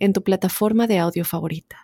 [0.00, 1.76] en tu plataforma de audio favorita.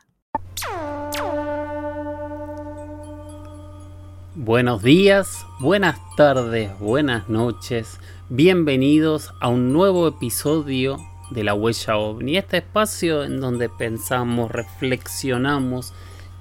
[4.35, 8.01] Buenos días, buenas tardes, buenas noches.
[8.29, 10.99] Bienvenidos a un nuevo episodio
[11.31, 15.95] de La Huella OVNI, este espacio en donde pensamos, reflexionamos,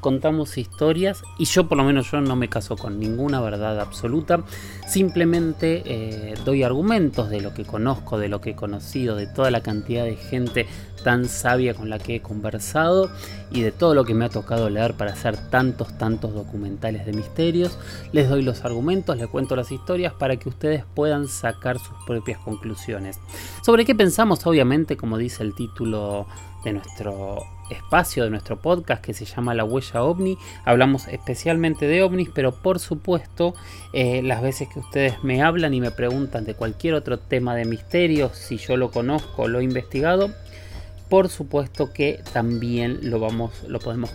[0.05, 4.43] contamos historias y yo por lo menos yo no me caso con ninguna verdad absoluta,
[4.87, 9.49] simplemente eh, doy argumentos de lo que conozco, de lo que he conocido, de toda
[9.49, 10.67] la cantidad de gente
[11.03, 13.09] tan sabia con la que he conversado
[13.49, 17.13] y de todo lo que me ha tocado leer para hacer tantos, tantos documentales de
[17.13, 17.79] misterios.
[18.11, 22.37] Les doy los argumentos, les cuento las historias para que ustedes puedan sacar sus propias
[22.41, 23.19] conclusiones.
[23.63, 26.27] Sobre qué pensamos, obviamente, como dice el título
[26.63, 30.37] de nuestro espacio, de nuestro podcast que se llama La Huella OVNI.
[30.65, 33.53] Hablamos especialmente de ovnis, pero por supuesto,
[33.93, 37.65] eh, las veces que ustedes me hablan y me preguntan de cualquier otro tema de
[37.65, 40.31] misterio, si yo lo conozco, lo he investigado,
[41.09, 44.11] por supuesto que también lo vamos, lo podemos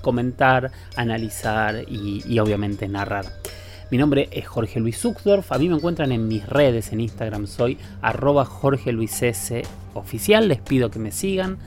[0.00, 3.24] comentar, analizar y, y obviamente narrar.
[3.92, 5.52] Mi nombre es Jorge Luis Zuckdorf.
[5.52, 7.46] A mí me encuentran en mis redes en Instagram.
[7.46, 10.48] Soy arroba Jorge Luis S oficial.
[10.48, 11.58] Les pido que me sigan.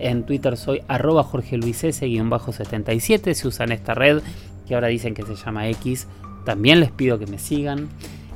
[0.00, 3.34] En Twitter soy arroba Jorge Luis S-77.
[3.34, 4.22] Si usan esta red
[4.66, 6.06] que ahora dicen que se llama X,
[6.44, 7.88] también les pido que me sigan.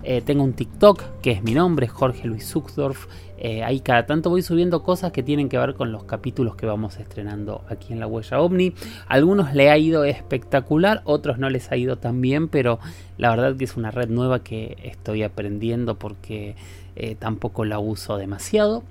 [0.03, 3.07] Eh, tengo un TikTok que es mi nombre, Jorge Luis Zuckdorf.
[3.39, 6.67] Eh, ahí cada tanto voy subiendo cosas que tienen que ver con los capítulos que
[6.67, 8.75] vamos estrenando aquí en la huella ovni.
[9.09, 12.79] Algunos le ha ido espectacular, otros no les ha ido tan bien, pero
[13.17, 16.55] la verdad que es una red nueva que estoy aprendiendo porque
[16.97, 18.83] eh, tampoco la uso demasiado.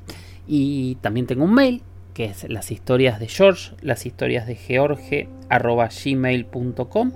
[0.48, 5.28] Y también tengo un mail que es las historias de George, las historias de George,
[5.50, 7.12] arroba gmail.com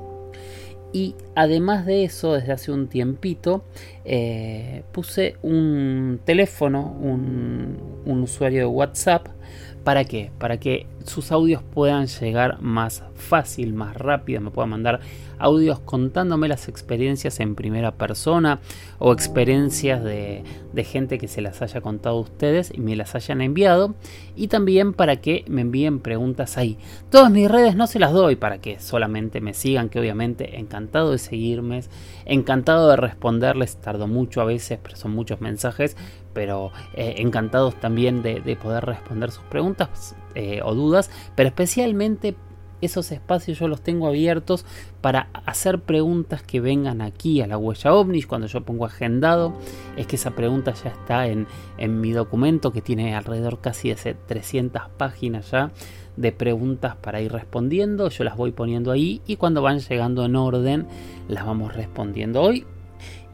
[0.94, 3.64] y además de eso, desde hace un tiempito,
[4.06, 9.28] eh, puse un teléfono, un, un usuario de WhatsApp.
[9.84, 10.32] ¿Para qué?
[10.38, 15.00] Para que sus audios puedan llegar más fácil, más rápido, me puedan mandar
[15.40, 18.60] audios contándome las experiencias en primera persona
[19.00, 20.44] o experiencias de,
[20.78, 23.96] gente que se las haya contado a ustedes y me las hayan enviado.
[24.36, 26.78] Y también para que me envíen preguntas ahí.
[27.10, 31.12] Todas mis redes no se las doy para que solamente me sigan, que obviamente encantado
[31.12, 31.82] de seguirme,
[32.26, 35.98] encantado de responderles, tardo mucho a veces, pero son muchos mensajes,
[36.34, 42.36] pero eh, encantados también de, poder responder sus preguntas eh, o dudas, pero especialmente
[42.80, 44.66] esos espacios yo los tengo abiertos
[45.02, 48.22] para hacer preguntas que vengan aquí a la huella ovni.
[48.22, 49.54] Cuando yo pongo agendado,
[49.96, 51.48] es que esa pregunta ya está en,
[51.80, 55.72] en mi documento que tiene alrededor casi de 300 páginas ya
[56.18, 58.10] de preguntas para ir respondiendo.
[58.10, 60.88] Yo las voy poniendo ahí y cuando van llegando en orden
[61.28, 62.66] las vamos respondiendo hoy.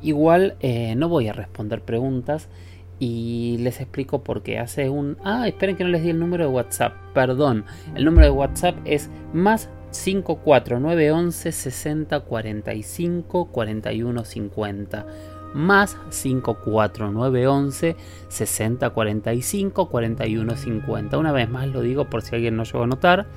[0.01, 2.49] Igual eh, no voy a responder preguntas
[2.99, 4.59] y les explico por qué.
[4.59, 5.17] Hace un...
[5.23, 6.93] Ah, esperen que no les di el número de WhatsApp.
[7.13, 7.65] Perdón.
[7.95, 15.05] El número de WhatsApp es más 54911 60 45 41 50
[15.53, 17.95] más 54911
[18.27, 22.87] 60 45 41 50 una vez más lo digo por si alguien no llegó a
[22.87, 23.27] notar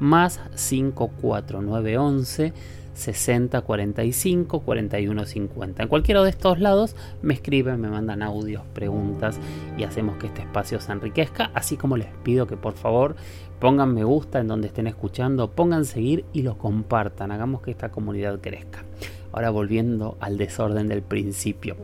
[0.00, 2.52] más 54911
[2.94, 5.82] 60 45 41 50.
[5.82, 9.38] En cualquiera de estos lados me escriben, me mandan audios, preguntas
[9.76, 11.50] y hacemos que este espacio se enriquezca.
[11.54, 13.16] Así como les pido que por favor
[13.58, 17.32] pongan me gusta en donde estén escuchando, pongan seguir y lo compartan.
[17.32, 18.84] Hagamos que esta comunidad crezca.
[19.32, 21.76] Ahora volviendo al desorden del principio.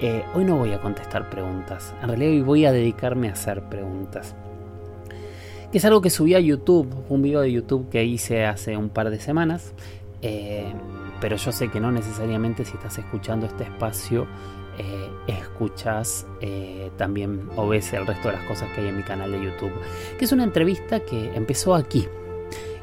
[0.00, 1.94] Eh, hoy no voy a contestar preguntas.
[2.02, 4.34] En realidad hoy voy a dedicarme a hacer preguntas
[5.78, 9.10] es algo que subí a YouTube, un video de YouTube que hice hace un par
[9.10, 9.72] de semanas,
[10.24, 10.72] eh,
[11.20, 14.26] pero yo sé que no necesariamente si estás escuchando este espacio
[14.78, 19.02] eh, escuchas eh, también o ves el resto de las cosas que hay en mi
[19.02, 19.72] canal de YouTube.
[20.18, 22.08] Que es una entrevista que empezó aquí,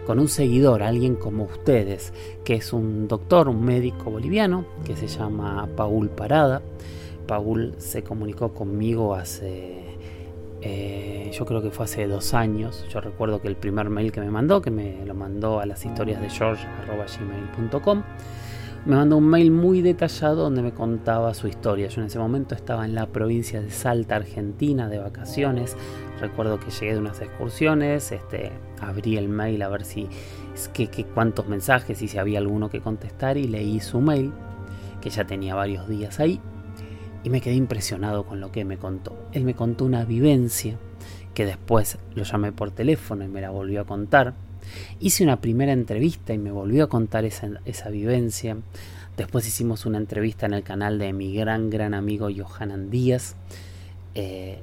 [0.06, 5.08] con un seguidor, alguien como ustedes, que es un doctor, un médico boliviano, que se
[5.08, 6.62] llama Paul Parada.
[7.28, 9.91] Paul se comunicó conmigo hace
[10.62, 12.86] eh, yo creo que fue hace dos años.
[12.90, 15.86] Yo recuerdo que el primer mail que me mandó, que me lo mandó a las
[15.86, 18.04] historias de george.gmail.com,
[18.86, 21.88] me mandó un mail muy detallado donde me contaba su historia.
[21.88, 25.78] Yo en ese momento estaba en la provincia de Salta, Argentina, de vacaciones.
[26.20, 30.08] Recuerdo que llegué de unas excursiones, este, abrí el mail a ver si
[30.74, 34.34] que, cuántos mensajes y si había alguno que contestar y leí su mail,
[35.00, 36.40] que ya tenía varios días ahí,
[37.24, 39.18] y me quedé impresionado con lo que me contó.
[39.34, 40.78] Él me contó una vivencia
[41.34, 44.34] que después lo llamé por teléfono y me la volvió a contar.
[45.00, 48.58] Hice una primera entrevista y me volvió a contar esa, esa vivencia.
[49.18, 53.36] Después hicimos una entrevista en el canal de mi gran, gran amigo Johanan Díaz.
[54.16, 54.60] Eh,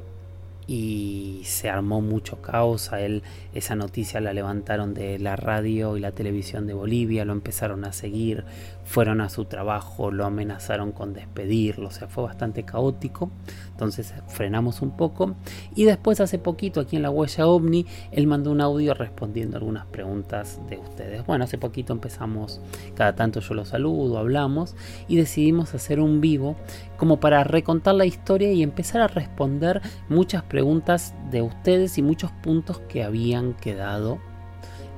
[0.69, 2.93] y se armó mucho caos.
[2.93, 3.23] A él
[3.55, 7.93] esa noticia la levantaron de la radio y la televisión de Bolivia, lo empezaron a
[7.93, 8.45] seguir,
[8.85, 13.31] fueron a su trabajo, lo amenazaron con despedirlo, o sea, fue bastante caótico.
[13.71, 15.35] Entonces frenamos un poco
[15.75, 19.87] y después hace poquito aquí en la huella ovni, él mandó un audio respondiendo algunas
[19.87, 21.25] preguntas de ustedes.
[21.25, 22.61] Bueno, hace poquito empezamos,
[22.95, 24.77] cada tanto yo lo saludo, hablamos
[25.09, 26.57] y decidimos hacer un vivo
[26.99, 32.31] como para recontar la historia y empezar a responder muchas preguntas de ustedes y muchos
[32.31, 34.19] puntos que habían quedado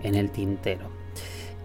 [0.02, 0.90] en el tintero.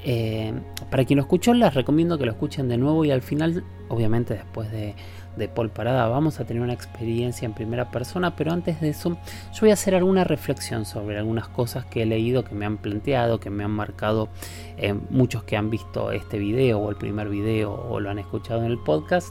[0.04, 0.54] Eh,
[0.92, 4.36] para quien lo escuchó, les recomiendo que lo escuchen de nuevo y al final, obviamente
[4.36, 4.94] después de,
[5.38, 9.18] de, Paul Parada, vamos a tener una experiencia en primera persona, pero antes de eso,
[9.54, 12.78] yo voy a hacer alguna reflexión sobre algunas cosas que he leído, que me han
[12.78, 14.30] planteado, que me han marcado
[14.78, 18.64] eh, muchos que han visto este video o el primer video o lo han escuchado
[18.64, 19.30] en el podcast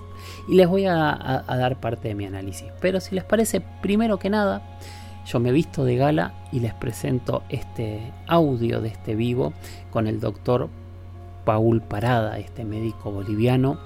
[0.49, 2.69] y les voy a dar parte de mi análisis.
[2.81, 4.63] Pero si les parece, primero que nada,
[5.27, 9.55] yo me visto de gala y les presento este audio de este vivo
[9.91, 10.69] con el doctor
[11.45, 13.79] Paul Parada, este médico boliviano,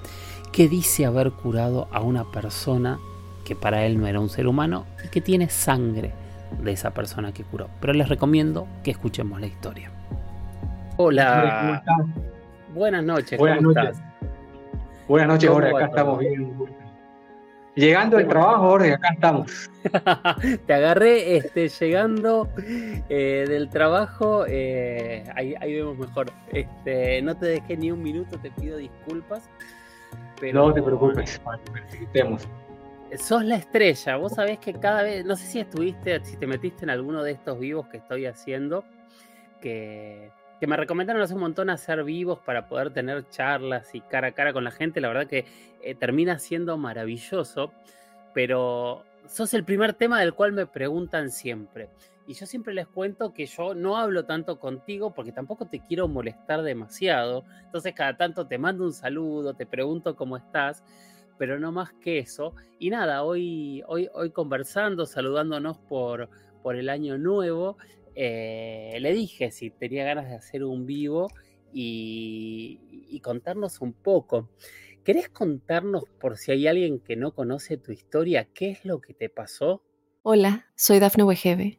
[0.51, 2.99] que dice haber curado a una persona
[3.45, 6.13] que para él no era un ser humano y que tiene sangre
[6.61, 7.69] de esa persona que curó.
[7.79, 9.91] Pero les recomiendo que escuchemos la historia.
[10.97, 11.83] Hola.
[12.73, 13.39] Buenas noches.
[13.39, 13.97] Buenas noches.
[15.07, 16.53] Buenas noches, ahora acá estamos bien
[17.75, 19.71] Llegando al trabajo, Jorge, acá estamos.
[20.65, 22.49] Te agarré este, llegando
[23.07, 26.31] eh, del trabajo, eh, ahí, vemos mejor.
[26.51, 29.49] Este, no te dejé ni un minuto, te pido disculpas.
[30.39, 30.67] Pero...
[30.67, 31.41] No te preocupes,
[31.73, 32.47] necesitemos.
[33.17, 36.85] Sos la estrella, vos sabés que cada vez, no sé si estuviste, si te metiste
[36.85, 38.83] en alguno de estos vivos que estoy haciendo,
[39.61, 44.29] que que me recomendaron hace un montón hacer vivos para poder tener charlas y cara
[44.29, 44.99] a cara con la gente.
[44.99, 45.45] La verdad que
[45.81, 47.71] eh, termina siendo maravilloso,
[48.33, 51.89] pero sos el primer tema del cual me preguntan siempre.
[52.29, 56.07] Y yo siempre les cuento que yo no hablo tanto contigo porque tampoco te quiero
[56.07, 57.43] molestar demasiado.
[57.65, 60.83] Entonces cada tanto te mando un saludo, te pregunto cómo estás,
[61.39, 62.53] pero no más que eso.
[62.77, 66.29] Y nada, hoy, hoy, hoy conversando, saludándonos por,
[66.61, 67.77] por el año nuevo,
[68.13, 71.29] eh, le dije si tenía ganas de hacer un vivo
[71.73, 74.51] y, contarnos un poco.
[75.03, 79.15] ¿Querés contarnos, por si hay alguien que no conoce tu historia, qué es lo que
[79.15, 79.81] te pasó?
[80.21, 81.78] Hola, soy Dafne Wegebe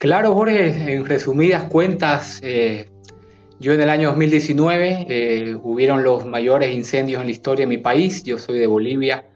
[0.00, 2.88] Claro, Jorge, en resumidas cuentas, eh,
[3.58, 7.76] yo en el año 2019 eh, hubieron los mayores incendios en la historia de mi
[7.76, 9.26] país, yo soy de Bolivia,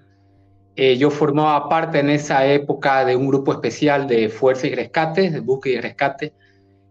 [0.74, 5.30] eh, yo formaba parte en esa época de un grupo especial de fuerza y rescate,
[5.30, 6.32] de búsqueda y rescate,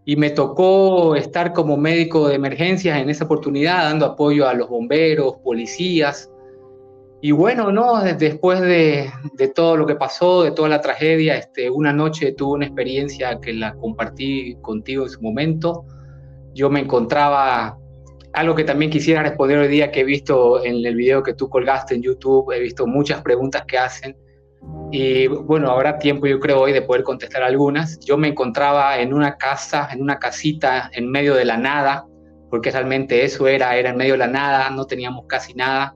[0.06, 4.70] y me tocó estar como médico de emergencias en esa oportunidad, dando apoyo a los
[4.70, 6.30] bomberos, policías.
[7.26, 8.02] Y bueno, ¿no?
[8.02, 12.56] después de, de todo lo que pasó, de toda la tragedia, este, una noche tuve
[12.56, 15.86] una experiencia que la compartí contigo en su momento.
[16.54, 17.78] Yo me encontraba
[18.34, 21.48] algo que también quisiera responder hoy día que he visto en el video que tú
[21.48, 24.18] colgaste en YouTube, he visto muchas preguntas que hacen
[24.92, 28.02] y bueno, habrá tiempo yo creo hoy de poder contestar algunas.
[28.02, 32.06] Yo me encontraba en una casa, en una casita en medio de la nada,
[32.50, 35.96] porque realmente eso era, era en medio de la nada, no teníamos casi nada.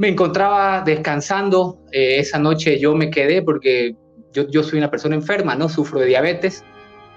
[0.00, 3.94] Me encontraba descansando, eh, esa noche yo me quedé porque
[4.32, 5.68] yo, soy una persona enferma, ¿no?
[5.68, 6.64] Sufro de diabetes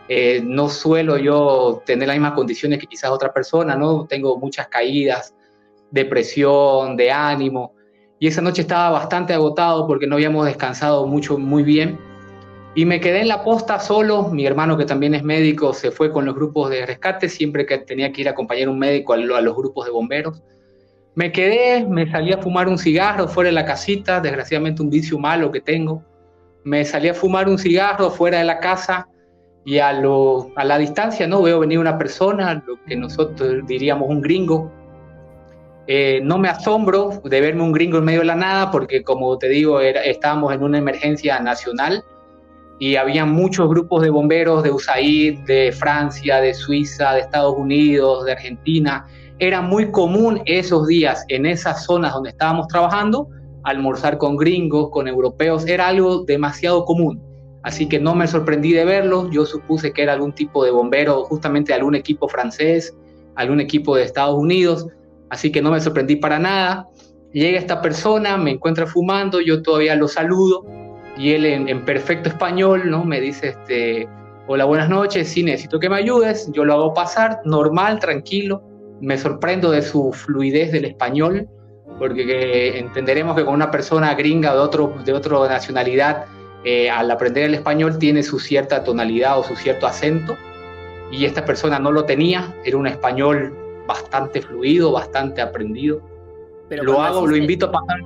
[0.10, 4.06] eh, no suelo yo tener las mismas condiciones que quizás otra persona, ¿no?
[4.06, 5.34] Tengo muchas caídas,
[5.92, 7.74] depresión, de ánimo.
[8.20, 11.98] Y esa noche estaba bastante agotado porque no habíamos descansado mucho, muy bien.
[12.75, 14.30] Y me quedé en la posta solo.
[14.30, 17.78] Mi hermano, que también es médico, se fue con los grupos de rescate siempre que
[17.78, 20.42] tenía que ir a acompañar a un médico a, los grupos de bomberos.
[21.15, 25.20] Me quedé, me salí a fumar un cigarro fuera de la casita, desgraciadamente un vicio
[25.20, 26.03] malo que tengo.
[26.63, 29.08] Me salí a fumar un cigarro fuera de la casa
[29.65, 31.41] y a, lo, a la distancia, ¿no?
[31.41, 34.72] Veo venir una persona, lo que nosotros diríamos un gringo.
[35.86, 39.38] Eh, no me asombro de verme un gringo en medio de la nada, porque como
[39.38, 42.03] te digo, estábamos en una emergencia nacional
[42.79, 48.25] y había muchos grupos de bomberos de USAID, de Francia, de Suiza, de Estados Unidos,
[48.25, 49.05] de Argentina.
[49.40, 53.28] Era muy común esos días en esas zonas donde estábamos trabajando
[53.63, 57.22] almorzar con gringos, con europeos, era algo demasiado común
[57.63, 59.30] así que no me sorprendí de verlo.
[59.32, 62.96] Yo supuse que era algún tipo de bombero, justamente algún equipo francés,
[63.36, 64.88] algún equipo de Estados Unidos,
[65.30, 66.88] así que no me sorprendí para nada.
[67.32, 70.66] Llega esta persona, me encuentra fumando, yo todavía lo saludo
[71.18, 73.04] y él en, perfecto español, ¿no?
[73.06, 74.08] Me dice, este,
[74.48, 78.62] hola, buenas noches, sí, necesito que me ayudes, yo lo hago pasar, normal, tranquilo,
[79.03, 81.50] me sorprendo de su fluidez del español,
[82.00, 86.25] porque entenderemos que con una persona gringa de, otro, de otra nacionalidad
[86.63, 90.38] eh, al aprender el español tiene su cierta tonalidad o su cierto acento
[91.12, 93.53] y esta persona no lo tenía, era un español
[93.86, 96.01] bastante fluido, bastante aprendido.
[96.69, 98.00] Pero lo hago, lo invito a pasar.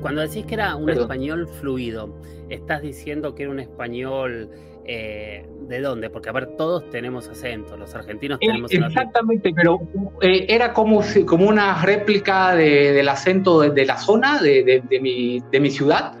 [0.00, 2.12] Cuando decís que era un español fluido,
[2.48, 4.50] estás diciendo que era un español
[4.84, 6.10] eh, ¿de dónde?
[6.10, 9.80] Porque a ver, todos tenemos acento, los argentinos eh, tenemos Exactamente, pero
[10.20, 16.14] era como, como una réplica del acento de, la zona, de, mi, de mi ciudad,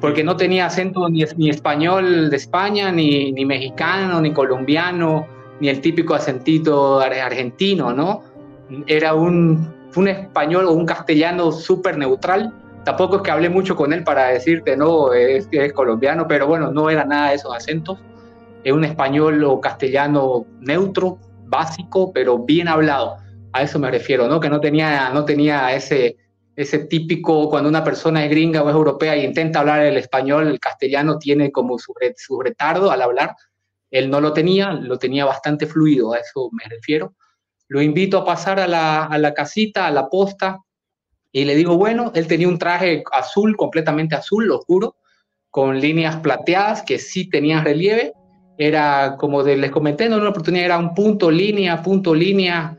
[0.00, 5.26] porque no tenía acento ni, ni español de España, ni, ni, mexicano, ni colombiano,
[5.60, 8.22] ni el típico acentito argentino, ¿no?
[8.86, 12.52] Era un, un español o un castellano súper neutral.
[12.88, 16.88] Tampoco es que hablé mucho con él para decirte, no, es colombiano, pero bueno, no
[16.88, 17.98] era nada de esos acentos.
[18.64, 23.18] Es un español o castellano neutro, básico, pero bien hablado.
[23.52, 24.40] A eso me refiero, ¿no?
[24.40, 26.16] Que no tenía, no tenía ese,
[26.56, 30.48] ese típico, cuando una persona es gringa o es europea y intenta hablar el español,
[30.48, 33.36] el castellano tiene como su, su retardo al hablar.
[33.90, 37.12] Él no lo tenía, lo tenía bastante fluido, a eso me refiero.
[37.68, 40.60] Lo invito a pasar a la, a la casita, a la posta,
[41.32, 44.96] y le digo, bueno, él tenía un traje azul, completamente azul, oscuro,
[45.50, 48.12] con líneas plateadas que sí tenían relieve.
[48.56, 52.76] Era como les comenté en una oportunidad, era un punto, línea, punto, línea,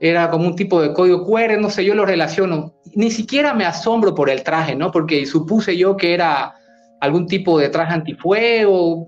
[0.00, 2.74] era como un tipo de código QR, no sé, yo lo relaciono.
[2.94, 4.90] Ni siquiera me asombro por el traje, ¿no?
[4.90, 6.54] Porque supuse yo que era
[7.00, 9.06] algún tipo de traje antifuego,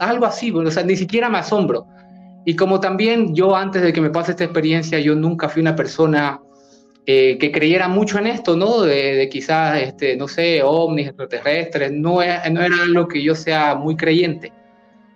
[0.00, 1.86] algo así, o sea, ni siquiera me asombro.
[2.44, 5.76] Y como también yo antes de que me pase esta experiencia, yo nunca fui una
[5.76, 6.40] persona
[7.06, 8.82] eh, que creyera mucho en esto, ¿no?
[8.82, 13.96] De, quizás, este, no sé, ovnis, extraterrestres, no, no era algo que yo sea muy
[13.96, 14.52] creyente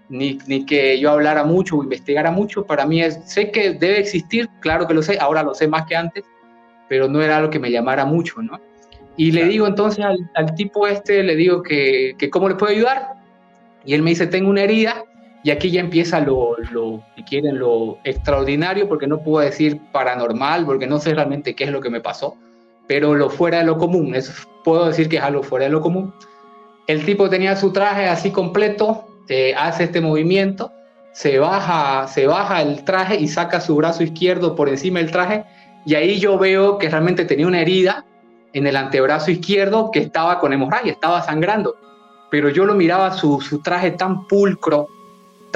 [0.09, 2.65] ni, ni, que yo hablara mucho o investigara mucho.
[2.65, 5.87] Para mí es, sé que debe existir, claro que lo sé, ahora lo sé más
[5.87, 6.25] que antes,
[6.89, 8.61] pero no era algo que me llamara mucho, ¿no?
[9.17, 13.15] Y le digo entonces al, tipo este, le digo que, que, cómo le puedo ayudar.
[13.85, 15.05] Y él me dice, tengo una herida.
[15.47, 16.57] Y aquí ya empieza lo,
[17.25, 21.81] quieren, lo extraordinario, porque no puedo decir paranormal, porque no sé realmente qué es lo
[21.81, 22.35] que me pasó,
[22.89, 24.17] pero lo fuera de lo común.
[24.17, 24.33] Eso
[24.65, 26.13] puedo decir que es algo fuera de lo común.
[26.89, 29.07] El tipo tenía su traje así completo,
[29.57, 30.73] hace este movimiento,
[31.13, 35.45] se baja, se baja el traje y saca su brazo izquierdo por encima del traje
[35.87, 38.05] y ahí yo veo que realmente tenía una herida
[38.53, 41.77] en el antebrazo izquierdo que estaba con hemorragia, estaba sangrando.
[42.33, 44.89] Pero yo lo miraba su, su traje tan pulcro,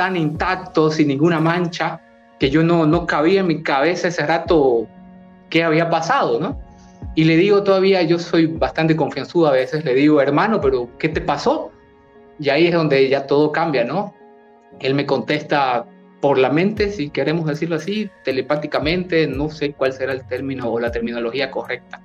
[0.00, 2.00] tan intacto, sin ninguna mancha,
[2.38, 4.86] que yo no, no cabía en mi cabeza ese rato
[5.50, 6.58] qué había pasado, ¿no?
[7.14, 11.10] Y le digo todavía, yo soy bastante confianzudo a veces, le digo, hermano, pero ¿qué
[11.10, 11.70] te pasó?
[12.38, 14.14] Y ahí es donde ya todo cambia, ¿no?
[14.78, 15.84] Él me contesta
[16.22, 20.80] por la mente, si queremos decirlo así, telepáticamente, no sé cuál será el término o
[20.80, 22.00] la terminología correcta.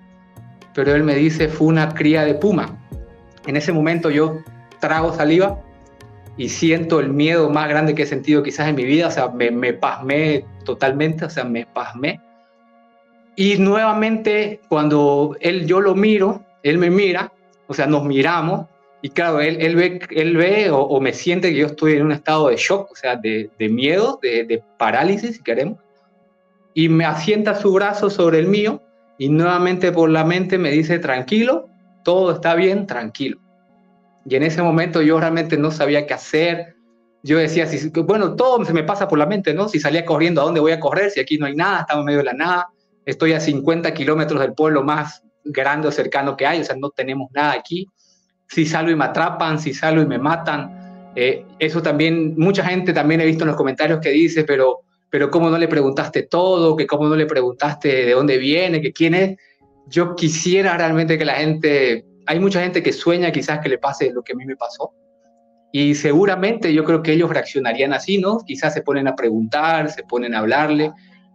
[0.73, 2.77] Pero él me dice, fue una cría de puma.
[3.47, 4.39] En ese momento yo
[4.81, 5.61] trago saliva
[6.37, 9.29] y siento el miedo más grande que he sentido quizás en mi vida, o sea,
[9.29, 12.19] me, pasmé totalmente, o sea, me pasmé.
[13.35, 17.31] Y nuevamente, cuando él, yo lo miro, él me mira,
[17.67, 18.67] o sea, nos miramos,
[19.01, 22.11] y claro, él, él ve, él ve o, me siente que yo estoy en un
[22.11, 25.77] estado de shock, o sea, de, de miedo, de, de, parálisis, si queremos.
[26.73, 28.81] Y me asienta su brazo sobre el mío
[29.17, 31.69] y nuevamente por la mente me dice, tranquilo,
[32.03, 33.39] todo está bien, tranquilo.
[34.25, 36.75] Y en ese momento yo realmente no sabía qué hacer.
[37.23, 39.69] Yo decía, si, bueno, todo se me pasa por la mente, ¿no?
[39.69, 41.11] Si salía corriendo, ¿a dónde voy a correr?
[41.11, 42.69] Si aquí no hay nada, estamos en medio de la nada.
[43.05, 46.89] Estoy a 50 kilómetros del pueblo más grande o cercano que hay, o sea, no
[46.89, 47.87] tenemos nada aquí
[48.47, 51.11] si salgo y me atrapan, si salgo y me matan.
[51.15, 55.29] Eh, eso también, mucha gente también he visto en los comentarios que dice, pero, pero
[55.29, 56.75] ¿cómo no le preguntaste todo?
[56.75, 58.81] que ¿Cómo no le preguntaste de dónde viene?
[58.81, 59.37] que quién es?
[59.87, 64.11] Yo quisiera realmente que la gente, hay mucha gente que sueña quizás que le pase
[64.11, 64.93] lo que a mí me pasó.
[65.71, 68.39] Y seguramente yo creo que ellos reaccionarían así, ¿no?
[68.39, 70.91] Quizás se ponen a preguntar, se ponen a hablarle,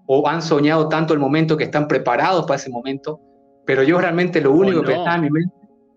[0.07, 3.21] o han soñado tanto el momento que están preparados para ese momento.
[3.67, 5.55] Pero yo realmente lo único que estaba en mi mente,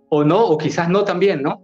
[0.09, 1.61] o no, o quizás no también, ¿no?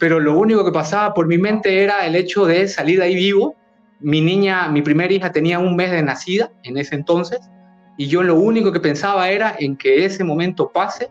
[0.00, 3.14] Pero lo único que pasaba por mi mente era el hecho de salir de ahí
[3.14, 3.54] vivo.
[4.00, 7.40] Mi niña, mi primera hija tenía un mes de nacida en ese entonces,
[7.98, 11.10] y yo lo único que pensaba era en que ese momento pase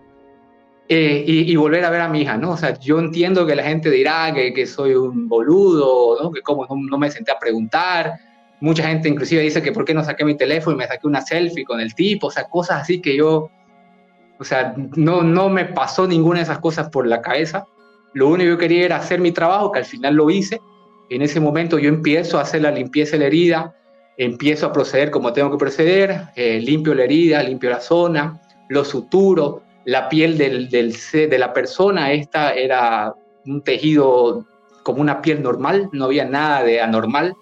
[0.94, 2.52] eh, y, volver a ver a mi hija, ¿no?
[2.52, 6.32] O sea, yo entiendo que la gente dirá que, que soy un boludo, ¿no?
[6.34, 8.20] Que como no, me senté a preguntar.
[8.60, 11.22] Mucha gente inclusive dice que por qué no saqué mi teléfono y me saqué una
[11.22, 13.50] selfie con el tipo, o sea, cosas así que yo,
[14.38, 17.66] o sea, no, no me pasó ninguna de esas cosas por la cabeza.
[18.12, 20.60] Lo único que yo quería era hacer mi trabajo, que al final lo hice.
[21.10, 23.76] En ese momento yo empiezo a hacer la limpieza de la herida,
[24.18, 28.84] empiezo a proceder como tengo que proceder, eh, limpio la herida, limpio la zona, lo
[28.84, 34.46] suturo, la piel de la persona, esta era un tejido
[34.84, 37.34] como una piel normal, no había nada de anormal,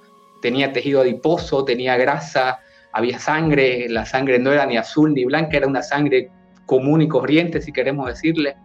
[0.42, 2.60] tenía tejido adiposo, tenía grasa,
[2.92, 6.30] había sangre, la sangre no era ni azul ni blanca, era una sangre
[6.66, 8.56] común y corriente, si queremos decirle.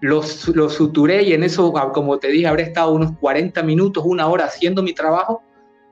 [0.00, 4.26] Los, los suturé y en eso, como te dije, habré estado unos 40 minutos, una
[4.26, 5.42] hora haciendo mi trabajo.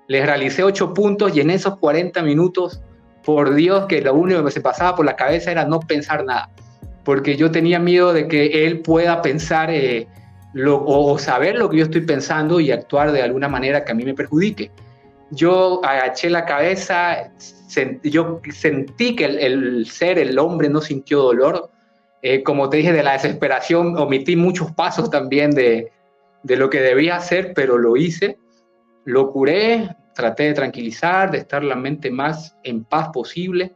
[0.09, 2.83] Les realicé 8 puntos y en esos 40 minutos,
[3.25, 6.51] por Dios, que lo único que se pasaba por la cabeza era no pensar nada
[7.05, 10.07] porque yo tenía miedo de que él pueda pensar eh,
[10.53, 13.95] lo, o saber lo que yo estoy pensando y actuar de alguna manera que a
[13.95, 14.71] mí me perjudique.
[15.31, 17.33] Yo agaché la cabeza,
[18.03, 21.71] yo sentí que el, ser, el hombre, no sintió dolor.
[22.21, 25.91] Eh, como te dije, de la desesperación, omití muchos pasos también de,
[26.43, 28.37] de lo que debía hacer, pero lo hice.
[29.05, 33.73] Lo curé, traté de tranquilizar, de estar la mente más en paz posible.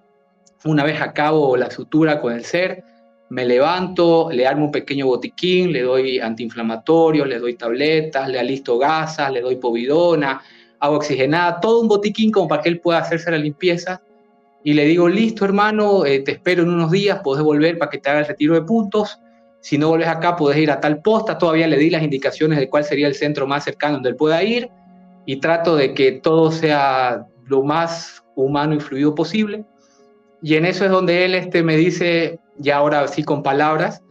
[0.65, 2.85] Una vez acabo la sutura con el ser,
[3.29, 8.79] me levanto, le armo un pequeño botiquín, le doy antiinflamatorios, le doy tabletas, le alisto
[8.79, 10.41] gasas, le doy povidona,
[10.79, 14.01] hago oxigenada, todo un botiquín como para que él pueda hacerse la limpieza.
[14.63, 17.99] Y le digo, listo hermano, eh, te espero en unos días, puedes volver para que
[17.99, 19.21] te haga el retiro de puntos.
[19.61, 21.39] Si no vuelves acá, puedes ir a tal posta.
[21.39, 24.43] Todavía le di las indicaciones de cuál sería el centro más cercano donde él pueda
[24.43, 24.69] ir.
[25.25, 29.65] Y trato de que todo sea lo más humano y fluido posible.
[30.43, 34.03] Y en eso es donde él este, me dice, ya ahora sí con palabras,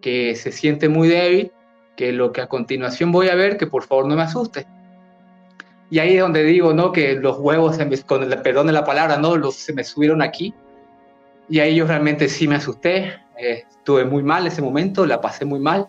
[0.00, 1.52] que se siente muy débil,
[1.96, 4.66] que lo que a continuación voy a ver, que por favor no me asuste.
[5.90, 6.90] Y ahí es donde digo, ¿no?
[6.90, 9.36] Que los huevos, con el perdón de la palabra, ¿no?
[9.36, 10.54] Los, se me subieron aquí.
[11.50, 13.12] Y ahí yo realmente sí me asusté.
[13.38, 15.86] Eh, estuve muy mal ese momento, la pasé muy mal,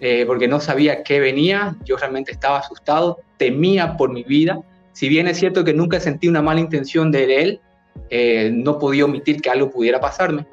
[0.00, 1.76] eh, porque no sabía qué venía.
[1.84, 4.58] Yo realmente estaba asustado, temía por mi vida.
[4.92, 7.60] Si bien es cierto que nunca sentí una mala intención de él,
[8.10, 10.46] eh, no podía omitir que algo pudiera pasarme.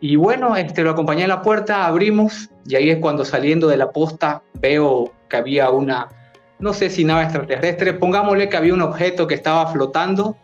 [0.00, 3.76] Y bueno, este, lo acompañé a la puerta, abrimos y ahí es cuando saliendo de
[3.76, 6.08] la posta veo que había una,
[6.58, 10.36] no sé si nave extraterrestre, pongámosle que había un objeto que estaba flotando,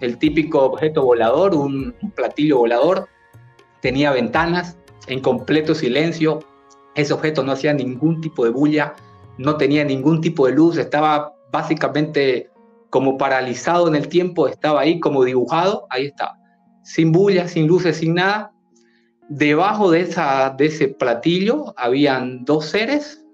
[0.00, 3.08] el típico objeto volador, un, platillo volador,
[3.80, 4.76] tenía ventanas
[5.08, 6.40] en completo silencio,
[6.94, 8.94] ese objeto no hacía ningún tipo de bulla,
[9.38, 12.50] no tenía ningún tipo de luz, estaba básicamente
[12.92, 16.38] como paralizado en el tiempo, estaba ahí como dibujado, ahí estaba,
[16.84, 18.52] sin bulla, sin luces, sin nada,
[19.34, 20.00] Debajo de,
[20.58, 23.24] ese platillo habían dos seres,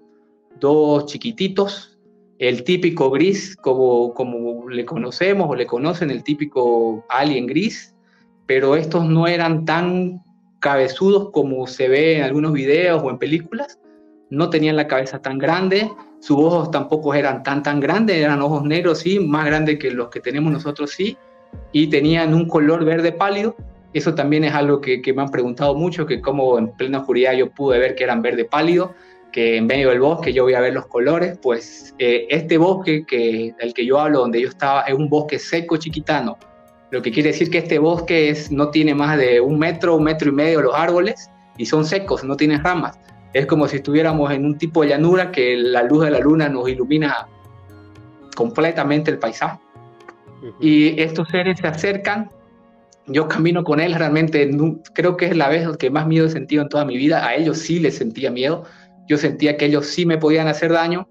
[0.57, 1.99] dos chiquititos,
[2.37, 7.93] el típico gris, como le conocemos o le conocen, el típico alien gris,
[8.45, 10.23] pero estos no eran tan
[10.59, 13.77] cabezudos como se ve en algunos videos o en películas,
[14.29, 18.63] no tenían la cabeza tan grande, sus ojos tampoco eran tan tan grandes, eran ojos
[18.63, 21.17] negros sí, más grandes que los que tenemos nosotros sí,
[21.71, 23.55] y tenían un color verde pálido,
[23.93, 27.49] eso también es algo que, me han preguntado mucho, que como en plena oscuridad yo
[27.49, 28.93] pude ver que eran verde pálido,
[29.31, 33.05] que en medio del bosque yo voy a ver los colores, pues eh, este bosque
[33.05, 36.37] que, del que yo hablo, donde yo estaba, es un bosque seco chiquitano,
[36.91, 40.29] lo que quiere decir que este bosque no tiene más de un metro, un metro
[40.29, 42.97] y medio los árboles, y son secos, no tienen ramas.
[43.33, 46.49] Es como si estuviéramos en un tipo de llanura que la luz de la luna
[46.49, 47.27] nos ilumina
[48.35, 49.59] completamente el paisaje.
[50.59, 52.29] Y estos seres se acercan
[53.11, 54.49] yo camino con él realmente,
[54.93, 57.25] creo que es la vez que más miedo he sentido en toda mi vida.
[57.25, 58.63] A ellos sí les sentía miedo.
[59.07, 61.09] Yo sentía que ellos sí me podían hacer daño.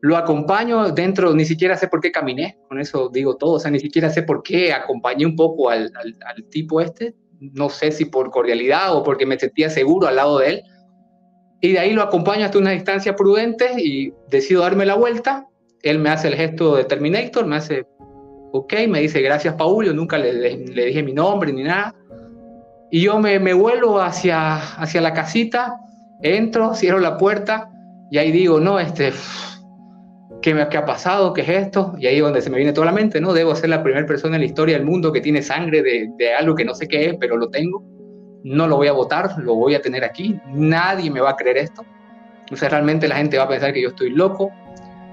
[0.00, 3.70] Lo acompaño dentro, ni siquiera sé por qué caminé, con eso digo todo, o sea,
[3.70, 7.14] ni siquiera sé por qué acompañé un poco al, al, tipo este.
[7.40, 10.62] No sé si por cordialidad o porque me sentía seguro al lado de él.
[11.60, 15.46] Y de ahí lo acompaño hasta una distancia prudente y decido darme la vuelta.
[15.82, 17.86] Él me hace el gesto de Terminator, me hace
[18.52, 21.94] ok, me dice gracias Paul, yo nunca le, le, dije mi nombre ni nada.
[22.90, 25.76] Y yo me, me, vuelvo hacia, hacia la casita,
[26.22, 27.70] entro, cierro la puerta
[28.10, 29.12] y ahí digo, no, este,
[30.40, 31.32] ¿qué, me, ¿qué ha pasado?
[31.32, 31.94] ¿Qué es esto?
[31.98, 33.32] Y ahí es donde se me viene toda la mente, ¿no?
[33.32, 36.34] Debo ser la primera persona en la historia del mundo que tiene sangre de, de
[36.34, 37.84] algo que no sé qué es, pero lo tengo.
[38.46, 40.38] No lo voy a votar, lo voy a tener aquí.
[40.46, 41.84] Nadie me va a creer esto.
[42.52, 44.52] O sea, realmente la gente va a pensar que yo estoy loco.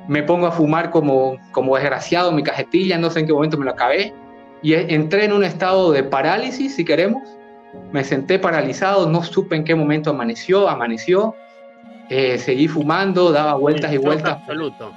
[0.07, 3.65] Me pongo a fumar como, como desgraciado mi cajetilla, no sé en qué momento me
[3.65, 4.13] lo acabé.
[4.61, 7.23] Y entré en un estado de parálisis, si queremos.
[7.91, 11.33] Me senté paralizado, no supe en qué momento amaneció, amaneció.
[12.09, 14.37] Eh, seguí fumando, daba vueltas y vueltas.
[14.41, 14.93] Absoluto.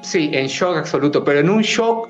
[0.00, 2.08] Sí, en shock absoluto, pero en un shock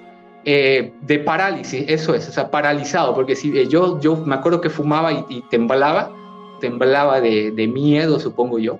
[0.48, 4.60] eh, de parálisis, eso es, o sea, paralizado, porque si eh, yo, yo me acuerdo
[4.60, 6.12] que fumaba y, temblaba,
[6.60, 8.78] temblaba de, de, miedo, supongo yo.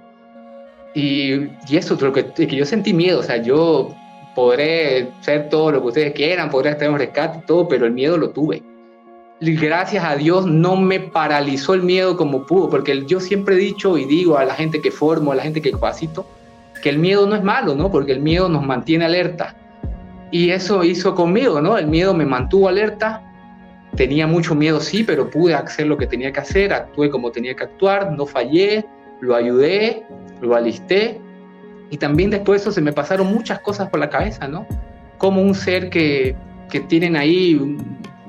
[0.95, 3.93] Y, y eso, lo que, que yo sentí miedo, o sea, yo
[4.37, 7.93] podré ser todo lo que ustedes quieran, podré estar en rescate y todo, pero el
[7.93, 8.63] miedo lo tuve.
[9.41, 13.59] Y gracias a Dios no me paralizó el miedo como pudo, porque yo siempre he
[13.59, 16.29] dicho y digo a la gente que formo, a la gente que capacito,
[16.81, 17.91] que el miedo no es malo, ¿no?
[17.91, 19.57] Porque el miedo nos mantiene alerta.
[20.31, 21.79] Y eso hizo conmigo, ¿no?
[21.79, 23.23] El miedo me mantuvo alerta.
[23.97, 27.55] Tenía mucho miedo, sí, pero pude hacer lo que tenía que hacer, actué como tenía
[27.55, 28.85] que actuar, no fallé,
[29.21, 30.05] lo ayudé,
[30.41, 31.21] lo alisté.
[31.91, 34.67] Y también después de eso se me pasaron muchas cosas por la cabeza, ¿no?
[35.19, 36.37] Como un ser que,
[36.69, 37.79] que tienen ahí,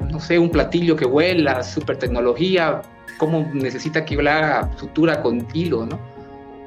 [0.10, 2.82] no sé, un platillo que vuela, super tecnología,
[3.18, 6.00] cómo necesita que yo le haga sutura con hilo, ¿no?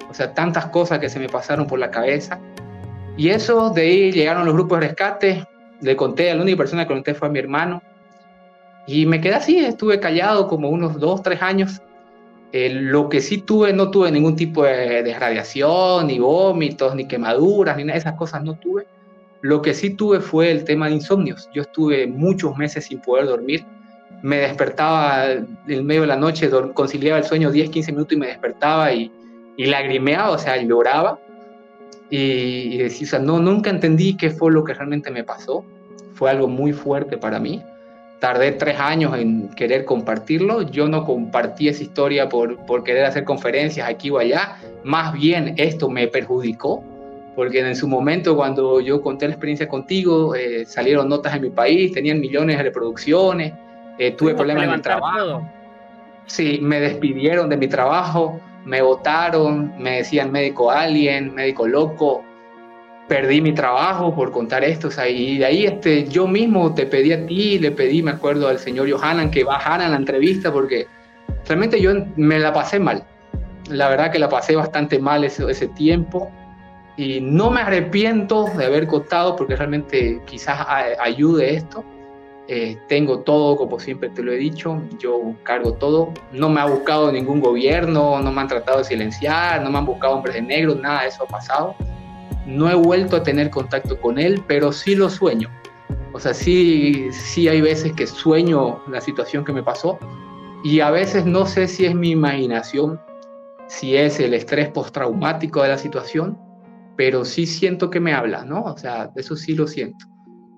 [0.08, 2.40] O sea, tantas cosas que se me pasaron por la cabeza.
[3.16, 5.46] Y eso, de ahí llegaron los grupos de rescate,
[5.80, 7.82] le conté, la única persona que conté fue a mi hermano.
[8.86, 11.80] Y me quedé así, estuve callado como unos dos, tres años.
[12.52, 17.06] Eh, lo que sí tuve, no tuve ningún tipo de, de, radiación, ni vómitos, ni
[17.06, 18.86] quemaduras, ni nada de esas cosas no tuve.
[19.42, 21.48] Lo que sí tuve fue el tema de insomnios.
[21.54, 23.64] Yo estuve muchos meses sin poder dormir.
[24.22, 28.26] Me despertaba en medio de la noche, conciliaba el sueño 10, 15 minutos y me
[28.26, 29.10] despertaba y,
[29.56, 31.18] y lagrimeaba, o sea, lloraba.
[32.10, 35.64] Y, y decía, o sea, no, nunca entendí qué fue lo que realmente me pasó.
[36.14, 37.62] Fue algo muy fuerte para mí.
[38.18, 40.62] Tardé tres años en querer compartirlo.
[40.62, 44.56] Yo no compartí esa historia por, por querer hacer conferencias aquí o allá.
[44.84, 46.84] Más bien esto me perjudicó
[47.40, 51.50] porque en su momento cuando yo conté la experiencia contigo, eh, salieron notas en mi
[51.50, 53.54] país, tenían millones de reproducciones,
[53.98, 55.48] eh, tuve problemas en el trabajo.
[56.26, 62.22] Sí, me despidieron de mi trabajo, me votaron, me decían médico alien, médico loco,
[63.08, 67.12] perdí mi trabajo por contar esto, o y de ahí este, yo mismo te pedí
[67.12, 70.86] a ti, le pedí, me acuerdo al señor Johanan que bajara la entrevista porque
[71.46, 73.04] realmente yo me la pasé mal,
[73.68, 76.30] la verdad que la pasé bastante mal ese, ese tiempo
[76.96, 80.64] y no me arrepiento de haber contado porque realmente quizás
[81.00, 81.84] ayude esto,
[82.52, 86.12] eh, tengo todo, como siempre te lo he dicho, yo cargo todo.
[86.32, 89.86] No me ha buscado ningún gobierno, no me han tratado de silenciar, no me han
[89.86, 91.76] buscado hombres de negro, nada de eso ha pasado.
[92.46, 95.48] No he vuelto a tener contacto con él, pero sí lo sueño.
[96.12, 99.96] O sea, sí, sí hay veces que sueño la situación que me pasó
[100.64, 103.00] y a veces no sé si es mi imaginación,
[103.68, 106.36] si es el estrés postraumático de la situación,
[106.96, 108.64] pero sí siento que me habla, ¿no?
[108.64, 110.10] O sea, eso sí lo siento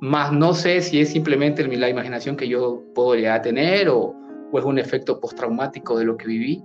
[0.02, 4.12] más no sé si es simplemente la imaginación que yo puedo llegar a tener o,
[4.50, 6.64] o es un efecto postraumático de lo que viví.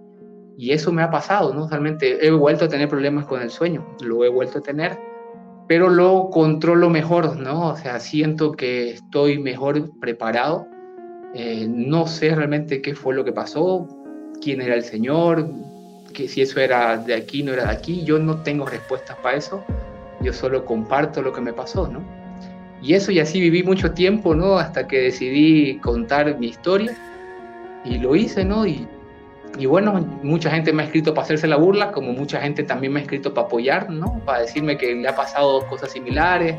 [0.58, 1.69] Y eso me ha pasado, ¿no?
[1.69, 4.97] Realmente he vuelto a tener problemas con el sueño, lo he vuelto a tener,
[5.67, 7.67] pero lo controlo mejor, ¿no?
[7.67, 10.65] O sea, siento que estoy mejor preparado.
[11.36, 13.88] Eh, no sé realmente qué fue lo que pasó,
[14.41, 15.47] quién era el Señor,
[16.12, 18.04] que si eso era de aquí, no era de aquí.
[18.04, 19.63] Yo no tengo respuestas para eso.
[20.21, 22.16] Yo solo comparto lo que me pasó, ¿no?
[22.81, 24.57] Y eso y así viví mucho tiempo, ¿no?
[24.57, 26.95] Hasta que decidí contar mi historia
[27.83, 28.65] y lo hice, ¿no?
[28.65, 28.87] Y,
[29.57, 32.93] y bueno, mucha gente me ha escrito para hacerse la burla, como mucha gente también
[32.93, 34.19] me ha escrito para apoyar, ¿no?
[34.25, 36.55] Para decirme que le ha pasado cosas similares,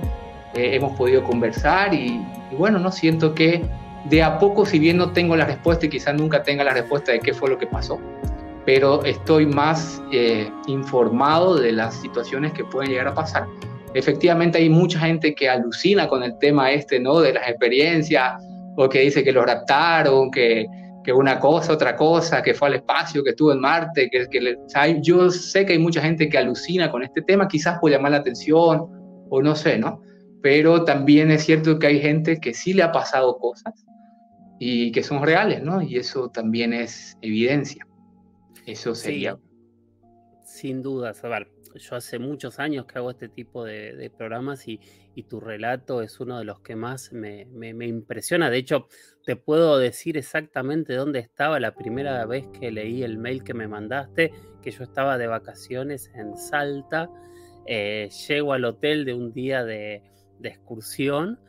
[0.55, 2.91] eh, hemos podido conversar y, y, bueno, ¿no?
[2.91, 3.63] Siento que
[4.09, 7.13] de a poco, si bien no tengo la respuesta y quizás nunca tenga la respuesta
[7.13, 8.01] de qué fue lo que pasó,
[8.69, 13.47] pero estoy más eh, informado de las situaciones que pueden llegar a pasar
[13.99, 17.21] efectivamente hay mucha gente que alucina con el tema este, ¿no?
[17.21, 18.35] De las experiencias,
[18.77, 20.67] o que dice que lo raptaron, que,
[21.03, 24.55] que una cosa, otra cosa, que fue al espacio, que estuvo en Marte, que, que
[24.55, 27.91] o sea, yo sé que hay mucha gente que alucina con este tema, quizás por
[27.91, 28.87] llamar la atención,
[29.31, 30.01] o no sé, ¿no?
[30.43, 33.85] Pero también es cierto que hay gente que sí le ha pasado cosas
[34.61, 35.83] y que son reales, ¿no?
[35.83, 37.85] Y eso también es evidencia.
[38.65, 39.37] Eso sería.
[40.45, 44.81] sin duda, Sabar yo hace muchos años que hago este tipo de, programas y,
[45.29, 47.49] tu relato es uno de los que más me,
[47.87, 48.51] impresiona.
[48.51, 48.87] De hecho,
[49.25, 53.67] te puedo decir exactamente dónde estaba la primera vez que leí el mail que me
[53.67, 57.11] mandaste, que yo estaba de vacaciones en Salta.
[57.67, 60.03] eh, llego al hotel de un día de,
[60.43, 61.41] excursión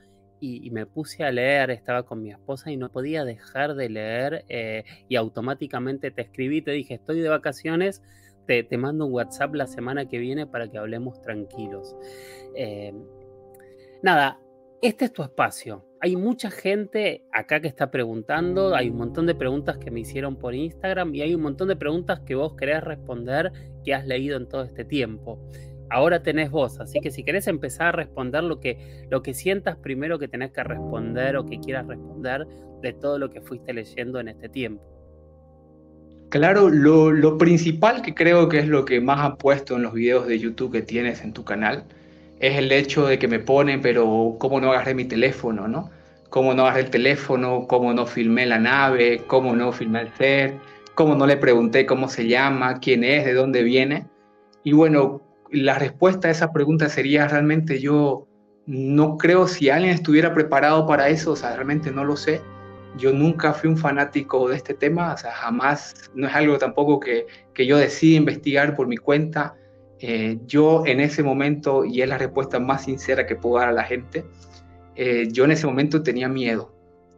[0.41, 4.45] y, me puse a leer, estaba con mi esposa y no podía dejar de leer
[4.49, 8.01] eh, y automáticamente te escribí, te dije, estoy de vacaciones,
[8.50, 11.96] te, mando un WhatsApp la semana que viene para que hablemos tranquilos.
[12.56, 12.94] Eh,
[14.02, 14.40] nada,
[14.82, 15.86] este es tu espacio.
[16.02, 20.38] Hay mucha gente acá que está preguntando, hay un montón de preguntas que me hicieron
[20.38, 23.52] por Instagram y hay un montón de preguntas que vos querés responder
[23.84, 25.40] que has leído en todo este tiempo.
[25.92, 29.76] Ahora tenés vos, así que si querés empezar a responder lo que, lo que sientas
[29.78, 32.48] primero que tenés que responder o que quieras responder
[32.82, 34.99] de todo lo que fuiste leyendo en este tiempo.
[36.30, 40.28] Claro, lo, principal que creo que es lo que más han puesto en los videos
[40.28, 41.86] de YouTube que tienes en tu canal,
[42.39, 45.89] es el hecho de que me ponen, pero cómo no agarré mi teléfono, ¿no?
[46.30, 50.54] Cómo no agarré el teléfono, cómo no filmé la nave, cómo no filmé el ser,
[50.94, 54.06] cómo no le pregunté cómo se llama, quién es, de dónde viene.
[54.63, 58.28] Y bueno, la respuesta a esa pregunta sería realmente yo
[58.68, 62.42] no creo si alguien estuviera preparado para eso, o sea, realmente no lo sé.
[62.97, 66.99] Yo nunca fui un fanático de este tema, o sea, jamás, no es algo tampoco
[66.99, 69.56] que, que yo decidí investigar por mi cuenta
[70.02, 73.73] eh, yo en ese momento, y es la respuesta más sincera que puedo dar a
[73.73, 74.25] la gente,
[74.95, 76.73] eh, yo en ese momento tenía miedo.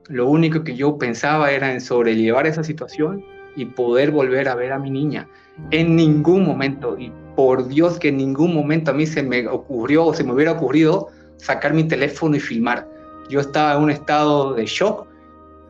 [0.09, 3.23] Lo único que yo pensaba era en sobrellevar esa situación
[3.55, 5.27] y poder volver a ver a mi niña.
[5.69, 10.05] En ningún momento, y por Dios que en ningún momento a mí se me ocurrió
[10.05, 12.87] o se me hubiera ocurrido sacar mi teléfono y filmar.
[13.29, 15.07] Yo estaba en un estado de shock,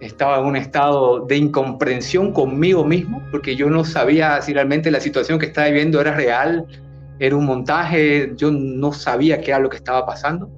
[0.01, 4.99] estaba en un estado de incomprensión conmigo mismo, porque yo no sabía si realmente la
[4.99, 6.65] situación que estaba viviendo era real
[7.19, 10.49] era un montaje, yo no sabía qué era lo que estaba pasando,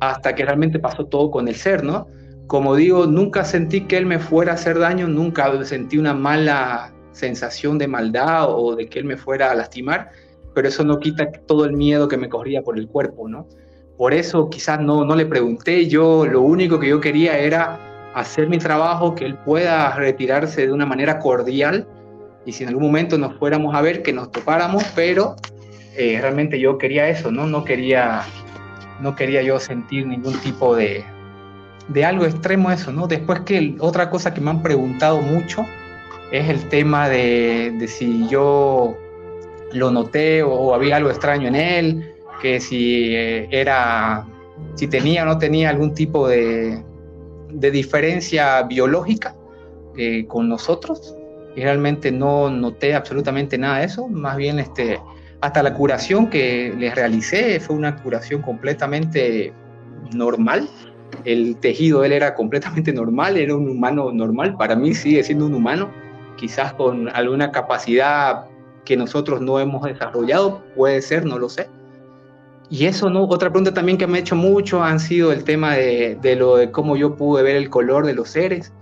[0.00, 2.08] hasta que realmente pasó todo con el ser, ¿no?
[2.46, 6.92] Como digo, nunca sentí que él me fuera a hacer daño, nunca sentí una mala
[7.12, 10.10] sensación de maldad o de que él me fuera a lastimar,
[10.54, 13.46] pero eso no quita todo el miedo que me corría por el cuerpo, ¿no?
[13.96, 18.48] Por eso quizás no, no le pregunté, yo lo único que yo quería era hacer
[18.48, 21.86] mi trabajo, que él pueda retirarse de una manera cordial
[22.44, 25.36] y si en algún momento nos fuéramos a ver, que nos topáramos, pero
[25.96, 27.46] eh, realmente yo quería eso, ¿no?
[27.46, 28.22] No quería,
[29.00, 31.04] no quería yo sentir ningún tipo de,
[31.88, 33.06] de algo extremo eso, ¿no?
[33.06, 35.66] Después que otra cosa que me han preguntado mucho
[36.30, 38.96] es el tema de, de si yo
[39.72, 44.24] lo noté o, había algo extraño en él, que si eh, era,
[44.74, 46.82] si tenía o no tenía algún tipo de,
[47.50, 49.34] de diferencia biológica
[49.96, 51.14] eh, con nosotros.
[51.56, 55.00] Y realmente no noté absolutamente nada de eso, más bien este,
[55.40, 59.52] hasta la curación que les realicé fue una curación completamente
[60.14, 60.68] normal.
[61.24, 64.56] El tejido él era completamente normal, era un humano normal.
[64.56, 65.90] Para mí sigue siendo un humano,
[66.36, 68.44] quizás con alguna capacidad
[68.84, 71.68] que nosotros no hemos desarrollado, puede ser, no lo sé.
[72.70, 73.24] Y eso, ¿no?
[73.24, 76.56] Otra pregunta también que me ha hecho mucho han sido el tema de, de lo
[76.56, 78.72] de cómo yo pude ver el color de los seres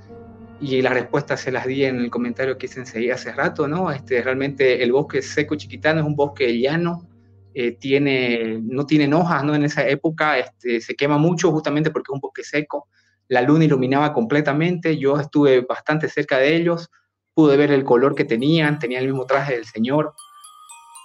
[0.61, 3.91] y las respuestas se las di en el comentario que hice enseguida hace rato, ¿no?
[3.91, 7.07] Este, realmente el bosque seco chiquitano es un bosque llano,
[7.55, 9.55] eh, tiene, no tiene hojas, ¿no?
[9.55, 12.89] En esa época este, se quema mucho justamente porque es un bosque seco,
[13.29, 16.91] la luna iluminaba completamente, yo estuve bastante cerca de ellos,
[17.35, 20.15] pude ver el color que tenían, tenían el mismo traje del Señor.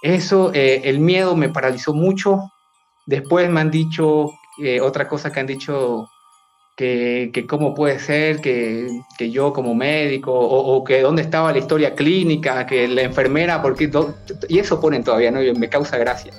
[0.02, 2.40] Eso, eh, el miedo me paralizó mucho.
[3.06, 4.30] Después me han dicho,
[4.62, 6.08] eh, otra cosa que han dicho
[6.76, 8.88] que, cómo puede ser que,
[9.18, 13.90] que yo como médico, o, que dónde estaba la historia clínica, que la enfermera, porque
[14.48, 15.40] y eso ponen todavía, ¿no?
[15.58, 16.32] me causa gracia.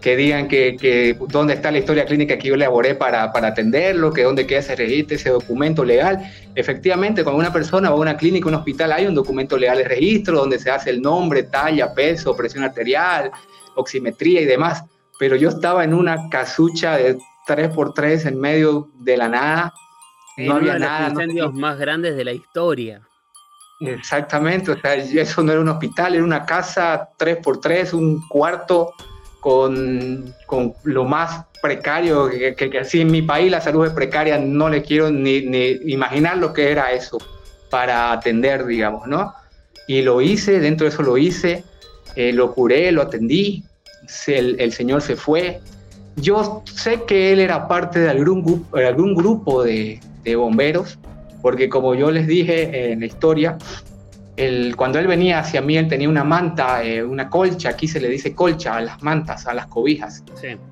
[0.00, 4.14] Que digan que, que, dónde está la historia clínica que yo elaboré para, para atenderlo,
[4.14, 6.18] que dónde queda ese registro, ese documento legal.
[6.54, 9.84] Efectivamente, cuando una persona va a una clínica, un hospital, hay un documento legal de
[9.84, 13.30] registro donde se hace el nombre, talla, peso, presión arterial,
[13.74, 14.84] oximetría y demás.
[15.20, 19.74] Pero yo estaba en una casucha de 3x3 en medio de la nada.
[20.38, 21.10] no había nada.
[21.10, 23.02] Los incendios más grandes de la historia.
[23.80, 28.92] Exactamente, o sea, eso no era un hospital, era una casa 3x3, un cuarto
[29.40, 34.38] con, con lo más precario, que, que, así en mi país la salud es precaria,
[34.38, 37.18] no le quiero ni, ni, imaginar lo que era eso
[37.70, 39.32] para atender, digamos, ¿no?
[39.86, 41.64] Y lo hice, dentro de eso lo hice,
[42.16, 43.64] eh, lo curé, lo atendí,
[44.26, 45.60] el, el Señor se fue,
[46.16, 50.00] yo sé que él era parte de algún, algún grupo de,
[50.36, 50.98] bomberos,
[51.42, 53.58] porque como yo les dije en la historia,
[54.76, 58.08] cuando él venía hacia mí, él tenía una manta, eh, una colcha, aquí se le
[58.08, 60.24] dice colcha a las mantas, a las cobijas.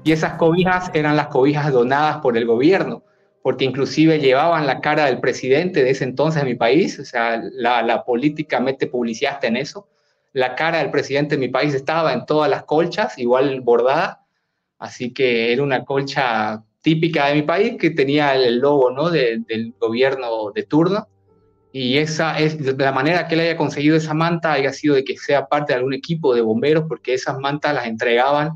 [0.04, 3.02] Y esas cobijas eran las cobijas donadas por el gobierno,
[3.42, 7.42] porque inclusive llevaban la cara del presidente de ese entonces de mi país, o sea,
[7.52, 9.86] la, la política mete publicidad en eso.
[10.32, 14.28] La cara del presidente de mi país estaba en todas las colchas, igual bordada
[14.78, 19.10] Así que era una colcha típica de mi país que tenía el logo ¿no?
[19.10, 21.08] del gobierno de turno.
[21.72, 25.18] Y esa es la manera que él haya conseguido esa manta, haya sido de que
[25.18, 28.52] sea parte de algún equipo de bomberos, porque esas mantas las entregaban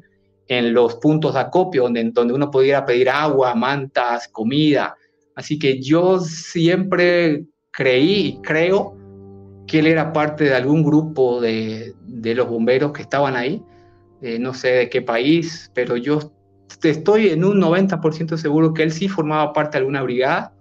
[0.49, 4.97] en los puntos de acopio, donde, donde uno pudiera pedir agua, mantas, comida.
[5.35, 8.97] Así que yo siempre creí y creo
[9.67, 13.63] que él era parte de algún grupo de, de los bomberos que estaban ahí.
[14.21, 16.33] Eh, no sé de qué país, pero yo
[16.83, 20.53] estoy en un 90% seguro que él sí formaba parte de alguna brigada,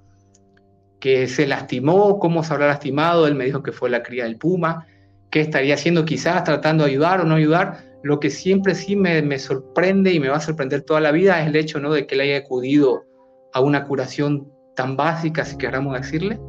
[1.00, 4.38] que se lastimó, cómo se habrá lastimado, él me dijo que fue la cría del
[4.38, 4.88] Puma,
[5.30, 7.86] qué estaría haciendo quizás, tratando de ayudar o no ayudar.
[8.04, 11.42] Lo que siempre sí me, me sorprende y me va a sorprender toda la vida
[11.42, 11.92] es el hecho ¿no?
[11.94, 13.06] de que él haya acudido
[13.54, 16.40] a una curación tan básica, si queramos decirle,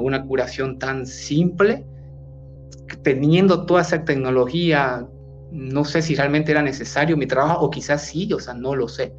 [0.00, 1.84] a una curación tan simple,
[3.02, 5.06] teniendo toda esa tecnología,
[5.52, 8.88] no sé si realmente era necesario mi trabajo o quizás sí, o sea, no lo
[8.88, 9.12] sé.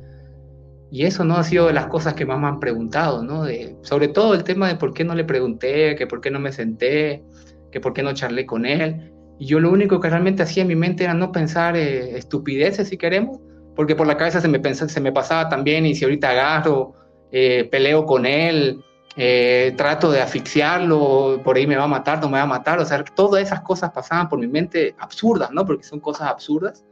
[0.92, 3.44] Y eso no ha sido de las cosas que más me han preguntado, ¿no?
[3.44, 6.40] De, sobre todo el tema de por qué no le pregunté, que por qué no
[6.40, 7.24] me senté,
[7.72, 9.14] que por qué no charlé con él.
[9.40, 12.90] Y yo lo único que realmente hacía en mi mente era no pensar eh, estupideces,
[12.90, 13.40] si queremos,
[13.76, 16.94] porque por la cabeza se me, pensaba, se me pasaba también, y si ahorita agarro,
[17.32, 18.84] eh, peleo con él,
[19.18, 22.80] eh, trato de asfixiarlo, por ahí me va a matar, no me va a matar,
[22.80, 25.66] o sea, todas esas cosas pasaban por mi mente absurdas, ¿no?
[25.66, 26.86] Porque son cosas absurdas,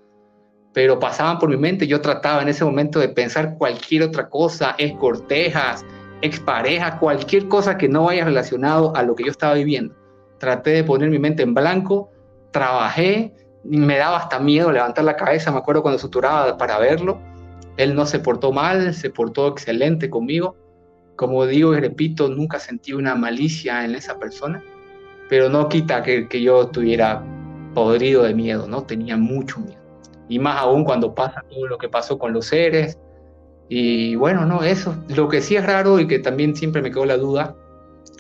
[0.74, 4.76] pero pasaban por mi mente, yo trataba en ese momento de pensar cualquier otra cosa,
[4.78, 5.86] escortejas,
[6.22, 9.96] exparejas, cualquier cosa que no vaya relacionado a lo que yo estaba viviendo.
[10.40, 12.10] Traté de poner mi mente en blanco,
[12.52, 17.20] trabajé, me daba hasta miedo levantar la cabeza, me acuerdo cuando suturaba para verlo,
[17.78, 20.56] él no se portó mal, se portó excelente conmigo,
[21.20, 24.64] como digo y repito, nunca sentí una malicia en esa persona,
[25.28, 27.22] pero no quita que, que yo estuviera
[27.76, 28.84] podrido de miedo, ¿no?
[28.84, 29.82] Tenía mucho miedo.
[30.30, 32.98] Y más aún cuando pasa todo lo que pasó con los seres.
[33.68, 34.96] Y bueno, no, eso.
[35.10, 37.54] Lo que sí es raro y que también siempre me quedó la duda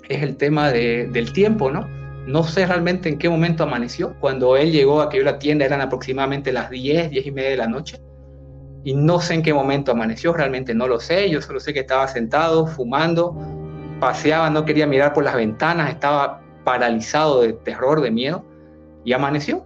[0.09, 1.87] es el tema de, del tiempo, ¿no?
[2.27, 4.13] No sé realmente en qué momento amaneció.
[4.19, 7.51] Cuando él llegó a que yo la tienda eran aproximadamente las 10, 10 y media
[7.51, 7.97] de la noche
[8.83, 11.81] y no sé en qué momento amaneció, realmente no lo sé, yo solo sé que
[11.81, 13.35] estaba sentado, fumando,
[13.99, 18.45] paseaba, no quería mirar por las ventanas, estaba paralizado de terror, de miedo,
[19.03, 19.65] y amaneció.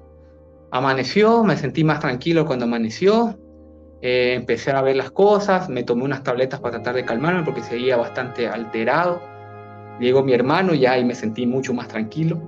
[0.71, 3.37] Amaneció, me sentí más tranquilo cuando amaneció,
[4.01, 7.61] eh, empecé a ver las cosas, me tomé unas tabletas para tratar de calmarme porque
[7.61, 9.21] seguía bastante alterado.
[9.99, 12.41] Llegó mi hermano ya y me sentí mucho más tranquilo.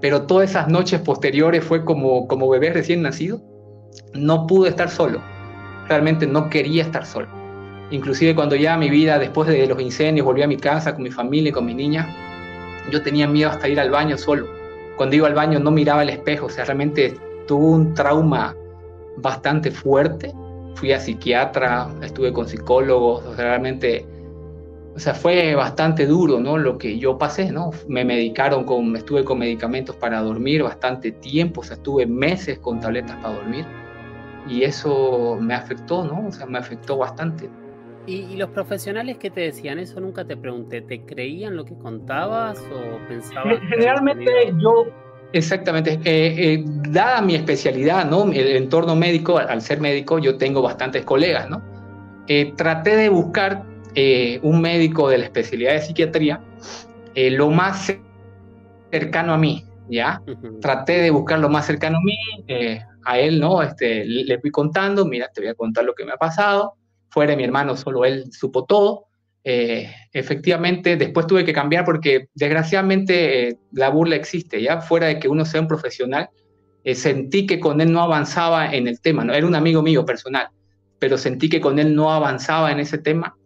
[0.00, 3.40] Pero todas esas noches posteriores fue como, como bebé recién nacido.
[4.12, 5.20] No pude estar solo
[5.88, 7.28] realmente no quería estar solo.
[7.90, 11.10] Inclusive cuando ya mi vida, después de los incendios, volví a mi casa con mi
[11.10, 12.06] familia y con mi niña,
[12.90, 14.46] yo tenía miedo hasta ir al baño solo.
[14.96, 17.14] Cuando iba al baño no miraba el espejo, o sea, realmente
[17.46, 18.54] tuve un trauma
[19.16, 20.34] bastante fuerte.
[20.74, 24.06] Fui a psiquiatra, estuve con psicólogos, o sea, realmente,
[24.94, 26.58] o sea, fue bastante duro, ¿no?
[26.58, 27.70] Lo que yo pasé, ¿no?
[27.88, 32.80] Me medicaron con, estuve con medicamentos para dormir bastante tiempo, o sea, estuve meses con
[32.80, 33.64] tabletas para dormir
[34.46, 36.28] y eso me afectó, ¿no?
[36.28, 37.48] O sea, me afectó bastante.
[38.08, 42.58] ¿Y, los profesionales que te decían eso nunca te pregunté, ¿te creían lo que contabas
[42.72, 43.60] o pensaban?
[43.68, 44.86] Generalmente yo,
[45.34, 48.32] exactamente, eh, eh, dada mi especialidad, ¿no?
[48.32, 51.62] El entorno médico, al ser médico, yo tengo bastantes colegas, ¿no?
[52.28, 53.64] Eh, traté de buscar
[54.42, 56.40] un médico de la especialidad de psiquiatría
[57.16, 57.92] lo más
[58.92, 60.22] cercano a mí, ¿ya?
[60.60, 62.16] Traté de buscar lo más cercano a mí,
[63.08, 63.62] a él, ¿no?
[63.62, 66.74] Este, le fui contando, mira, te voy a contar lo que me ha pasado.
[67.08, 69.06] Fuera mi hermano, solo él supo todo.
[69.42, 74.82] Eh, efectivamente, después tuve que cambiar porque desgraciadamente eh, la burla existe, ¿ya?
[74.82, 76.28] Fuera de que uno sea un profesional,
[76.84, 79.32] eh, sentí que con él no avanzaba en el tema, ¿no?
[79.32, 80.48] Era un amigo mío personal,
[80.98, 83.38] pero sentí que con él no avanzaba en ese tema.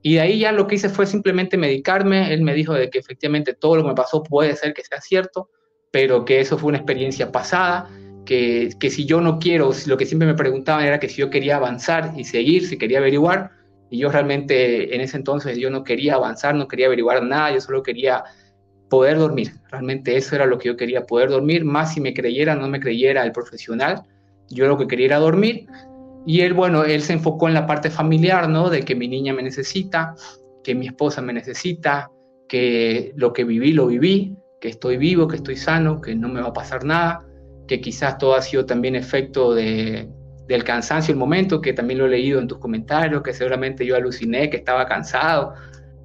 [0.00, 2.32] Y de ahí ya lo que hice fue simplemente medicarme.
[2.32, 5.02] Él me dijo de que efectivamente todo lo que me pasó puede ser que sea
[5.02, 5.50] cierto,
[5.90, 7.90] pero que eso fue una experiencia pasada
[8.24, 11.56] que, si yo no quiero, lo que siempre me preguntaban era que si yo quería
[11.56, 13.50] avanzar y seguir, si quería averiguar,
[13.90, 17.60] y yo realmente en ese entonces yo no quería avanzar, no quería averiguar nada, yo
[17.60, 18.22] solo quería
[18.88, 19.52] poder dormir.
[19.70, 22.80] Realmente eso era lo que yo quería, poder dormir, más si me creyera no me
[22.80, 24.02] creyera el profesional,
[24.48, 25.66] yo lo que quería era dormir.
[26.26, 28.68] Y él, bueno, él se enfocó en la parte familiar, ¿no?
[28.68, 30.14] De que mi niña me necesita,
[30.62, 32.10] que mi esposa me necesita,
[32.48, 36.40] que lo que viví, lo viví, que estoy vivo, que estoy sano, que no me
[36.40, 37.24] va a pasar nada
[37.70, 40.08] que quizás todo ha sido también efecto de,
[40.48, 43.94] del cansancio el momento, que también lo he leído en tus comentarios, que seguramente yo
[43.94, 45.54] aluciné, que estaba cansado.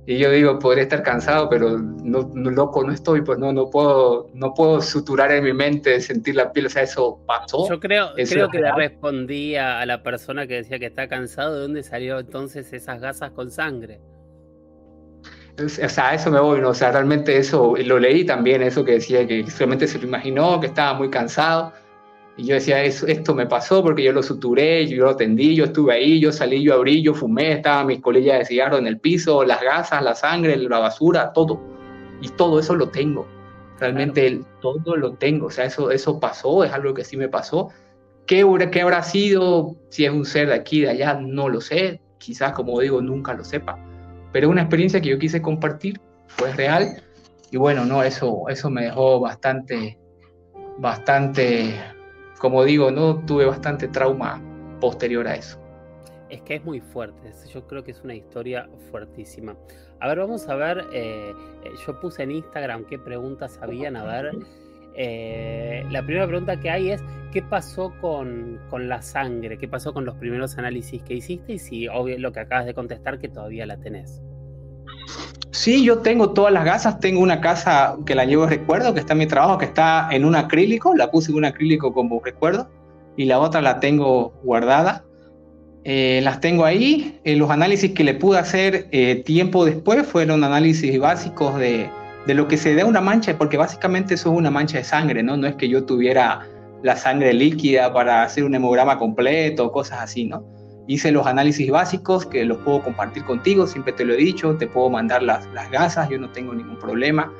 [0.05, 4.29] Y yo digo, podría estar cansado, pero no, loco no estoy, pues no, no puedo,
[4.35, 7.67] no puedo suturar en mi mente, sentir la piel, o sea, eso pasó.
[7.67, 11.61] Yo creo, creo que le respondí a la persona que decía que está cansado, ¿de
[11.61, 13.99] dónde salió entonces esas gasas con sangre?
[15.63, 16.69] O sea, eso me voy, ¿no?
[16.69, 20.59] O sea, realmente eso, lo leí también, eso que decía que solamente se lo imaginó,
[20.59, 21.71] que estaba muy cansado.
[22.35, 25.65] Y yo decía, eso, esto me pasó porque yo lo suturé, yo lo atendí, yo
[25.65, 28.99] estuve ahí, yo salí, yo abrí, yo fumé, estaba mis colillas de cigarro en el
[28.99, 31.61] piso, las gasas, la sangre, la basura, todo.
[32.21, 33.25] Y todo eso lo tengo.
[33.79, 35.47] Realmente todo lo tengo.
[35.47, 37.69] O sea, eso, eso pasó, es algo que sí me pasó.
[38.25, 39.77] ¿Qué, ¿Qué habrá sido?
[39.89, 42.01] Si es un ser de aquí, de allá, no lo sé.
[42.17, 43.77] Quizás, como digo, nunca lo sepa
[44.35, 47.01] pero una experiencia que yo quise compartir, fue real,
[47.51, 49.97] y bueno, no, eso, eso me dejó bastante,
[50.77, 51.73] bastante,
[52.37, 54.41] como digo, no tuve bastante trauma
[54.81, 55.57] posterior a eso.
[56.29, 59.55] Es que es muy fuerte, yo creo que es una historia fuertísima.
[60.01, 61.31] A ver, vamos a ver, eh,
[61.63, 64.35] eh, yo puse en Instagram qué preguntas habían, a ver.
[64.97, 69.57] Eh, la primera pregunta que hay es, ¿qué pasó con, con, la sangre?
[69.57, 71.53] ¿Qué pasó con los primeros análisis que hiciste?
[71.53, 74.21] Y si, obvio, lo que acabas de contestar, que todavía la tenés.
[75.51, 79.13] Sí, yo tengo todas las gasas, tengo una casa que la llevo recuerdo, que está
[79.13, 82.69] en mi trabajo, que está en un acrílico, la puse en un acrílico como recuerdo,
[83.17, 85.03] y la otra la tengo guardada.
[85.83, 88.89] Eh, las tengo ahí, eh, los análisis que le pude hacer
[89.23, 91.89] tiempo después fueron análisis básicos de,
[92.25, 95.21] de lo que se da una mancha, porque básicamente eso es una mancha de sangre,
[95.21, 95.37] ¿no?
[95.37, 96.47] No es que yo tuviera
[96.83, 100.43] la sangre líquida para hacer un hemograma completo, cosas así, ¿no?
[100.87, 104.67] Hice los análisis básicos que los puedo compartir contigo, siempre te lo he dicho, te
[104.67, 107.31] puedo mandar las, las gasas, yo no tengo ningún problema.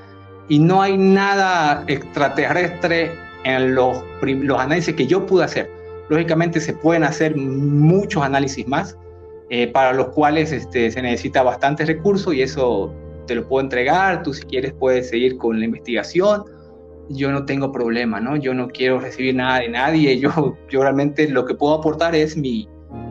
[0.48, 3.12] Y no hay nada extraterrestre
[3.44, 5.72] en los, los análisis que yo pude hacer.
[6.10, 8.98] Lógicamente se pueden hacer muchos análisis más,
[9.50, 12.92] eh, para los cuales este, se necesita bastante recursos y eso
[13.26, 16.44] te lo puedo entregar, tú si quieres puedes seguir con la investigación,
[17.10, 18.36] yo no tengo problema, ¿no?
[18.36, 22.36] Yo no quiero recibir nada de nadie, yo, yo realmente lo que puedo aportar es
[22.36, 22.68] mi,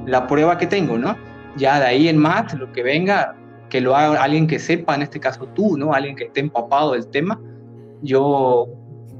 [0.07, 1.17] la prueba que tengo, ¿no?
[1.57, 3.37] Ya de ahí en más, lo que venga,
[3.69, 5.93] que lo haga alguien que sepa, en este caso tú, ¿no?
[5.93, 7.41] Alguien que esté empapado del tema.
[8.03, 8.67] Yo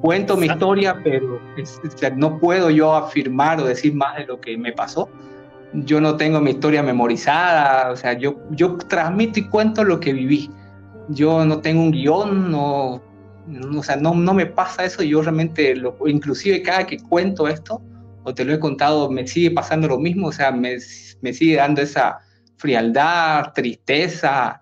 [0.01, 1.41] cuento mi historia, pero
[2.17, 5.09] no puedo yo afirmar o decir más de lo que me pasó.
[5.73, 10.13] Yo no tengo mi historia memorizada, o sea, yo, yo transmito y cuento lo que
[10.13, 10.51] viví
[11.09, 13.03] yo no tengo un guion, no,
[13.77, 17.83] o sea, no, no me pasa eso, yo realmente, lo, inclusive cada que cuento esto,
[18.25, 20.77] o te lo he contado, me sigue pasando lo mismo, o sea, me,
[21.21, 22.19] me sigue dando esa
[22.57, 24.61] frialdad, tristeza,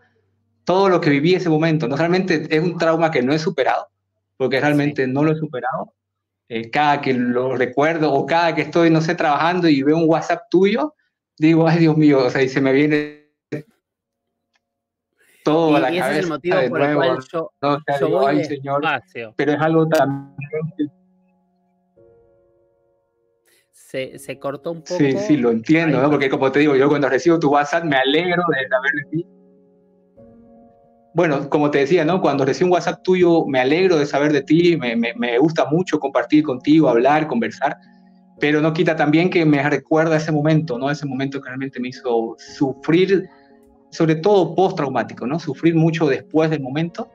[0.64, 3.88] todo lo que viví ese momento, no realmente es un trauma que no he superado,
[4.36, 5.94] porque realmente no lo he superado.
[6.48, 10.08] Eh, cada que lo recuerdo o cada que estoy, no sé, trabajando y veo un
[10.08, 10.94] WhatsApp tuyo,
[11.38, 13.21] digo, ay Dios mío, o sea, y se me viene
[15.44, 16.10] todo la cabeza.
[16.10, 18.82] Ese es el motivo por el cual yo, no, yo voy señor,
[19.36, 20.90] pero es algo también
[23.92, 24.96] se, se, cortó un poco.
[24.96, 26.10] Sí, sí, lo entiendo, ¿no?
[26.10, 29.26] Porque como te digo, yo cuando recibo tu WhatsApp me alegro de saber de ti.
[31.14, 32.22] Bueno, como te decía, ¿no?
[32.22, 35.66] Cuando recibo un WhatsApp tuyo, me alegro de saber de ti, me, me, me gusta
[35.66, 37.76] mucho compartir contigo, hablar, conversar,
[38.40, 40.90] pero no quita también que me recuerda ese momento, ¿no?
[40.90, 43.28] Ese momento que realmente me hizo sufrir
[43.92, 45.38] sobre todo postraumático, ¿no?
[45.38, 47.10] Sufrir mucho después del momento.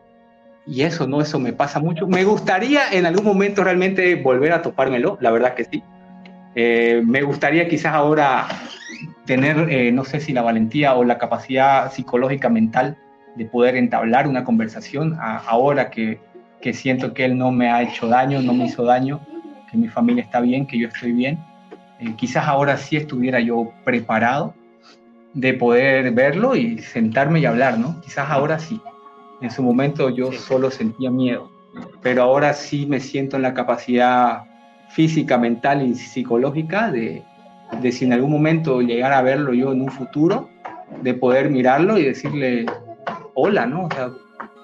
[0.65, 1.21] Y eso, ¿no?
[1.21, 2.07] Eso me pasa mucho.
[2.07, 5.84] Me gustaría en algún momento realmente volver a topármelo, la verdad que sí.
[6.55, 8.47] Eh, me gustaría quizás ahora
[9.25, 12.95] tener, eh, no sé si la valentía o la capacidad psicológica mental
[13.36, 16.19] de poder entablar una conversación ahora que,
[16.61, 19.19] que, siento que él no me ha hecho daño, no me hizo daño,
[19.71, 21.39] que mi familia está bien, que yo estoy bien.
[21.99, 24.53] Eh, quizás ahora sí estuviera yo preparado
[25.38, 28.01] de poder verlo y sentarme y hablar, ¿no?
[28.01, 28.81] Quizás ahora sí.
[29.39, 31.51] En su momento yo solo sentía miedo,
[32.01, 34.45] pero ahora sí me siento en la capacidad
[34.89, 37.23] física, mental y psicológica de,
[37.79, 40.49] de si en algún momento llegar a verlo yo en un futuro,
[41.03, 42.65] de poder mirarlo y decirle
[43.35, 43.83] hola, ¿no?
[43.85, 44.09] O sea,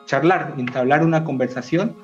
[0.07, 1.95] charlar, entablar una conversación.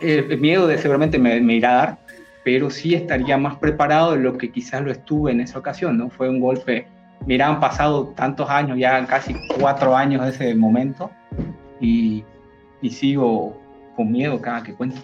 [0.00, 1.98] El miedo de seguramente me, me, irá a dar,
[2.42, 6.10] pero sí estaría más preparado de lo que quizás lo estuve en esa ocasión, ¿no?
[6.10, 6.88] Fue un golpe
[7.26, 11.10] mira, han pasado tantos años, ya casi cuatro años de ese momento,
[11.80, 12.24] y,
[12.80, 13.60] y sigo
[13.96, 15.00] con miedo cada que cuento.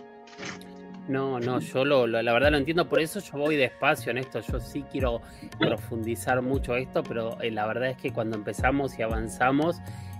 [1.06, 4.40] No, no, yo lo, la verdad lo entiendo, por eso yo voy despacio en esto,
[4.40, 5.20] yo sí quiero
[5.58, 9.76] profundizar mucho esto, pero eh, la verdad es que cuando empezamos y avanzamos,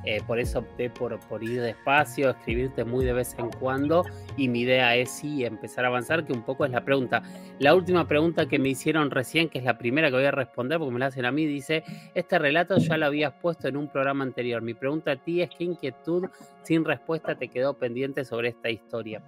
[0.07, 4.05] Eh, por eso opté por, por ir despacio, escribirte muy de vez en cuando
[4.36, 7.22] y mi idea es sí empezar a avanzar, que un poco es la pregunta.
[7.59, 10.78] La última pregunta que me hicieron recién, que es la primera que voy a responder
[10.78, 11.84] porque me la hacen a mí, dice,
[12.14, 14.61] este relato ya lo habías puesto en un programa anterior.
[14.61, 16.28] Mi pregunta a ti es qué inquietud
[16.62, 19.22] sin respuesta te quedó pendiente sobre esta historia.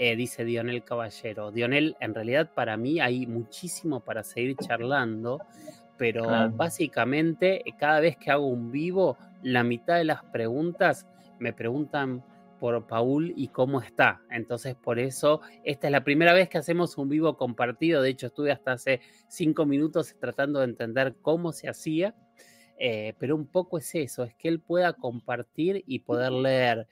[0.00, 1.50] Eh, dice Dionel Caballero.
[1.50, 5.40] Dionel, en realidad para mí hay muchísimo para seguir charlando,
[5.96, 11.06] pero básicamente cada vez que hago un vivo, la mitad de las preguntas
[11.38, 12.24] me preguntan
[12.58, 14.20] por Paul y cómo está.
[14.30, 18.02] Entonces, por eso, esta es la primera vez que hacemos un vivo compartido.
[18.02, 22.14] De hecho, estuve hasta hace cinco minutos tratando de entender cómo se hacía.
[22.80, 26.86] Eh, pero un poco es eso, es que él pueda compartir y poder leer.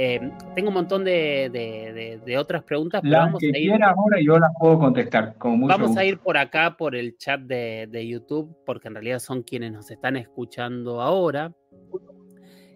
[0.00, 0.20] Eh,
[0.54, 3.82] tengo un montón de, otras preguntas, pero vamos a ir.
[3.82, 5.34] ahora yo las puedo contestar.
[5.40, 9.72] vamos a ir por acá, por el chat de, YouTube, porque en realidad son quienes
[9.72, 11.52] nos están escuchando ahora.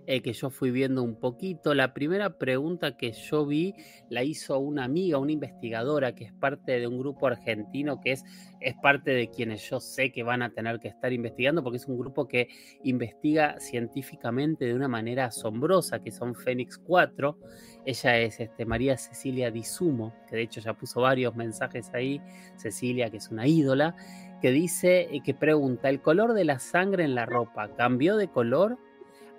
[0.07, 1.74] Eh, que yo fui viendo un poquito.
[1.74, 3.74] La primera pregunta que yo vi
[4.09, 8.24] la hizo una amiga, una investigadora que es parte de un grupo argentino que es,
[8.61, 11.86] es parte de quienes yo sé que van a tener que estar investigando porque es
[11.86, 12.48] un grupo que
[12.82, 17.38] investiga científicamente de una manera asombrosa, que son Fénix 4.
[17.86, 22.20] Ella es este, María Cecilia Disumo, que de hecho ya puso varios mensajes ahí.
[22.57, 23.94] Cecilia, que es una ídola,
[24.40, 28.26] que dice, eh, que pregunta, ¿el color de la sangre en la ropa cambió de
[28.26, 28.78] color?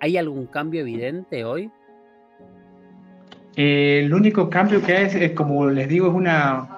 [0.04, 1.70] ¿Hay algún cambio evidente hoy?
[3.56, 6.68] Eh, el único cambio que hay es, como les digo, es una...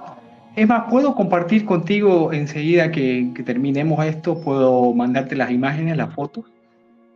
[0.55, 6.45] Es más, puedo compartir contigo enseguida que, terminemos esto, puedo mandarte las imágenes, las fotos,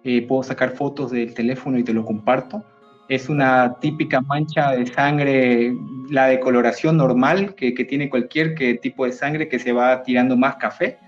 [0.03, 2.65] eh, puedo sacar fotos del teléfono y te lo comparto.
[3.09, 5.73] Es una típica mancha de sangre,
[6.11, 10.37] la decoloración normal que, que tiene cualquier que, tipo de sangre que se va tirando
[10.37, 10.99] más café,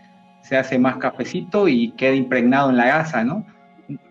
[0.45, 3.45] se hace más cafecito y queda impregnado en la gasa, ¿no?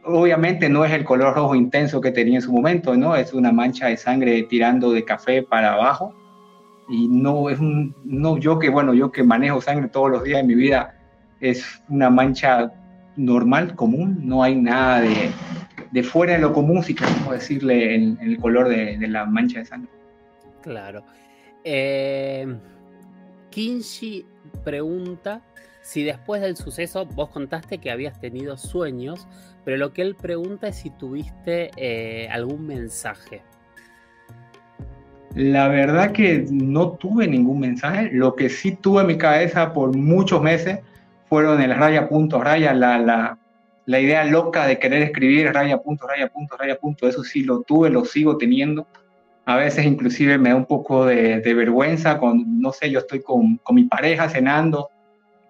[0.03, 3.15] Obviamente no es el color rojo intenso que tenía en su momento, ¿no?
[3.15, 6.13] Es una mancha de sangre tirando de café para abajo.
[6.89, 10.41] Y no es un, no, yo que, bueno, yo que manejo sangre todos los días
[10.41, 10.95] de mi vida,
[11.39, 12.71] es una mancha
[13.15, 18.38] normal, común, no hay nada de, fuera de lo común, si queremos decirle, en, el
[18.38, 19.89] color de, la mancha de sangre.
[20.61, 21.03] Claro.
[21.63, 22.57] Eh,
[23.49, 24.25] Kinshi
[24.63, 25.41] pregunta
[25.82, 29.27] si después del suceso vos contaste que habías tenido sueños,
[29.64, 33.41] pero lo que él pregunta es si tuviste eh, algún mensaje.
[35.36, 38.09] La verdad que no tuve ningún mensaje.
[38.12, 40.80] Lo que sí tuve en mi cabeza por muchos meses
[41.30, 43.38] fueron el raya punto raya, la, la,
[43.86, 47.07] la idea loca de querer escribir raya punto raya punto raya punto.
[47.07, 48.88] Eso sí lo tuve, lo sigo teniendo.
[49.45, 53.22] A veces inclusive me da un poco de, de vergüenza con, no sé, yo estoy
[53.22, 54.89] con, con mi pareja cenando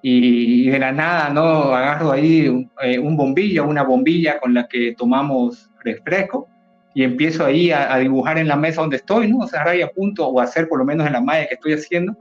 [0.02, 1.74] y, de la nada, ¿no?
[1.74, 6.47] Agarro ahí un, eh, bombillo, una bombilla con la que tomamos refresco
[6.93, 9.39] y empiezo ahí a, dibujar en la mesa donde estoy, ¿no?
[9.39, 11.74] O sea, ahí a punto, o hacer por lo menos en la malla que estoy
[11.74, 12.18] haciendo,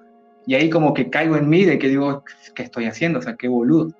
[0.47, 2.22] y ahí como que caigo en mí de que digo,
[2.55, 3.18] ¿qué estoy haciendo?
[3.18, 3.93] O sea, qué boludo.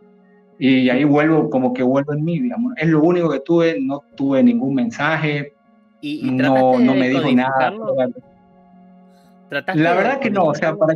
[0.59, 2.75] Y ahí vuelvo, como que vuelvo en mí, digamos.
[2.77, 5.55] Es lo único que tuve, no tuve ningún mensaje,
[6.03, 7.75] ¿Y, no, no me dijo nada.
[9.75, 10.95] La verdad que no, o sea, para,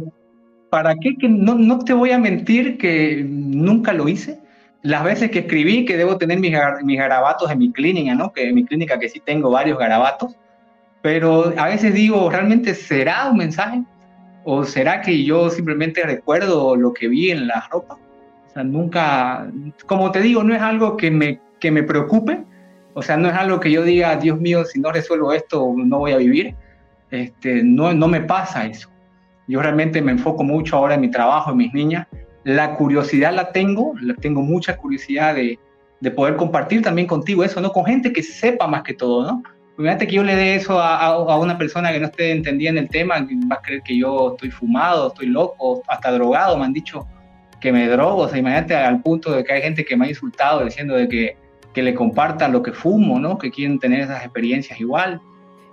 [0.75, 1.15] ¿para qué?
[1.17, 4.41] Que no, no, te voy a mentir que nunca lo hice.
[4.83, 6.53] Las veces que escribí, que debo tener mis,
[6.83, 8.33] mis garabatos en mi clínica, ¿no?
[8.33, 10.35] Que en mi clínica que sí tengo varios garabatos,
[11.01, 13.85] pero a veces digo, ¿realmente será un mensaje?
[14.43, 17.95] ¿O será que yo simplemente recuerdo lo que vi en la ropa?
[17.95, 19.47] O sea, nunca,
[19.87, 22.43] como te digo, no es algo que me, que me preocupe,
[22.95, 25.99] o sea, no es algo que yo diga, Dios mío, si no resuelvo esto, no
[26.01, 26.57] voy a vivir.
[27.13, 28.89] Este, no, no me pasa eso.
[29.47, 32.07] Yo realmente me enfoco mucho ahora en mi trabajo, en mis niñas.
[32.45, 35.59] La curiosidad la tengo, la tengo mucha curiosidad de,
[36.01, 37.73] de poder compartir también contigo eso, ¿no?
[37.73, 39.43] Con gente que sepa más que todo, ¿no?
[39.77, 42.89] Imagínate que yo le dé eso a, a, una persona que no esté entendiendo el
[42.89, 43.17] tema,
[43.51, 47.09] va a creer que yo estoy fumado, estoy loco, hasta drogado, me han dicho
[47.61, 50.09] que me drogo, o sea, imagínate al punto de que hay gente que me ha
[50.11, 51.37] insultado diciendo de que,
[51.73, 53.37] que le compartan lo que fumo, ¿no?
[53.37, 55.21] Que quieren tener esas experiencias igual.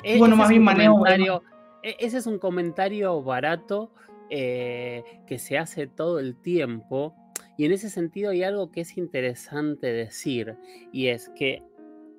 [0.02, 1.44] E, bueno, más bien manejo...
[1.84, 3.92] E, ese es un comentario barato
[4.30, 7.16] eh, que se hace todo el tiempo.
[7.58, 10.58] Y en ese sentido hay algo que es interesante decir,
[10.92, 11.64] y es que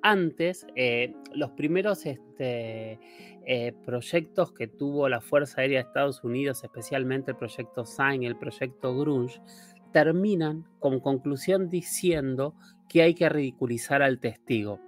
[0.03, 2.99] antes, eh, los primeros este,
[3.45, 7.85] eh, proyectos que tuvo la Fuerza Aérea de Estados Unidos, especialmente el proyecto
[8.19, 9.41] y el proyecto Grunge,
[9.93, 12.53] terminan con conclusión diciendo
[12.89, 14.79] que hay que ridiculizar al testigo.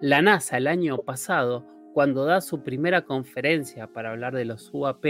[0.00, 5.04] La NASA el año pasado cuando da su primera conferencia para hablar de los UAP,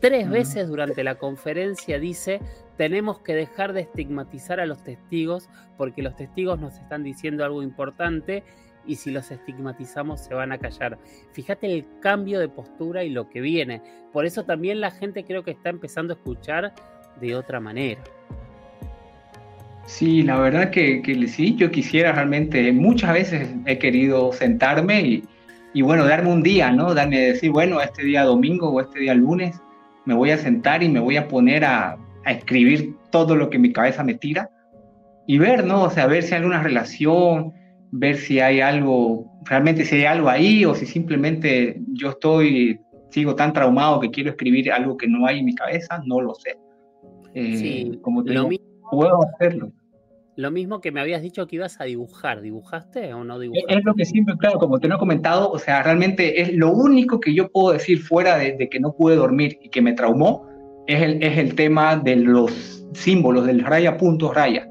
[0.00, 2.40] tres veces durante la conferencia dice,
[2.76, 7.62] tenemos que dejar de estigmatizar a los testigos porque los testigos nos están diciendo algo
[7.62, 8.42] importante
[8.84, 10.98] y si los estigmatizamos se van a callar.
[11.32, 13.80] Fíjate el cambio de postura y lo que viene.
[14.12, 16.74] Por eso también la gente creo que está empezando a escuchar
[17.20, 18.02] de otra manera.
[19.86, 25.24] Sí, la verdad que, que sí, yo quisiera realmente, muchas veces he querido sentarme y,
[25.74, 26.94] y bueno, darme un día, ¿no?
[26.94, 29.60] Darme decir, bueno, este día domingo o este día lunes
[30.04, 33.58] me voy a sentar y me voy a poner a, a escribir todo lo que
[33.58, 34.50] mi cabeza me tira
[35.26, 35.84] y ver, ¿no?
[35.84, 37.52] O sea, ver si hay alguna relación,
[37.92, 43.34] ver si hay algo, realmente si hay algo ahí o si simplemente yo estoy, sigo
[43.34, 46.56] tan traumado que quiero escribir algo que no hay en mi cabeza, no lo sé.
[47.34, 49.72] Eh, sí, como te lo mismo, puedo hacerlo.
[50.34, 53.74] Lo mismo que me habías dicho que ibas a dibujar, ¿dibujaste o no dibujaste?
[53.74, 56.72] Es lo que siempre, claro, como te lo he comentado, o sea, realmente es lo
[56.72, 59.92] único que yo puedo decir fuera de, de que no pude dormir y que me
[59.92, 60.46] traumó,
[60.86, 64.68] es el, es el tema de los símbolos, del raya punto raya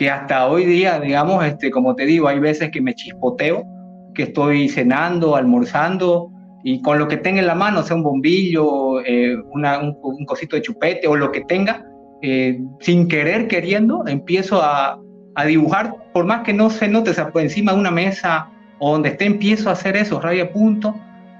[0.00, 3.64] que hasta hoy día, digamos, este, como te digo, hay veces que me chispoteo,
[4.14, 6.30] que estoy cenando, almorzando,
[6.64, 10.62] y con lo que tenga en la mano, sea un bombillo, eh, un, cosito de
[10.62, 11.84] chupete o lo que tenga,
[12.22, 15.00] eh, sin querer, queriendo, empiezo a,
[15.34, 18.48] a, dibujar, por más que no se note, o sea, por encima de una mesa
[18.78, 20.94] o donde esté, empiezo a hacer eso, raya punto,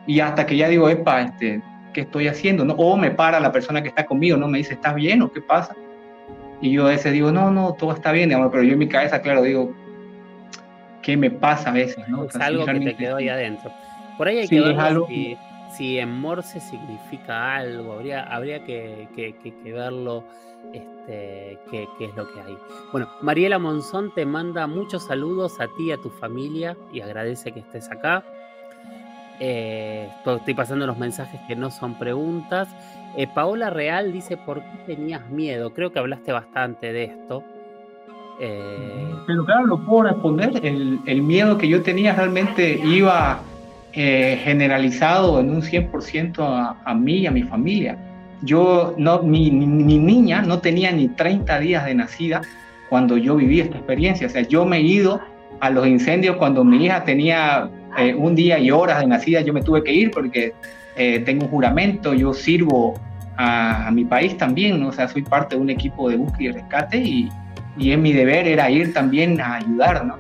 [0.07, 1.63] y hasta que ya digo, epa, este,
[1.93, 2.65] ¿qué estoy haciendo?
[2.65, 2.75] ¿no?
[2.75, 4.49] O me para la persona que está conmigo, ¿no?
[4.49, 5.75] Me dice, ¿estás bien o qué pasa?
[6.61, 9.23] Y yo a veces digo, no, no, todo está bien, pero yo en mi cabeza,
[9.23, 9.73] claro, digo,
[11.03, 12.07] ¿qué me pasa a veces?
[12.09, 12.25] ¿no?
[12.25, 13.71] Es algo que te quedó ahí adentro.
[14.19, 14.77] Por ahí hay que ver
[15.09, 15.37] si,
[15.77, 20.25] si, en Morse significa algo, habría, habría que, que, verlo,
[20.73, 22.59] este, qué, es lo que hay.
[22.93, 27.61] Bueno, Mariela Monzón te manda muchos saludos a ti a tu familia y agradece que
[27.61, 28.25] estés acá.
[29.41, 32.69] Eh, estoy pasando los mensajes que no son preguntas.
[33.17, 35.73] Eh, Paola Real dice, ¿por qué tenías miedo?
[35.73, 37.43] Creo que hablaste bastante de esto.
[38.39, 40.61] Eh, Pero claro, lo puedo responder.
[40.63, 43.41] El, miedo que yo tenía realmente iba
[43.93, 47.99] generalizado en un 100% a, a, mí y a mi familia.
[48.43, 52.43] Yo, no, mi, niña no tenía ni 30 días de nacida
[52.89, 54.27] cuando yo viví esta experiencia.
[54.27, 55.21] O sea, yo me he ido
[55.61, 57.71] a los incendios cuando mi hija tenía
[58.17, 60.55] un día y horas de nacida, yo me tuve que ir porque
[60.97, 62.95] eh, tengo un juramento, yo sirvo
[63.37, 66.97] a, mi país también, o sea, soy parte de un equipo de búsqueda y rescate
[66.99, 67.29] y,
[67.79, 70.19] y en mi deber era ir también a ayudar, ¿no?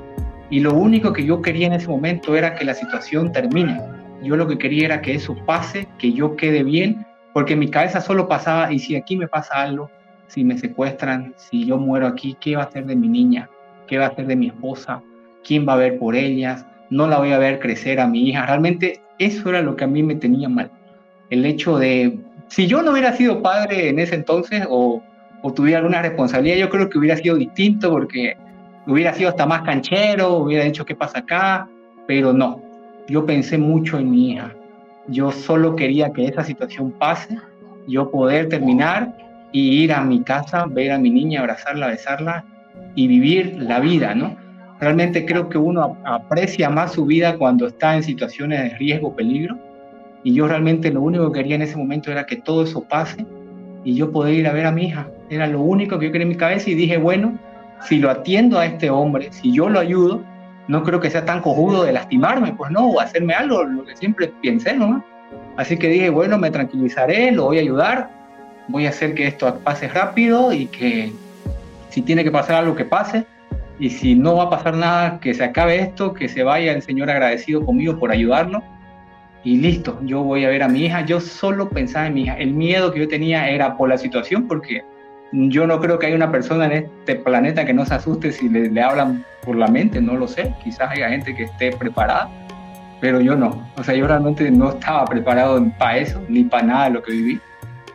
[0.49, 3.81] Y lo único que yo quería en ese momento era que la situación termine.
[4.23, 7.07] Yo lo que quería era que eso pase, que yo quede bien,
[7.41, 9.91] porque en mi cabeza solo pasaba, y si aquí me pasa algo,
[10.27, 13.49] si me secuestran, si yo muero aquí, ¿qué va a hacer de mi niña?
[13.87, 15.03] ¿Qué va a hacer de mi esposa?
[15.43, 16.67] ¿Quién va a ver por ellas?
[16.91, 18.45] No la voy a ver crecer a mi hija.
[18.45, 20.71] Realmente eso era lo que a mí me tenía mal.
[21.31, 25.03] El hecho de, si yo no hubiera sido padre en ese entonces o,
[25.41, 28.37] o tuviera alguna responsabilidad, yo creo que hubiera sido distinto porque
[28.87, 31.67] hubiera sido hasta más canchero, hubiera dicho qué pasa acá,
[32.07, 32.61] pero no.
[33.09, 34.55] Yo pensé mucho en mi hija.
[35.11, 37.37] Yo solo quería que esa situación pase,
[37.89, 39.13] yo poder terminar
[39.53, 42.45] y ir a mi casa, ver a mi niña, abrazarla, besarla
[42.95, 44.37] y vivir la vida, ¿no?
[44.79, 49.59] Realmente creo que uno aprecia más su vida cuando está en situaciones de riesgo, peligro.
[50.23, 53.27] Y yo realmente lo único que quería en ese momento era que todo eso pase
[53.85, 55.09] y yo poder ir a ver a mi hija.
[55.29, 57.39] Era lo único que yo quería en mi cabeza y dije, bueno,
[57.83, 60.23] si lo atiendo a este hombre, si yo lo ayudo,
[60.71, 63.97] no creo que sea tan cojudo de lastimarme, pues no, o hacerme algo, lo que
[63.97, 65.05] siempre pensé, ¿no?
[65.57, 68.11] Así que dije, bueno, me tranquilizaré, lo voy a ayudar,
[68.69, 71.13] voy a hacer que esto pase rápido y que
[71.89, 73.27] si tiene que pasar algo que pase,
[73.81, 76.83] y si no va a pasar nada, que se acabe esto, que se vaya el
[76.83, 78.63] Señor agradecido conmigo por ayudarlo.
[79.43, 81.01] Y listo, yo voy a ver a mi hija.
[81.01, 82.37] Yo solo pensaba en mi hija.
[82.37, 84.83] El miedo que yo tenía era por la situación, porque
[85.33, 88.49] yo no creo que haya una persona en este planeta que no se asuste si
[88.49, 90.55] le, le hablan por la mente, no lo sé.
[90.63, 92.29] Quizás haya gente que esté preparada,
[93.01, 93.67] pero yo no.
[93.77, 97.13] O sea, yo realmente no estaba preparado para eso, ni para nada de lo que
[97.13, 97.41] viví.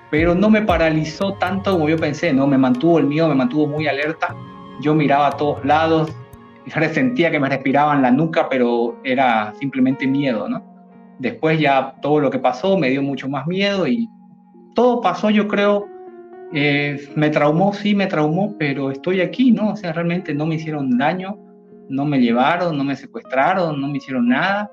[0.09, 2.47] Pero no me paralizó tanto como yo pensé, ¿no?
[2.47, 4.35] Me mantuvo el miedo, me mantuvo muy alerta
[4.79, 6.15] yo miraba a todos lados,
[6.65, 10.63] y sentía que me respiraban la nuca, pero era simplemente miedo, ¿no?
[11.19, 14.09] Después ya todo lo que pasó me dio mucho más miedo y
[14.73, 15.87] todo pasó, yo creo,
[16.57, 19.71] eh, me traumó, sí me traumó, pero estoy aquí, ¿no?
[19.71, 21.37] O sea, realmente no me hicieron daño,
[21.89, 24.71] no me llevaron, no me secuestraron, no me hicieron nada,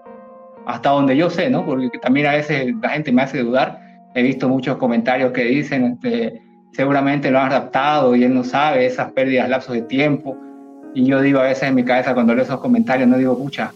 [0.64, 1.66] hasta donde yo sé, ¿no?
[1.66, 3.80] Porque también a veces la gente me hace dudar.
[4.14, 6.40] He visto muchos comentarios que dicen, este,
[6.72, 10.38] seguramente lo han raptado y él no sabe esas pérdidas, lapsos de tiempo.
[10.94, 13.72] Y yo digo a veces en mi cabeza cuando leo esos comentarios, no digo, pucha,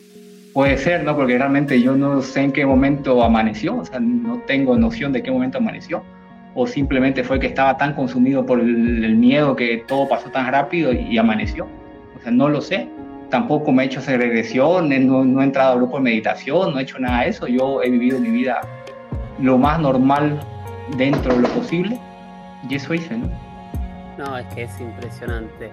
[0.53, 1.17] puede ser, ¿no?
[1.17, 5.25] Porque realmente yo no sé en qué momento amaneció, o sea, no tengo noción de
[5.25, 6.05] qué momento amaneció.
[6.57, 10.93] O simplemente fue que estaba tan consumido por el, miedo que todo pasó tan rápido
[10.93, 11.69] y, amaneció.
[12.17, 12.89] O sea, no lo sé.
[13.31, 16.83] tampoco me he hecho regresiones, no, no he entrado a grupo de meditación, no he
[16.83, 17.47] hecho nada de eso.
[17.47, 18.61] Yo he vivido mi vida
[19.39, 20.41] lo más normal
[20.97, 22.01] dentro de lo posible
[22.69, 23.17] y eso hice.
[24.19, 25.71] No, es que es impresionante.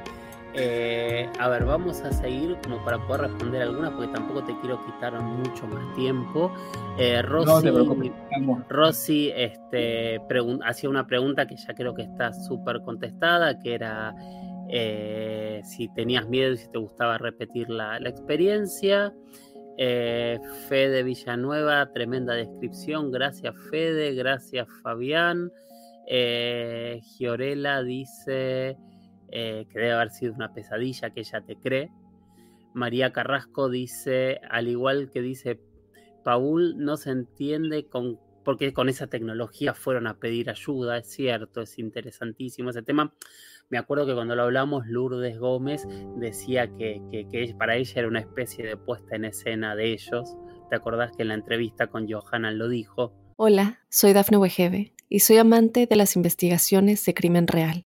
[0.56, 4.84] Eh, a ver, vamos a seguir como para poder responder algunas, porque tampoco te quiero
[4.86, 6.51] quitar mucho más tiempo.
[6.97, 10.22] Eh, Rosy, este,
[10.64, 14.14] hacía una pregunta que ya creo que está súper contestada, que era
[14.70, 19.14] eh, si tenías miedo y si te gustaba repetir la, experiencia.
[19.76, 23.12] Fede Villanueva, tremenda descripción.
[23.12, 25.51] Gracias Fede, gracias Fabián.
[27.18, 28.78] Giorela dice...
[29.36, 31.89] Eh, que debe haber sido una pesadilla que ella te cree.
[32.75, 35.59] María Carrasco dice, al igual que dice
[36.23, 37.88] Paul, no se entiende
[38.45, 43.11] porque con esa tecnología fueron a pedir ayuda, es cierto, es interesantísimo ese tema.
[43.69, 48.19] Me acuerdo que cuando lo hablamos, Lourdes Gómez decía que, que, para ella era una
[48.19, 50.38] especie de puesta en escena de ellos.
[50.69, 53.15] ¿Te acordás que en la entrevista con Johanna lo dijo?
[53.36, 57.84] Hola, soy Dafne Wegebe y soy amante de las investigaciones de crimen real.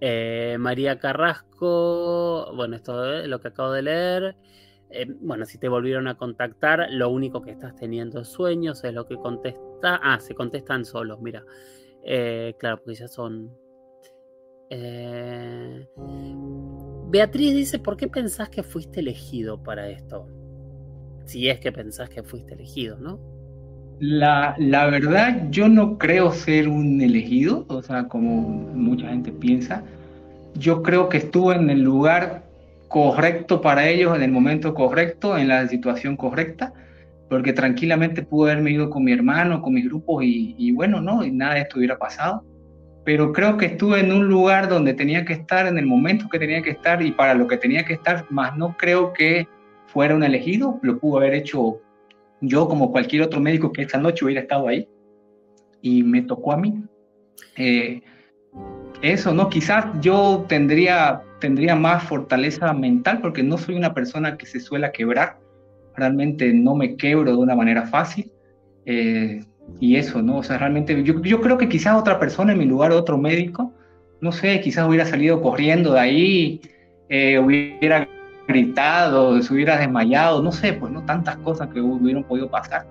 [0.00, 4.36] eh, María Carrasco, bueno, esto es lo que acabo de leer.
[4.90, 8.94] Eh, bueno, si te volvieron a contactar, lo único que estás teniendo es sueños, es
[8.94, 10.00] lo que contesta.
[10.02, 11.44] Ah, se contestan solos, mira.
[12.04, 13.50] Eh, claro, porque ya son.
[17.10, 20.28] Beatriz dice: ¿Por qué pensás que fuiste elegido para esto?
[21.24, 23.37] Si es que pensás que fuiste elegido, ¿no?
[24.00, 29.82] La, la, verdad, yo no creo ser un elegido, o sea, como mucha gente piensa.
[30.54, 32.44] Yo creo que estuve en el lugar
[32.86, 36.72] correcto para ellos, en el momento correcto, en la situación correcta,
[37.28, 41.24] porque tranquilamente pude haberme ido con mi hermano, con mis grupos y, y bueno, no,
[41.24, 42.44] y nada de esto hubiera pasado.
[43.04, 46.38] Pero creo que estuve en un lugar donde tenía que estar, en el momento que
[46.38, 49.48] tenía que estar y para lo que tenía que estar, más no creo que
[49.86, 51.80] fuera un elegido, lo pudo haber hecho
[52.40, 54.88] yo como cualquier otro médico que esta noche hubiera estado ahí
[55.82, 56.82] y me tocó a mí.
[57.56, 58.02] Eh,
[59.02, 59.48] eso, ¿no?
[59.48, 64.90] Quizás yo tendría, tendría más fortaleza mental porque no soy una persona que se suele
[64.92, 65.38] quebrar.
[65.96, 68.30] Realmente no me quebro de una manera fácil.
[68.86, 69.44] Eh,
[69.80, 70.38] y eso, ¿no?
[70.38, 73.72] O sea, realmente yo, yo, creo que quizás otra persona en mi lugar, otro médico,
[74.20, 76.60] no sé, quizás hubiera salido corriendo de ahí,
[77.08, 78.08] eh, hubiera
[78.48, 82.86] gritado, se hubiera desmayado, no sé, pues no tantas cosas que hubieran podido pasar.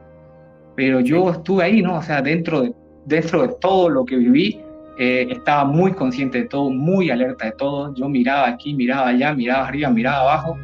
[0.75, 1.97] Pero yo estuve ahí, ¿no?
[1.97, 2.73] O sea, dentro de,
[3.05, 4.61] dentro de todo lo que viví,
[4.99, 7.93] eh, estaba muy consciente de todo, muy alerta de todo.
[7.95, 10.57] Yo miraba aquí, miraba allá, miraba arriba, miraba abajo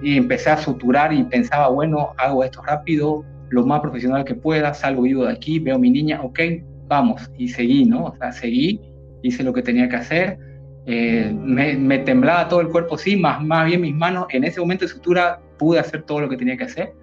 [0.00, 4.72] y empecé a suturar y pensaba, bueno, hago esto rápido, lo más profesional que pueda,
[4.72, 6.38] salgo vivo de aquí, veo a mi niña, ok,
[6.86, 8.04] vamos, y seguí, ¿no?
[8.04, 8.80] O sea, seguí,
[9.22, 10.47] hice lo que tenía que hacer
[10.90, 14.26] eh, me, temblaba todo el cuerpo, sí, más, más bien mis manos.
[14.30, 16.94] En ese momento de sutura pude hacer todo lo que tenía que hacer.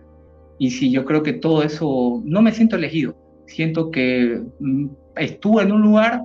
[0.58, 3.16] Y sí, yo creo que todo eso, no me siento elegido.
[3.46, 6.24] Siento que mm, estuve en un lugar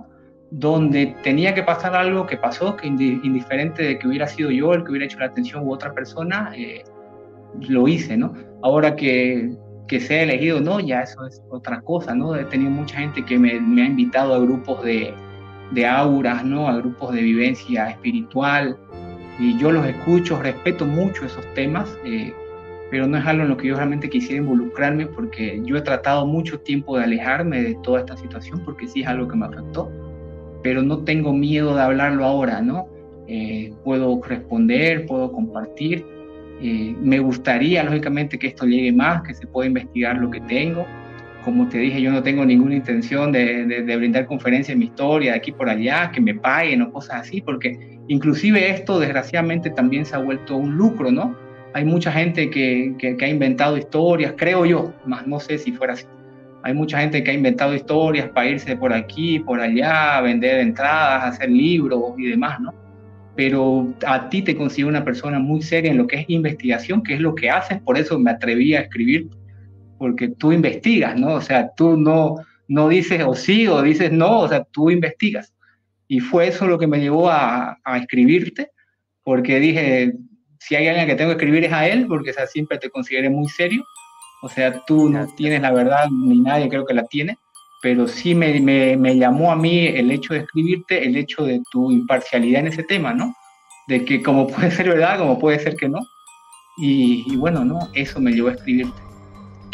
[0.50, 4.82] donde tenía que pasar algo que pasó, que indiferente de que hubiera sido yo el
[4.82, 6.82] que hubiera hecho la atención u otra persona, eh,
[7.68, 8.32] lo hice, ¿no?
[8.62, 9.54] Ahora que,
[9.86, 12.34] que sea elegido, no, ya eso es otra cosa, ¿no?
[12.34, 15.14] He tenido mucha gente que me, me ha invitado a grupos de,
[15.70, 16.68] de auras, ¿no?
[16.68, 18.76] a grupos de vivencia espiritual.
[19.38, 22.32] Y yo los escucho, respeto mucho esos temas, eh,
[22.90, 26.26] pero no es algo en lo que yo realmente quisiera involucrarme porque yo he tratado
[26.26, 29.90] mucho tiempo de alejarme de toda esta situación porque sí es algo que me afectó,
[30.62, 32.88] pero no tengo miedo de hablarlo ahora, ¿no?
[33.28, 36.04] Eh, puedo responder, puedo compartir.
[36.60, 40.84] Eh, me gustaría, lógicamente, que esto llegue más, que se pueda investigar lo que tengo,
[41.44, 45.38] como te dije, yo no tengo ninguna intención de, brindar conferencias en mi historia de
[45.38, 50.16] aquí por allá, que me paguen o cosas así, porque inclusive esto desgraciadamente también se
[50.16, 51.36] ha vuelto un lucro, ¿no?
[51.72, 55.92] Hay mucha gente que, que, ha inventado historias, creo yo, más no sé si fuera
[55.94, 56.06] así.
[56.62, 61.24] Hay mucha gente que ha inventado historias para irse por aquí, por allá, vender entradas,
[61.24, 62.74] hacer libros y demás, ¿no?
[63.36, 67.14] Pero a ti te considero una persona muy seria en lo que es investigación, que
[67.14, 69.28] es lo que haces, por eso me atreví a escribir
[70.00, 71.34] porque tú investigas, ¿no?
[71.34, 72.36] O sea, tú no,
[72.68, 75.52] no dices o sí o dices no, o sea, tú investigas.
[76.08, 78.70] Y fue eso lo que me llevó a, a escribirte,
[79.22, 80.14] porque dije,
[80.58, 83.28] si hay alguien que tengo que escribir es a él, porque o siempre te consideré
[83.28, 83.84] muy serio.
[84.40, 87.36] O sea, tú no tienes la verdad, ni nadie creo que la tiene,
[87.82, 91.60] pero sí me, me, me llamó a mí el hecho de escribirte, el hecho de
[91.70, 93.34] tu imparcialidad en ese tema, ¿no?
[93.86, 95.98] De que como puede ser verdad, como puede ser que no.
[96.78, 97.90] Y, y bueno, ¿no?
[97.92, 99.09] Eso me llevó a escribirte.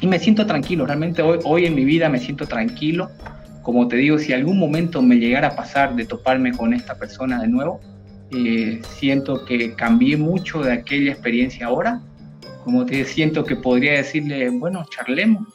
[0.00, 3.10] Y me siento tranquilo, realmente hoy, hoy en mi vida me siento tranquilo.
[3.62, 7.40] Como te digo, si algún momento me llegara a pasar de toparme con esta persona
[7.40, 7.80] de nuevo,
[8.30, 12.00] eh, siento que cambié mucho de aquella experiencia ahora.
[12.64, 15.46] Como te siento que podría decirle, bueno, charlemos.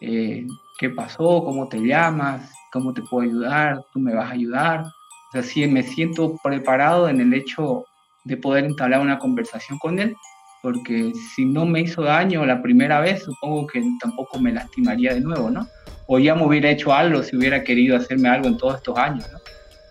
[0.00, 0.46] Eh,
[0.78, 1.44] ¿Qué pasó?
[1.44, 2.50] ¿Cómo te llamas?
[2.72, 3.84] ¿Cómo te puedo ayudar?
[3.92, 4.80] ¿Tú me vas a ayudar?
[4.84, 7.84] O sea, sí, me siento preparado en el hecho
[8.24, 10.14] de poder entablar una conversación con él,
[10.62, 15.20] porque si no me hizo daño la primera vez, supongo que tampoco me lastimaría de
[15.20, 15.68] nuevo, ¿no?
[16.06, 19.26] O ya me hubiera hecho algo si hubiera querido hacerme algo en todos estos años,
[19.32, 19.38] ¿no?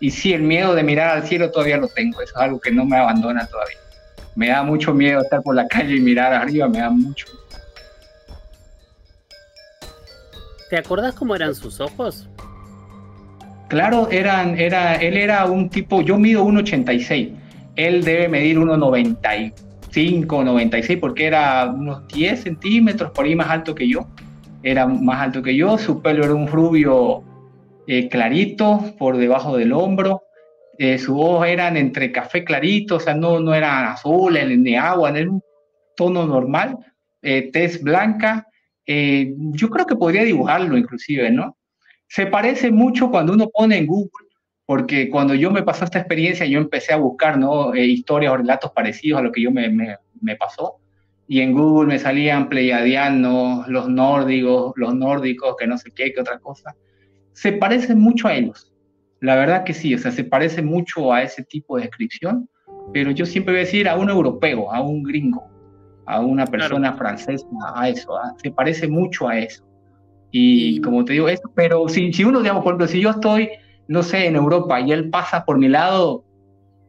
[0.00, 2.72] Y sí, el miedo de mirar al cielo todavía lo tengo, eso es algo que
[2.72, 3.76] no me abandona todavía.
[4.34, 7.26] Me da mucho miedo estar por la calle y mirar arriba, me da mucho.
[10.70, 12.28] ¿Te acordás cómo eran sus ojos?
[13.68, 17.30] Claro, eran, era, él era un tipo, yo mido 1,86,
[17.76, 18.58] él debe medir
[19.92, 24.06] 1,95, 96, porque era unos 10 centímetros por ahí más alto que yo,
[24.62, 27.22] era más alto que yo, su pelo era un rubio
[27.86, 30.22] eh, clarito por debajo del hombro.
[30.78, 35.10] Eh, sus ojos eran entre café clarito, o sea, no, no eran azules ni agua,
[35.10, 35.42] era un
[35.96, 36.76] tono normal,
[37.20, 38.46] eh, tez blanca.
[38.86, 41.56] Eh, yo creo que podría dibujarlo inclusive, ¿no?
[42.08, 44.28] Se parece mucho cuando uno pone en Google,
[44.66, 47.74] porque cuando yo me pasó esta experiencia, yo empecé a buscar, ¿no?
[47.74, 50.76] historias o relatos parecidos a lo que yo me, me, me pasó
[51.28, 56.20] y en Google me salían pleiadianos, los nórdicos, los nórdicos, que no sé qué, qué
[56.20, 56.74] otra cosa
[57.32, 58.72] se parece mucho a ellos.
[59.20, 62.48] La verdad que sí, o sea, se parece mucho a ese tipo de descripción,
[62.92, 65.44] pero yo siempre voy a decir a un europeo, a un gringo,
[66.06, 69.64] a una persona francesa, a eso, se parece mucho a eso.
[70.32, 73.50] Y, como te digo, eso, pero si, si uno, digamos, por ejemplo, si yo estoy,
[73.92, 76.24] no sé, en Europa y él pasa por mi lado,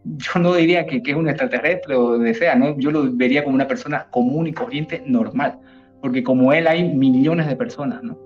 [0.06, 2.78] yo no diría que, que es un extraterrestre o de sea, ¿no?
[2.78, 5.60] Yo lo vería como una persona común y corriente normal,
[6.02, 8.18] porque como él hay millones de personas, ¿no?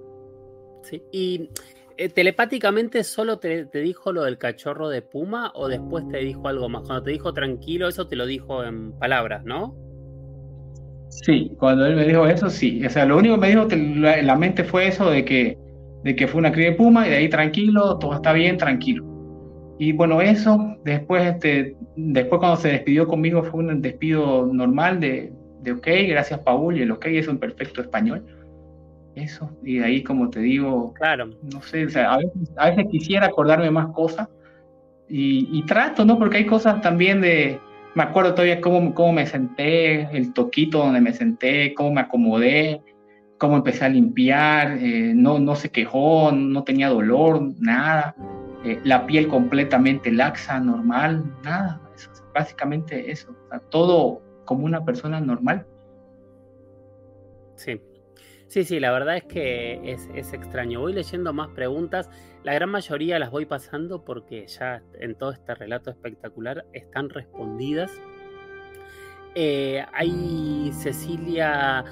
[0.83, 1.49] Sí, y
[1.97, 6.69] eh, telepáticamente solo te, dijo lo del cachorro de Puma o después te dijo algo
[6.69, 6.83] más?
[6.83, 9.75] Cuando te dijo tranquilo, eso te lo dijo en palabras, ¿no?
[11.09, 12.85] Sí, cuando él me dijo eso, sí.
[12.85, 15.57] O sea, lo único que me dijo en la mente fue eso de que,
[16.07, 19.05] de que fue una cría de Puma y de ahí tranquilo, todo está bien, tranquilo.
[19.77, 25.33] Y bueno, eso, después, este, después cuando se despidió conmigo fue un despido normal de,
[25.61, 28.23] de ok, gracias Paul, y el ok es un perfecto español
[29.17, 31.29] eso, y de ahí, como te digo, claro.
[31.51, 34.29] no sé, o sea, a, veces, quisiera acordarme más cosas
[35.09, 36.19] y, trato, ¿no?
[36.19, 37.59] Porque hay cosas también de,
[37.95, 42.81] me acuerdo todavía cómo, cómo me senté, el toquito donde me senté, cómo me acomodé,
[43.37, 48.15] cómo empecé a limpiar, eh, no, no se quejó, no tenía dolor, nada,
[48.63, 51.81] eh, la piel completamente laxa, normal, nada,
[52.33, 53.35] básicamente eso,
[53.69, 55.65] todo como una persona normal.
[57.55, 57.81] Sí,
[58.47, 60.79] Sí, sí, la verdad es que es, extraño.
[60.79, 62.09] Voy leyendo más preguntas.
[62.43, 67.91] La gran mayoría las voy pasando porque ya en todo este relato espectacular están respondidas.
[69.35, 71.83] Eh, hay Cecilia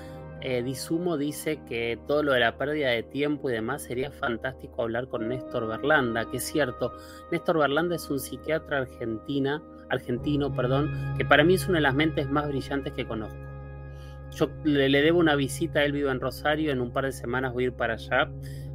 [0.47, 4.83] eh, Disumo dice que todo lo de la pérdida de tiempo y demás sería fantástico
[4.83, 6.93] hablar con Néstor Berlanda, que es cierto.
[7.31, 11.95] Néstor Berlanda es un psiquiatra argentina, argentino, perdón, que para mí es una de las
[11.95, 13.35] mentes más brillantes que conozco.
[14.33, 17.63] Yo le, debo una visita, él vive en Rosario, en un par de semanas voy
[17.63, 18.29] a ir para allá,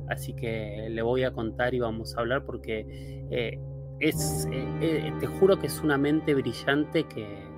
[0.08, 2.84] así que le voy a contar y vamos a hablar porque
[3.30, 3.60] eh,
[4.00, 7.49] es, eh, eh, te juro que es una mente brillante que,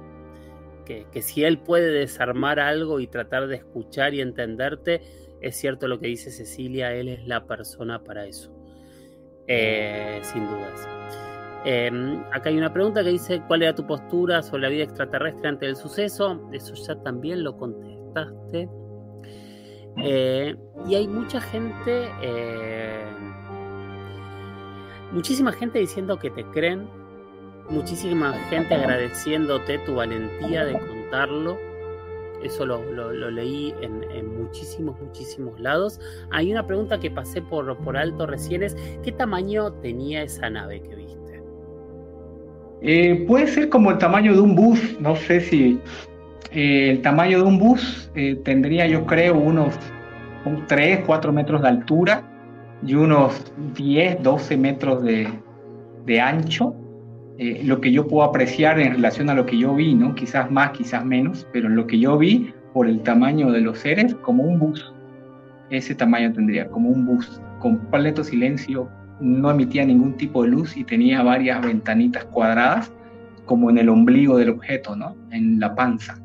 [1.11, 5.03] que, si él puede desarmar algo y tratar de escuchar y entenderte,
[5.41, 8.53] es cierto lo que dice Cecilia, él es la persona para eso,
[9.47, 10.89] sin dudas.
[11.65, 15.49] Em, acá hay una pregunta que dice, ¿cuál era tu postura sobre la vida extraterrestre
[15.49, 16.49] ante el suceso?
[16.53, 18.69] Eso ya también lo contestaste.
[19.99, 20.57] Eh,
[20.89, 23.05] y hay mucha gente, eh,
[25.13, 26.89] muchísima gente diciendo que te creen,
[27.69, 31.59] muchísima gente agradeciéndote tu valentía de contarlo.
[32.43, 32.81] Eso lo,
[33.31, 36.01] leí en, muchísimos, muchísimos lados.
[36.31, 40.97] Hay una pregunta que pasé por, alto recién es, ¿qué tamaño tenía esa nave que
[40.97, 41.43] viste?
[42.81, 45.81] Eh, puede ser como el tamaño de un bus, no sé si
[46.51, 49.77] eh, el tamaño de un bus eh, tendría yo creo unos
[50.67, 52.29] 3, 4 metros de altura
[52.85, 56.75] y unos 10, 12 metros de ancho.
[57.39, 60.15] Eh, lo que yo puedo apreciar en relación a lo que yo vi, ¿no?
[60.15, 64.15] Quizás más, quizás menos, pero lo que yo vi por el tamaño de los seres,
[64.17, 64.93] como un bus.
[65.71, 68.89] Ese tamaño tendría, como un bus, completo silencio,
[69.21, 72.93] no emitía ningún tipo de luz y tenía varias ventanitas cuadradas,
[73.47, 75.17] como en el ombligo del objeto, ¿no?
[75.31, 76.22] En la panza.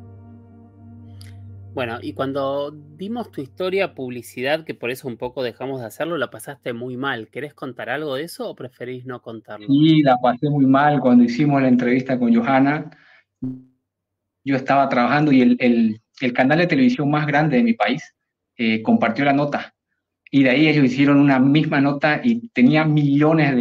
[1.77, 6.17] Bueno, y cuando dimos tu historia, publicidad, que por eso un poco dejamos de hacerlo,
[6.17, 7.27] la pasaste muy mal.
[7.27, 9.67] ¿Querés contar algo de eso o preferís no contarlo?
[9.67, 12.89] Sí, la pasé muy mal cuando hicimos la entrevista con Johanna.
[14.43, 18.11] Yo estaba trabajando y el, canal de televisión más grande de mi país
[18.57, 19.75] eh, compartió la nota.
[20.31, 23.55] Y de ahí ellos hicieron una misma nota y tenía millones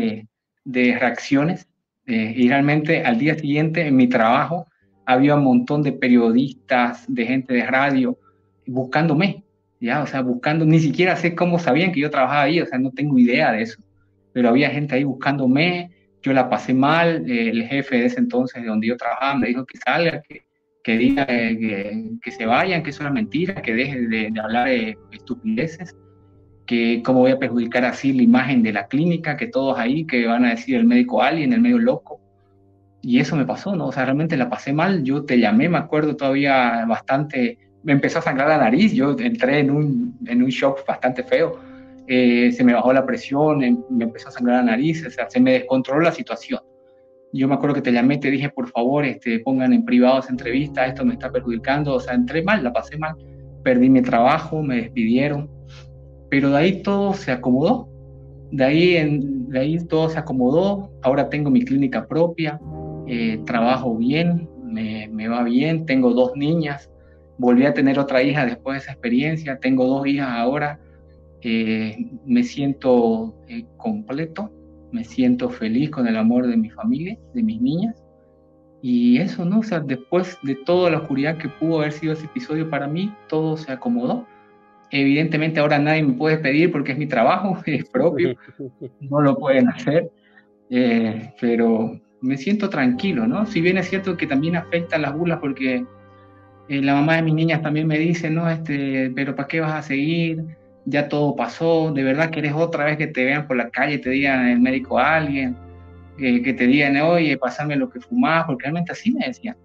[0.64, 1.68] de, reacciones.
[2.06, 4.68] Eh, y realmente al día siguiente en mi trabajo
[5.06, 8.18] había un montón de periodistas, de gente de radio,
[8.66, 9.44] buscándome,
[9.80, 12.78] ya, o sea, buscando, ni siquiera sé cómo sabían que yo trabajaba ahí, o sea,
[12.78, 13.80] no tengo idea de eso,
[14.32, 15.92] pero había gente ahí buscándome,
[16.22, 19.64] yo la pasé mal, el jefe de ese entonces de donde yo trabajaba me dijo
[19.64, 20.42] que salga, que,
[20.82, 24.68] que diga que, que, se vayan, que eso era mentira, que deje de, de hablar
[24.68, 25.94] de estupideces,
[26.66, 30.26] que cómo voy a perjudicar así la imagen de la clínica, que todos ahí, que
[30.26, 32.20] van a decir el médico alguien, el medio loco,
[33.06, 33.86] y eso me pasó, ¿no?
[33.86, 35.04] O sea, realmente la pasé mal.
[35.04, 37.56] Yo te llamé, me acuerdo todavía bastante.
[37.84, 38.92] Me empezó a sangrar la nariz.
[38.94, 41.56] Yo entré en un, en un shock bastante feo.
[42.08, 45.30] Eh, se me bajó la presión, em, me empezó a sangrar la nariz, o sea,
[45.30, 46.58] se me descontroló la situación.
[47.32, 50.30] Yo me acuerdo que te llamé, te dije, por favor, este, pongan en privado esa
[50.30, 51.94] entrevista, esto me está perjudicando.
[51.94, 53.14] O sea, entré mal, la pasé mal.
[53.62, 55.48] Perdí mi trabajo, me despidieron.
[56.28, 57.88] Pero de ahí todo se acomodó.
[58.50, 60.90] De ahí, en, de ahí todo se acomodó.
[61.02, 62.58] Ahora tengo mi clínica propia
[63.06, 66.90] eh, trabajo bien, me, va bien, tengo dos niñas,
[67.38, 70.80] volví a tener otra hija después de esa experiencia, tengo dos hijas ahora,
[71.42, 74.50] eh, me siento eh, completo,
[74.90, 78.02] me siento feliz con el amor de mi familia, de mis niñas.
[78.82, 79.60] Y eso, ¿no?
[79.60, 83.12] O sea, después de toda la oscuridad que pudo haber sido ese episodio para mí,
[83.28, 84.26] todo se acomodó.
[84.90, 88.34] Evidentemente ahora nadie me puede pedir porque es mi trabajo, es propio,
[89.00, 90.10] no lo pueden hacer,
[91.40, 93.46] pero me siento tranquilo, ¿no?
[93.46, 95.84] Si bien es cierto que también afecta las burlas porque
[96.68, 99.72] eh, la mamá de mis niñas también me dice, no, este, pero ¿para qué vas
[99.72, 100.44] a seguir?
[100.84, 103.98] Ya todo pasó, de verdad que eres otra vez que te vean por la calle,
[103.98, 105.56] te digan el médico a alguien,
[106.16, 109.56] que te digan, oye, pasame lo que fumás, porque realmente así me decían.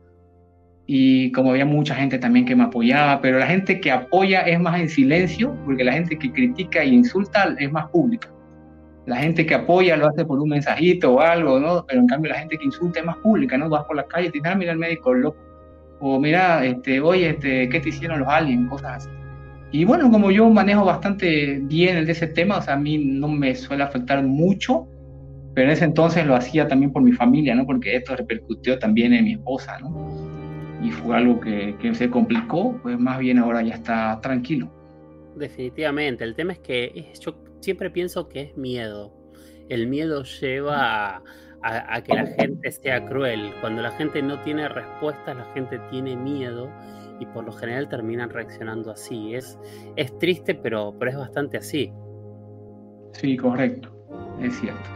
[0.86, 4.60] Y como había mucha gente también que me apoyaba, pero la gente que apoya es
[4.60, 8.30] más en silencio, porque la gente que critica e insulta es más pública.
[9.06, 11.86] La gente que apoya lo hace por un mensajito o algo, ¿no?
[11.88, 13.70] Pero en cambio la gente que insulta es más pública, ¿no?
[13.70, 15.38] Vas por la calle y te dices, ah, mira el médico loco.
[16.00, 18.70] O mira, este, oye, este, ¿qué te hicieron los aliens?
[18.70, 19.10] Cosas así.
[19.72, 22.98] Y bueno, como yo manejo bastante bien el de ese tema, o sea, a mí
[22.98, 24.88] no me suele afectar mucho,
[25.54, 27.66] pero en ese entonces lo hacía también por mi familia, ¿no?
[27.66, 30.30] Porque esto repercutió también en mi esposa, ¿no?
[30.84, 34.70] Y fue algo que, se complicó, pues más bien ahora ya está tranquilo.
[35.36, 39.14] Definitivamente, el tema es que yo siempre pienso que es miedo.
[39.70, 41.24] El miedo lleva
[41.64, 43.54] a, que la gente sea cruel.
[43.62, 46.70] Cuando la gente no tiene respuestas, la gente tiene miedo
[47.20, 49.36] y por lo general terminan reaccionando así.
[49.36, 49.58] Es,
[49.96, 51.94] es triste, pero, pero es bastante así.
[53.14, 53.90] Sí, correcto,
[54.42, 54.90] es cierto.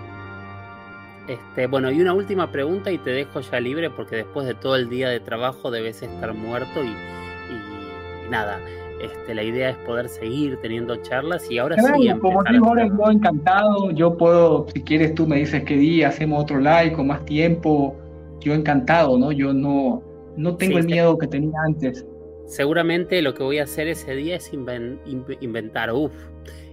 [1.28, 4.76] Este, bueno, y una última pregunta y te dejo ya libre porque después de todo
[4.76, 8.60] el día de trabajo debes estar muerto y, y nada.
[9.06, 12.10] Este, la idea es poder seguir teniendo charlas y ahora sí.
[12.20, 16.44] Como digo, ahora yo encantado, yo puedo, si quieres tú me dices qué día, hacemos
[16.44, 17.96] otro live con más tiempo,
[18.40, 19.32] yo encantado, ¿no?
[19.32, 20.02] Yo no,
[20.38, 22.06] no tengo el miedo que tenía antes.
[22.48, 26.14] Seguramente lo que voy a hacer ese día es inventar, uff,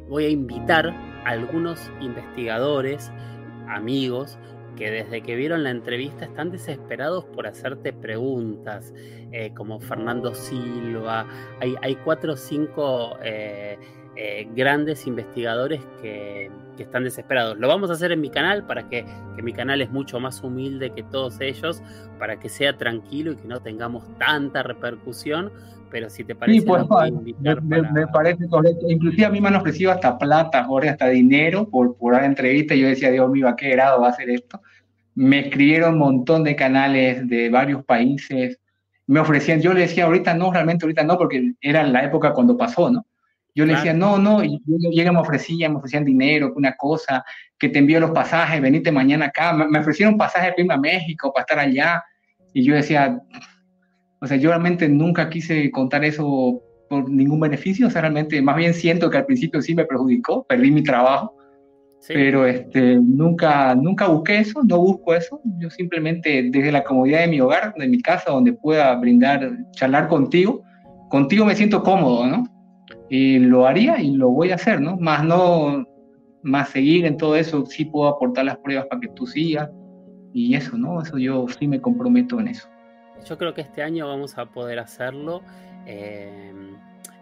[0.08, 0.90] voy a invitar
[1.24, 3.10] a algunos investigadores,
[3.68, 4.38] amigos,
[4.76, 8.92] que desde que vieron la entrevista están desesperados por hacerte preguntas,
[9.32, 11.26] eh, como Fernando Silva.
[11.60, 13.78] Hay, hay cuatro o cinco eh,
[14.16, 17.56] eh, grandes investigadores que, que, están desesperados.
[17.58, 20.42] Lo vamos a hacer en mi canal para que, que, mi canal es mucho más
[20.42, 21.82] humilde que todos ellos,
[22.18, 25.50] para que sea tranquilo y que no tengamos tanta repercusión.
[25.92, 26.84] Pero si te parece, sí, pues,
[27.40, 28.88] me, me, parece correcto.
[28.88, 32.74] Inclusive a mí me han ofrecido hasta plata, Jorge, hasta dinero por, por dar entrevista.
[32.74, 34.62] Yo decía, Dios mío, ¿a qué grado va a ser esto?
[35.14, 38.58] Me escribieron un montón de canales de varios países.
[39.06, 42.56] Me ofrecían, yo le decía, ahorita no, realmente ahorita no, porque era la época cuando
[42.56, 43.06] pasó, ¿no?
[43.54, 47.22] Yo le decía, no, no, y yo, me ofrecían, me ofrecían dinero, una cosa,
[47.58, 49.52] que te envío los pasajes, venite mañana acá.
[49.52, 52.02] Me, ofrecieron pasajes para irme a México, para estar allá.
[52.54, 53.20] Y yo decía,
[54.22, 58.56] o sea, yo realmente nunca quise contar eso por ningún beneficio, o sea, realmente más
[58.56, 61.34] bien siento que al principio sí me perjudicó, perdí mi trabajo,
[62.06, 65.40] Pero este, nunca, nunca busqué eso, no busco eso.
[65.58, 70.08] Yo simplemente desde la comodidad de mi hogar, de mi casa, donde pueda brindar, charlar
[70.08, 70.62] contigo,
[71.10, 72.44] contigo me siento cómodo, ¿no?
[73.08, 74.96] Y lo haría y lo voy a hacer, ¿no?
[74.96, 75.84] Más no,
[76.42, 79.70] más seguir en todo eso, sí puedo aportar las pruebas para que tú sigas
[80.32, 81.02] y eso, ¿no?
[81.02, 82.71] Eso yo sí me comprometo en eso.
[83.24, 85.42] Yo creo que este año vamos a poder hacerlo.
[85.86, 86.52] Eh,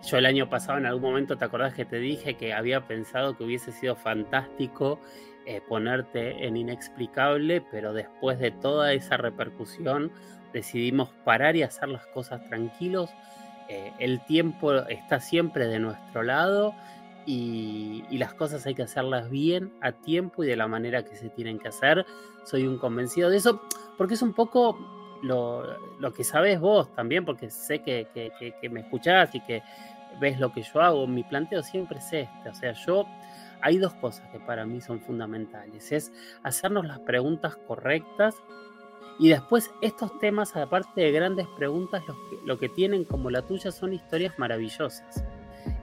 [0.08, 3.36] yo el año pasado en algún momento, ¿te acordás que te dije que había pensado
[3.36, 4.98] que hubiese sido fantástico
[5.46, 10.10] eh, ponerte en inexplicable, pero después de toda esa repercusión
[10.52, 13.10] decidimos parar y hacer las cosas tranquilos?
[13.68, 16.74] Eh, el tiempo está siempre de nuestro lado
[17.26, 21.28] y, las cosas hay que hacerlas bien, a tiempo y de la manera que se
[21.28, 22.04] tienen que hacer.
[22.44, 23.62] Soy un convencido de eso,
[23.96, 24.78] porque es un poco
[25.22, 29.62] lo, que sabes vos también, porque sé que, que, me escuchás y que
[30.20, 32.48] ves lo que yo hago, mi planteo siempre es este.
[32.48, 33.06] O sea, yo
[33.62, 35.92] hay dos cosas que para mí son fundamentales.
[35.92, 36.12] Es
[36.42, 38.36] hacernos las preguntas correctas
[39.18, 43.42] y después estos temas, aparte de grandes preguntas, lo que, lo que tienen como la
[43.42, 45.24] tuya son historias maravillosas.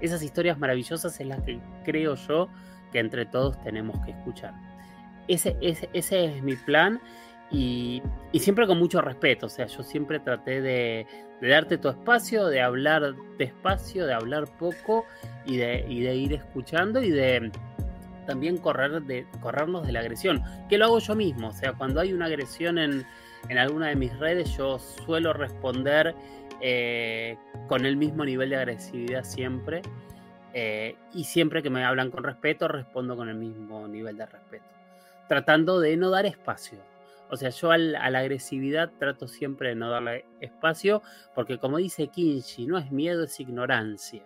[0.01, 2.49] Esas historias maravillosas es las que creo yo
[2.91, 4.53] que entre todos tenemos que escuchar.
[5.27, 7.01] Ese, ese, ese es mi plan
[7.51, 8.01] y,
[8.33, 11.07] siempre con mucho respeto, o sea, yo siempre traté de,
[11.41, 15.05] darte tu espacio, de hablar despacio, de hablar poco
[15.45, 17.51] y de, ir escuchando y de
[18.25, 22.01] también correr de, corrernos de la agresión, que lo hago yo mismo, o sea, cuando
[22.01, 23.05] hay una agresión en,
[23.47, 26.13] en alguna de mis redes, yo suelo responder
[26.59, 27.37] eh,
[27.67, 29.81] con el mismo nivel de agresividad siempre.
[30.53, 34.65] Eh, y siempre que me hablan con respeto, respondo con el mismo nivel de respeto.
[35.27, 36.79] Tratando de no dar espacio.
[37.30, 41.01] O sea, yo a la agresividad trato siempre de no darle espacio,
[41.36, 44.23] porque como dice Kinshi, no es miedo, es ignorancia.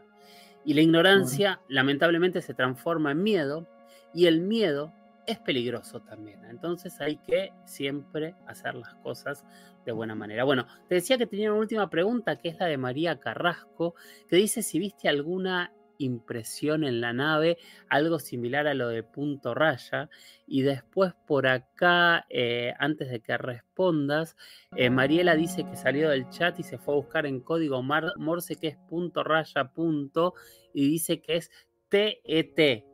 [0.64, 3.68] Y la ignorancia, lamentablemente, se transforma en miedo,
[4.14, 4.94] y el miedo
[5.26, 6.44] es peligroso también.
[6.46, 9.46] Entonces hay que siempre hacer las cosas
[9.86, 10.44] de buena manera.
[10.44, 13.96] Bueno, te decía que tenía una última pregunta, que es la de María Carrasco,
[14.28, 15.74] que dice si viste alguna
[16.04, 17.58] impresión en la nave,
[17.90, 20.10] algo similar a lo de punto raya.
[20.48, 24.36] Y después por acá, eh, antes de que respondas,
[24.76, 28.56] eh, Mariela dice que salió del chat y se fue a buscar en código Morse
[28.56, 30.34] que es punto raya punto
[30.74, 31.52] y dice que es
[31.90, 32.86] TET.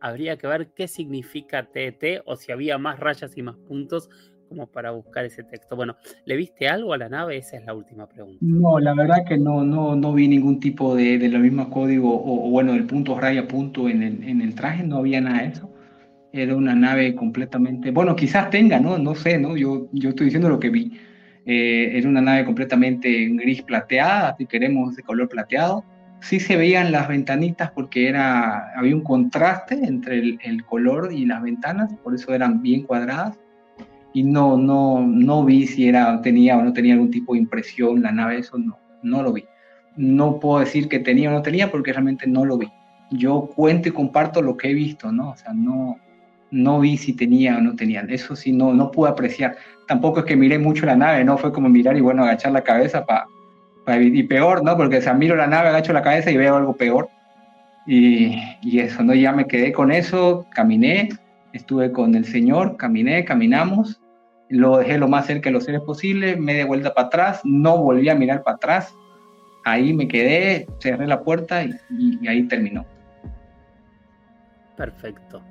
[0.00, 4.10] Habría que ver qué significa TET o si había más rayas y más puntos
[4.54, 5.74] como para buscar ese texto.
[5.74, 7.36] Bueno, ¿le viste algo a la nave?
[7.36, 8.38] Esa es la última pregunta.
[8.40, 12.14] No, la verdad que no, no, no vi ningún tipo de, de lo mismo código
[12.14, 15.48] o, bueno, del punto raya punto en el, en el traje, no había nada de
[15.48, 15.70] eso.
[16.32, 18.98] Era una nave completamente, bueno, quizás tenga, ¿no?
[18.98, 19.56] No sé, ¿no?
[19.56, 20.98] Yo, yo estoy diciendo lo que vi.
[21.46, 25.84] Eh, era una nave completamente gris plateada, si queremos de color plateado.
[26.20, 31.26] Sí se veían las ventanitas porque era, había un contraste entre el, el color y
[31.26, 33.38] las ventanas, por eso eran bien cuadradas
[34.14, 38.00] y no, no, no vi si era, tenía o no tenía algún tipo de impresión
[38.00, 39.44] la nave, eso no, no lo vi.
[39.96, 42.68] No puedo decir que tenía o no tenía porque realmente no lo vi.
[43.10, 45.30] Yo cuento y comparto lo que he visto, ¿no?
[45.30, 45.98] O sea, no,
[46.52, 48.02] no vi si tenía o no tenía.
[48.08, 49.56] Eso sí, no, no pude apreciar.
[49.88, 51.36] Tampoco es que miré mucho la nave, ¿no?
[51.36, 53.26] Fue como mirar y bueno, agachar la cabeza para...
[54.00, 54.76] y peor, ¿no?
[54.76, 57.08] Porque o sea, miro la nave, agacho la cabeza y veo algo peor.
[57.84, 59.12] Y, y eso, ¿no?
[59.12, 61.08] Ya me quedé con eso, caminé,
[61.52, 64.00] estuve con el Señor, caminé, caminamos
[64.54, 67.78] lo dejé lo más cerca de los seres posible, me di vuelta para atrás, no
[67.78, 68.94] volví a mirar para atrás,
[69.64, 72.86] ahí me quedé, cerré la puerta y, ahí terminó.
[74.76, 75.42] Perfecto.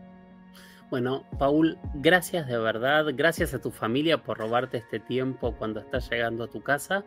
[0.89, 6.09] Bueno, Paul, gracias de verdad, gracias a tu familia por robarte este tiempo cuando estás
[6.09, 7.03] llegando a tu casa.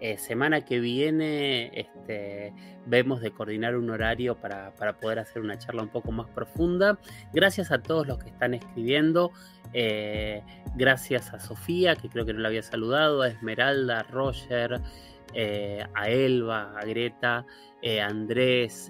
[0.00, 2.52] Eh, semana que viene este,
[2.84, 6.98] vemos de coordinar un horario para, poder hacer una charla un poco más profunda.
[7.32, 9.32] Gracias a todos los que están escribiendo.
[9.74, 10.42] Eh,
[10.76, 14.80] gracias a Sofía, que creo que no la había saludado, a Esmeralda, a Roger,
[15.34, 17.44] eh, a Elba, a Greta,
[17.84, 18.88] a Andrés,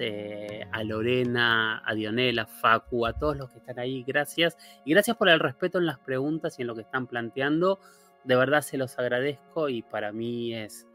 [0.71, 4.05] a Lorena, a Dionela, a Facu, a todos los que están ahí.
[4.07, 4.57] Gracias.
[4.85, 7.81] Y gracias por el respeto en las preguntas y en lo que están planteando.
[8.25, 10.87] De verdad se los agradezco y para mí es,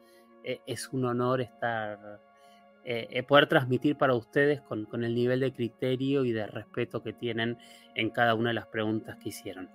[0.92, 2.20] un honor estar,
[2.84, 7.14] eh, eh, poder transmitir para ustedes con, el nivel de criterio y de respeto que
[7.14, 7.58] tienen
[7.94, 9.70] en cada una de las preguntas que hicieron.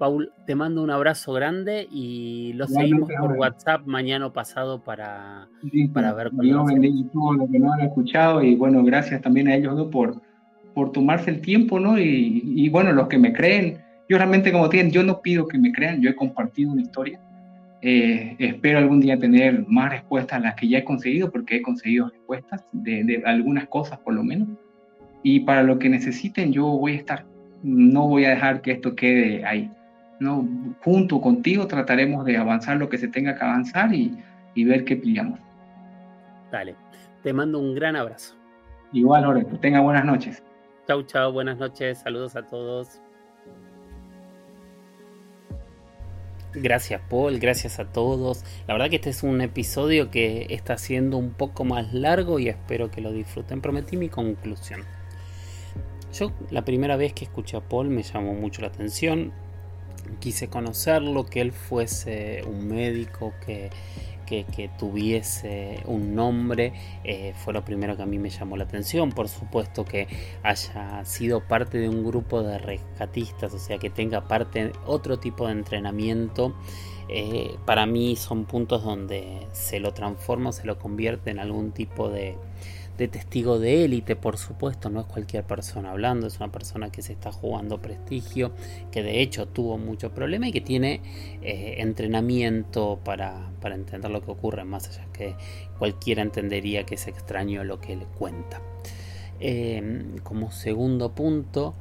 [0.00, 5.46] Paul, te mando un abrazo grande y lo seguimos por WhatsApp mañana pasado para,
[5.92, 6.42] para ver cómo.
[7.12, 10.20] todos los que no han escuchado y bueno, gracias también a ellos por,
[10.74, 11.98] por tomarse el tiempo, ¿no?
[11.98, 13.78] Y, y, bueno, los que me creen,
[14.08, 17.20] yo realmente como tienen, yo no pido que me crean, yo he compartido una historia
[17.82, 21.62] eh, espero algún día tener más respuestas a las que ya he conseguido, porque he
[21.62, 24.48] conseguido respuestas de, algunas cosas por lo menos.
[25.22, 27.24] Y para lo que necesiten yo voy a estar.
[27.62, 29.70] no voy a dejar que esto quede ahí.
[30.20, 30.46] No,
[30.84, 34.16] junto contigo trataremos de avanzar lo que se tenga que avanzar y,
[34.54, 35.40] y ver qué pillamos.
[36.52, 36.76] Dale,
[37.22, 38.36] te mando un gran abrazo.
[38.92, 40.42] Igual, Lorenzo, tenga buenas noches.
[40.86, 43.00] Chau, chau, buenas noches, saludos a todos.
[46.52, 48.44] Gracias Paul, gracias a todos.
[48.66, 52.48] La verdad que este es un episodio que está siendo un poco más largo y
[52.48, 53.60] espero que lo disfruten.
[53.60, 54.80] Prometí mi conclusión.
[56.12, 59.32] Yo la primera vez que escuché a Paul me llamó mucho la atención.
[60.18, 63.70] Quise conocerlo, que él fuese un médico que
[64.30, 66.72] que, tuviese un nombre
[67.04, 69.10] eh, fue lo primero que a mí me llamó la atención.
[69.10, 70.06] Por supuesto que
[70.42, 75.46] haya sido parte de un grupo de rescatistas, o sea que tenga parte otro tipo
[75.46, 76.54] de entrenamiento.
[77.08, 82.08] Eh, para mí son puntos donde se lo transforma, se lo convierte en algún tipo
[82.08, 82.36] de,
[83.00, 87.00] de testigo de élite, por supuesto, no es cualquier persona hablando, es una persona que
[87.00, 88.52] se está jugando prestigio,
[88.92, 91.00] que de hecho tuvo mucho problema y que tiene
[91.40, 95.34] eh, entrenamiento para, entender lo que ocurre, más allá que
[95.78, 98.60] cualquiera entendería que es extraño lo que le cuenta.
[99.40, 101.74] Em, como segundo punto,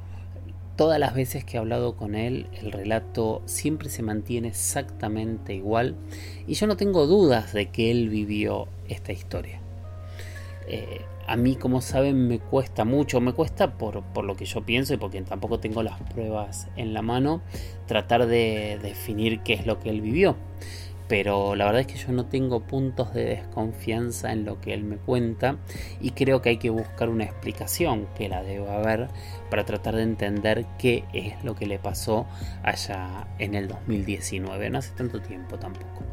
[0.78, 5.98] todas las veces que he hablado con él, el relato siempre se mantiene exactamente igual
[6.48, 9.59] y yo no tengo dudas de que él vivió esta historia.
[10.70, 14.94] Eh, a mí, como saben, me cuesta mucho, me cuesta por, lo que yo pienso
[14.94, 17.42] y porque tampoco tengo las pruebas en la mano,
[17.88, 20.36] tratar de definir qué es lo que él vivió.
[21.08, 24.84] Pero la verdad es que yo no tengo puntos de desconfianza en lo que él
[24.84, 25.58] me cuenta
[26.00, 29.08] y creo que hay que buscar una explicación que la deba haber
[29.50, 32.28] para tratar de entender qué es lo que le pasó
[32.62, 36.09] allá en el 2019, no hace tanto tiempo tampoco.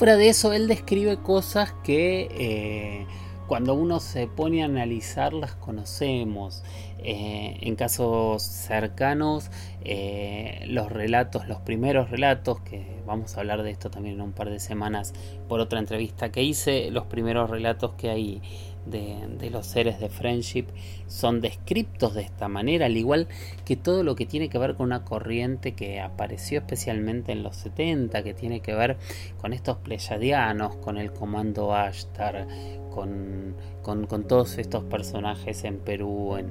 [0.00, 3.06] Fuera de eso, él describe cosas que eh,
[3.46, 6.62] cuando uno se pone a analizar las conocemos.
[7.02, 9.50] Eh, en casos cercanos,
[9.82, 14.32] eh, los relatos, los primeros relatos, que vamos a hablar de esto también en un
[14.32, 15.12] par de semanas
[15.48, 18.42] por otra entrevista que hice, los primeros relatos que hay
[18.86, 20.66] de, los seres de Friendship
[21.06, 23.28] son descriptos de esta manera, al igual
[23.64, 27.56] que todo lo que tiene que ver con una corriente que apareció especialmente en los
[27.56, 28.96] 70, que tiene que ver
[29.40, 32.46] con estos pleyadianos, con el comando Ashtar,
[32.90, 36.48] con, con todos estos personajes en Perú, en,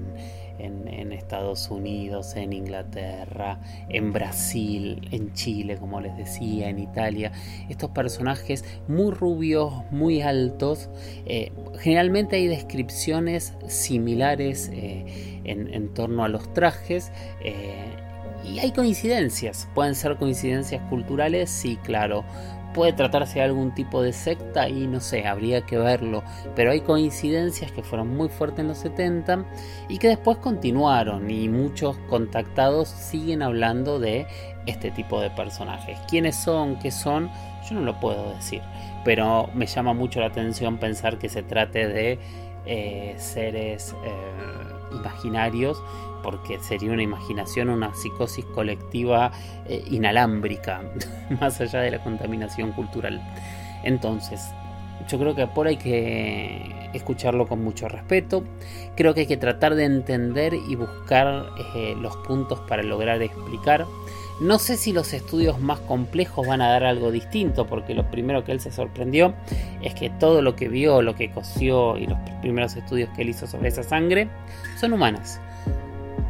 [0.59, 3.59] en, Estados Unidos, en Inglaterra,
[3.89, 7.31] en Brasil, en Chile, como les decía, en Italia.
[7.69, 10.89] Estos personajes muy rubios, muy altos.
[11.25, 17.11] Eh, generalmente hay descripciones similares eh, en, torno a los trajes.
[17.43, 17.95] Eh,
[18.49, 22.23] y hay coincidencias, pueden ser coincidencias culturales, sí, claro,
[22.73, 26.23] puede tratarse de algún tipo de secta y no sé, habría que verlo,
[26.55, 29.45] pero hay coincidencias que fueron muy fuertes en los 70
[29.87, 34.27] y que después continuaron y muchos contactados siguen hablando de
[34.65, 35.97] este tipo de personajes.
[36.07, 36.77] ¿Quiénes son?
[36.79, 37.29] ¿Qué son?
[37.67, 38.61] Yo no lo puedo decir,
[39.03, 42.19] pero me llama mucho la atención pensar que se trate de
[42.71, 45.81] eh, seres eh, imaginarios
[46.21, 49.31] porque sería una imaginación, una psicosis colectiva
[49.65, 50.83] eh, inalámbrica,
[51.41, 53.19] más allá de la contaminación cultural.
[53.83, 54.51] Entonces,
[55.07, 58.43] yo creo que por hay que escucharlo con mucho respeto,
[58.95, 61.47] creo que hay que tratar de entender y buscar
[61.97, 63.87] los puntos para lograr explicar.
[64.39, 68.45] No sé si los estudios más complejos van a dar algo distinto, porque lo primero
[68.45, 69.33] que él se sorprendió
[69.81, 73.29] es que todo lo que vio, lo que cosió y los primeros estudios que él
[73.29, 74.29] hizo sobre esa sangre
[74.79, 75.41] son humanas.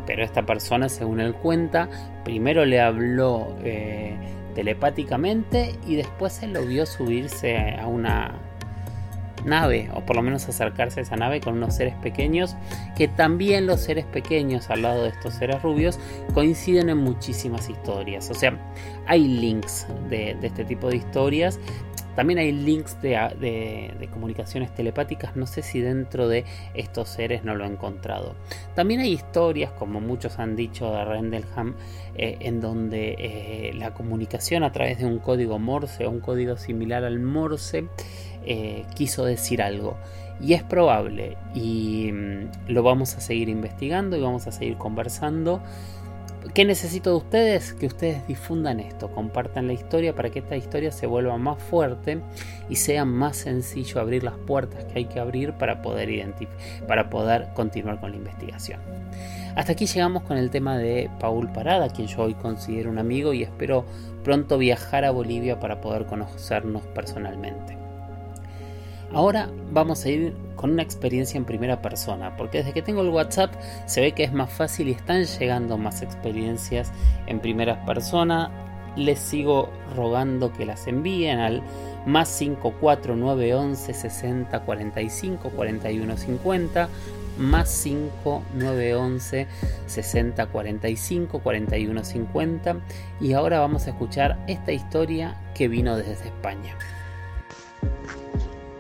[0.08, 1.88] Pero esta persona, según él cuenta,
[2.24, 4.18] primero le habló eh,
[4.56, 8.34] telepáticamente y después él lo vio subirse a una
[9.46, 12.56] nave, o por lo menos acercarse a esa nave con unos seres pequeños,
[12.96, 16.00] que también los seres pequeños al lado de estos seres rubios
[16.34, 18.30] coinciden en muchísimas historias.
[18.30, 18.58] O sea,
[19.06, 21.60] hay links de, de este tipo de historias
[22.20, 26.44] también hay links de, comunicaciones telepáticas, no sé si dentro de
[26.74, 28.36] estos seres no lo he encontrado.
[28.76, 31.76] También hay historias, como muchos han dicho de Rendelham,
[32.16, 36.58] eh, en donde eh, la comunicación a través de un código Morse o un código
[36.58, 37.88] similar al Morse
[38.50, 39.96] eh, quiso decir algo.
[40.42, 45.62] Y es probable, y mm, lo vamos a seguir investigando y vamos a seguir conversando
[46.54, 47.74] ¿Qué necesito de ustedes?
[47.74, 52.22] Que ustedes difundan esto, compartan la historia para que esta historia se vuelva más fuerte
[52.70, 56.10] y sea más sencillo abrir las puertas que hay que abrir para poder,
[56.88, 58.80] para poder continuar con la investigación.
[59.56, 63.34] Hasta aquí llegamos con el tema de Paul Parada, quien yo hoy considero un amigo
[63.34, 63.86] y espero
[64.24, 67.79] pronto viajar a Bolivia para poder conocernos personalmente.
[69.12, 73.10] Ahora vamos a ir con una experiencia en primera persona, porque desde que tengo el
[73.10, 73.54] WhatsApp
[73.86, 76.92] se ve que es más fácil y están llegando más experiencias
[77.28, 78.52] en primera persona.
[78.96, 81.64] Les sigo rogando que las envíen al
[82.06, 86.90] más 54911 60 45 41 50
[87.38, 89.48] más 5911
[89.86, 92.76] 60 45 41 50
[93.22, 96.76] y ahora vamos a escuchar esta historia que vino desde España.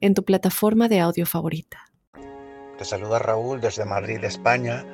[0.00, 1.86] en tu plataforma de audio favorita.
[2.78, 4.84] Te saluda Raúl desde Madrid, España.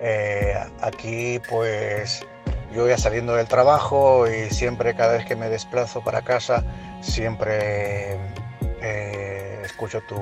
[0.00, 2.26] Eh, aquí pues
[2.74, 6.64] yo ya saliendo del trabajo y siempre cada vez que me desplazo para casa,
[7.00, 8.18] siempre...
[8.84, 10.20] Eh, escucho tu,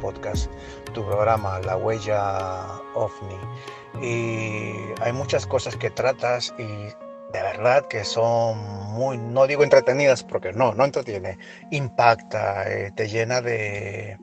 [0.00, 0.50] podcast,
[0.92, 4.06] tu programa, La Huella OVNI.
[4.06, 6.88] Y hay muchas cosas que tratas y
[7.32, 8.58] de verdad que son
[8.92, 11.38] muy, no digo entretenidas porque no, no entretiene,
[11.70, 14.16] impacta, eh, te llena de,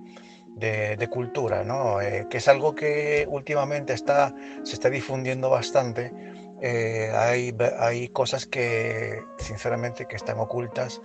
[0.55, 2.01] de, cultura, ¿no?
[2.01, 4.33] Eh, que es algo que últimamente está,
[4.63, 6.11] se está difundiendo bastante.
[6.61, 11.01] Eh, hay, hay cosas que sinceramente que están ocultas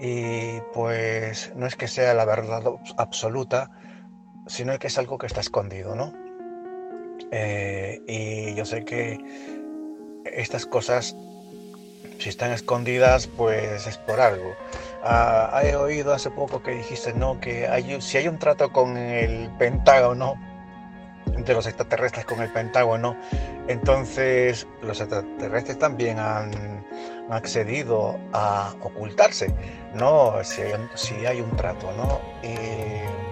[0.00, 2.62] y pues no es que sea la verdad
[2.96, 3.70] absoluta,
[4.46, 6.12] sino que es algo que está escondido, ¿no?
[7.30, 9.18] Eh, y yo sé que
[10.24, 11.16] estas cosas,
[12.18, 14.54] si están escondidas, pues es por algo.
[15.02, 18.96] Ah, he oído hace poco que dijiste, no, que hay, si hay un trato con
[18.96, 20.36] el Pentágono,
[21.26, 23.16] de los extraterrestres con el Pentágono,
[23.68, 26.84] entonces los extraterrestres también han
[27.30, 29.54] accedido a ocultarse,
[29.94, 30.42] ¿no?
[30.44, 32.20] Si hay, si hay un trato, ¿no?
[32.42, 32.56] Y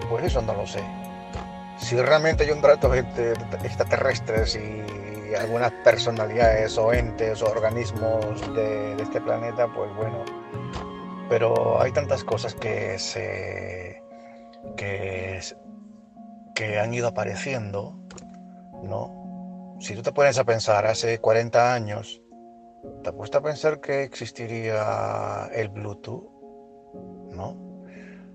[0.09, 0.83] pues eso no lo sé.
[1.77, 3.31] Si realmente hay un trato entre
[3.63, 4.83] extraterrestres y
[5.35, 10.23] algunas personalidades o entes o organismos de, de este planeta, pues bueno.
[11.29, 14.01] Pero hay tantas cosas que se.
[14.75, 15.39] que,
[16.55, 17.97] que han ido apareciendo,
[18.83, 19.77] ¿no?
[19.79, 22.23] Si tú te pones a pensar, hace 40 años,
[23.01, 26.23] ¿Te has puesto a pensar que existiría el Bluetooth?
[27.31, 27.57] ¿No?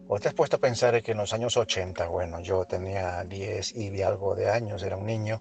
[0.09, 3.75] ¿O te has puesto a pensar que en los años 80, bueno, yo tenía 10
[3.77, 5.41] y algo de años, era un niño,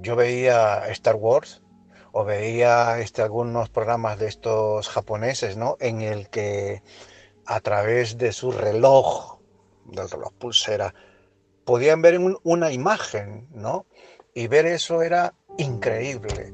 [0.00, 1.62] yo veía Star Wars
[2.12, 5.76] o veía este, algunos programas de estos japoneses, ¿no?
[5.80, 6.82] En el que
[7.44, 9.38] a través de su reloj,
[9.84, 10.94] del reloj pulsera,
[11.64, 13.86] podían ver una imagen, ¿no?
[14.34, 16.52] Y ver eso era increíble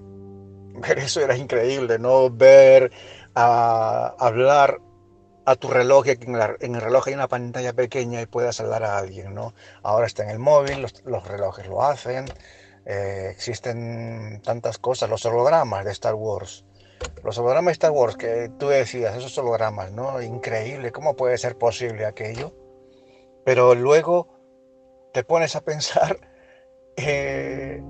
[0.82, 2.30] ver eso era increíble, ¿no?
[2.30, 2.92] Ver,
[3.34, 4.80] a, hablar
[5.44, 8.98] a tu reloj, que en, el reloj hay una pantalla pequeña y puedas hablar a
[8.98, 9.54] alguien, ¿no?
[9.82, 12.26] Ahora está en el móvil, los, relojes lo hacen,
[12.84, 16.64] eh, existen tantas cosas, los hologramas de Star Wars.
[17.22, 20.20] Los hologramas de Star Wars que tú decías, esos hologramas, ¿no?
[20.22, 22.54] Increíble, ¿cómo puede ser posible aquello?
[23.44, 24.28] Pero luego
[25.12, 26.18] te pones a pensar
[26.96, 27.82] eh,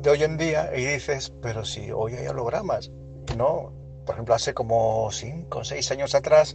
[0.00, 2.90] de hoy en día y dices, pero si hoy hay hologramas,
[3.36, 3.72] ¿no?
[4.04, 6.54] Por ejemplo, hace como 5 o 6 años atrás,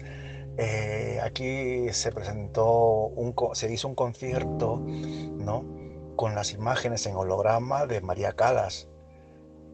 [0.57, 5.78] eh, aquí se presentó, un, se hizo un concierto, ¿no?
[6.19, 8.89] Con las imágenes en holograma de María Calas,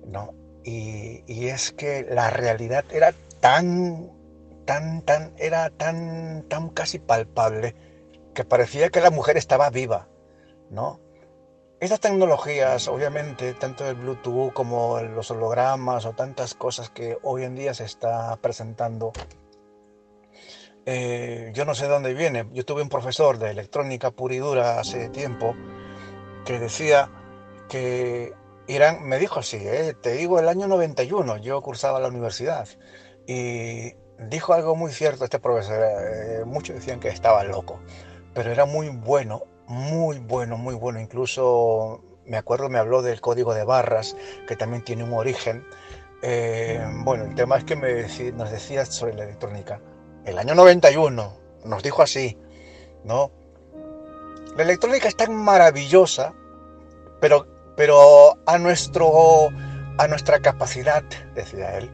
[0.05, 0.35] ¿no?
[0.63, 4.11] Y, y es que la realidad era tan,
[4.63, 7.73] tan, tan, era tan, tan casi palpable
[8.35, 10.07] que parecía que la mujer estaba viva,
[10.69, 10.99] ¿no?
[11.79, 17.55] Estas tecnologías, obviamente, tanto el Bluetooth como los hologramas o tantas cosas que hoy en
[17.55, 19.13] día se está presentando,
[20.85, 22.47] eh, yo no sé de dónde viene.
[22.53, 25.55] Yo tuve un profesor de electrónica pura y dura hace tiempo
[26.45, 27.09] que decía
[27.69, 28.33] que
[28.67, 32.67] Irán, me dijo así, eh, te digo el año 91, yo cursaba la universidad,
[33.27, 33.93] y
[34.29, 37.79] dijo algo muy cierto este profesor, eh, muchos decían que estaba loco,
[38.33, 40.99] pero era muy bueno muy bueno, muy bueno.
[40.99, 44.15] Incluso me acuerdo, me habló del código de barras,
[44.47, 45.65] que también tiene un origen.
[46.21, 48.03] Eh, bueno, el tema es que me
[48.33, 49.81] nos decía sobre la electrónica.
[50.25, 51.33] El año 91
[51.65, 52.37] nos dijo así,
[53.03, 53.31] ¿no?
[54.55, 56.33] La electrónica es tan maravillosa,
[57.19, 57.45] pero,
[57.75, 59.49] pero a, nuestro,
[59.97, 61.03] a nuestra capacidad,
[61.33, 61.91] decía él,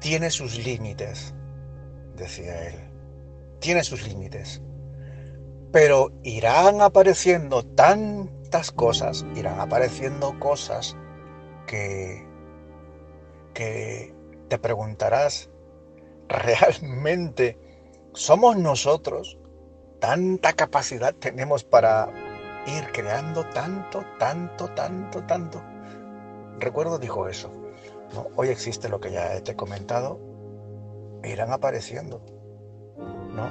[0.00, 1.32] tiene sus límites,
[2.16, 2.74] decía él.
[3.60, 4.60] Tiene sus límites.
[5.70, 10.96] Pero irán apareciendo tantas cosas, irán apareciendo cosas
[11.68, 12.26] que,
[13.54, 14.12] que
[14.48, 15.50] te preguntarás,
[16.28, 17.58] ¿realmente
[18.12, 19.38] somos nosotros?
[20.06, 22.08] ¿Tanta capacidad tenemos para
[22.64, 25.60] ir creando tanto, tanto, tanto, tanto?
[26.60, 27.50] Recuerdo dijo eso.
[28.36, 30.20] Hoy existe lo que ya te he comentado,
[31.24, 32.22] irán apareciendo.
[33.34, 33.50] ¿no?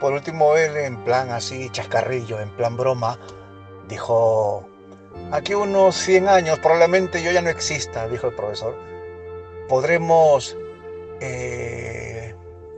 [0.00, 3.16] Por último, él en plan así, chascarrillo, en plan broma,
[3.88, 4.66] dijo,
[5.30, 8.76] aquí unos 100 años probablemente yo ya no exista, dijo el profesor.
[9.68, 10.56] Podremos
[11.20, 12.19] eh,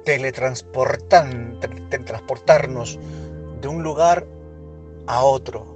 [0.05, 2.99] teletransportar, teletransportarnos
[3.61, 4.27] de un lugar
[5.07, 5.73] a otro,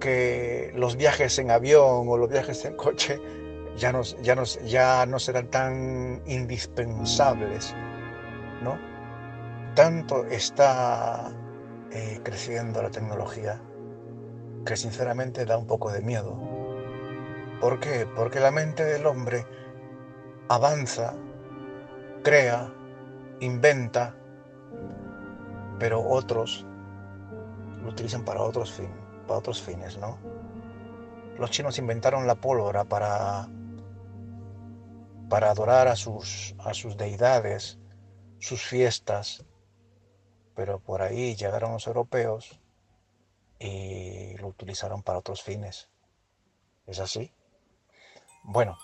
[0.00, 3.20] que los viajes en avión o los viajes en coche
[3.76, 7.74] ya no, ya ya no serán tan indispensables,
[8.62, 8.78] ¿no?
[9.74, 11.30] Tanto está
[11.92, 13.60] eh, creciendo la tecnología
[14.64, 16.36] que sinceramente da un poco de miedo.
[17.60, 18.06] ¿Por qué?
[18.16, 19.46] Porque la mente del hombre
[20.48, 21.14] avanza,
[22.22, 22.72] crea,
[23.40, 24.14] inventa,
[25.78, 26.64] pero otros
[27.82, 28.90] lo utilizan para otros, fin,
[29.26, 30.18] para otros fines, ¿no?
[31.38, 33.48] Los chinos inventaron la pólvora para,
[35.28, 37.78] para adorar a sus, a sus deidades,
[38.38, 39.44] sus fiestas,
[40.54, 42.58] pero por ahí llegaron los europeos
[43.58, 45.90] y lo utilizaron para otros fines.
[46.86, 47.32] ¿Es así?
[48.42, 48.78] Bueno,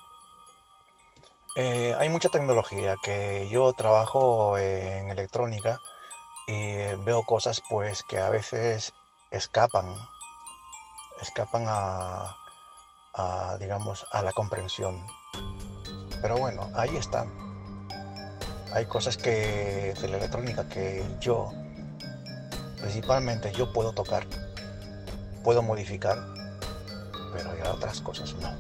[1.57, 5.81] eh, hay mucha tecnología que yo trabajo en electrónica
[6.47, 8.95] y veo cosas pues que a veces
[9.31, 9.95] escapan,
[11.21, 12.37] escapan a,
[13.61, 15.07] digamos a la comprensión.
[16.23, 17.31] Pero bueno, ahí están.
[18.73, 21.51] Hay cosas que de la electrónica que yo
[22.81, 24.27] principalmente yo puedo tocar
[25.45, 26.19] puedo modificar,
[27.33, 28.57] pero hay otras cosas no.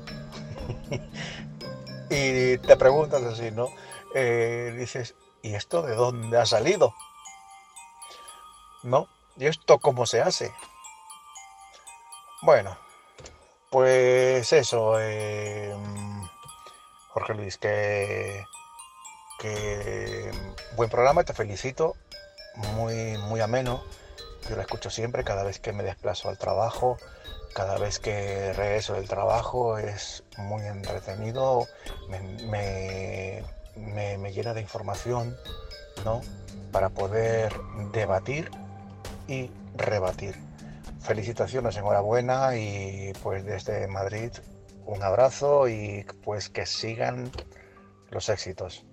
[2.12, 3.68] y te preguntas así, ¿no?
[4.14, 6.94] Eh, dices, ¿y esto de dónde ha salido?
[8.82, 9.08] ¿No?
[9.36, 10.52] ¿Y esto cómo se hace?
[12.42, 12.76] Bueno,
[13.70, 15.74] pues eso, eh,
[17.08, 18.44] Jorge Luis, que,
[19.38, 20.30] que
[20.76, 21.96] buen programa, te felicito,
[22.74, 23.82] muy, muy ameno.
[24.50, 26.98] Yo lo escucho siempre, cada vez que me desplazo al trabajo,
[27.54, 31.66] cada vez que regreso del trabajo, es muy entretenido,
[32.08, 33.42] me,
[34.32, 35.36] llena de información,
[36.04, 36.20] ¿no?
[36.70, 37.52] Para poder
[37.92, 38.50] debatir
[39.28, 40.36] y rebatir.
[41.00, 44.30] Felicitaciones, enhorabuena y pues desde Madrid
[44.86, 47.30] un abrazo y pues que sigan
[48.10, 48.84] los éxitos.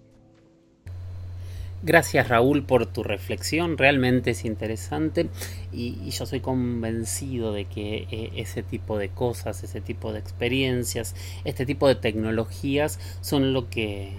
[1.82, 5.30] Gracias Raúl por tu reflexión, realmente es interesante
[5.72, 11.16] y, yo soy convencido de que eh, ese tipo de cosas, ese tipo de experiencias,
[11.46, 14.12] este tipo de tecnologías son lo que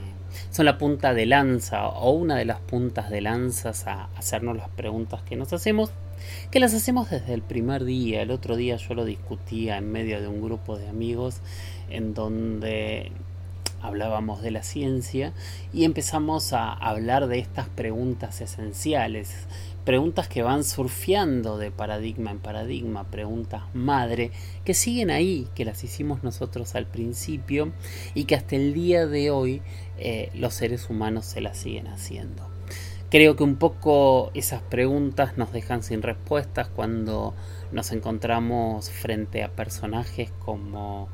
[0.51, 4.71] son la punta de lanza o una de las puntas de lanzas a hacernos las
[4.71, 5.91] preguntas que nos hacemos,
[6.51, 8.23] que las hacemos desde el primer día.
[8.23, 11.41] El otro día yo lo discutía en medio de un grupo de amigos
[11.91, 13.13] en donde
[13.81, 15.33] hablábamos de la ciencia
[15.73, 19.47] y empezamos a hablar de estas preguntas esenciales,
[19.85, 24.31] preguntas que van surfeando de paradigma en paradigma, preguntas madre,
[24.65, 27.73] que siguen ahí, que las hicimos nosotros al principio
[28.15, 29.63] y que hasta el día de hoy
[29.99, 32.49] eh, los seres humanos se las siguen haciendo.
[33.11, 37.35] Creo que un poco esas preguntas nos dejan sin respuestas cuando
[37.73, 41.09] nos encontramos frente a personajes como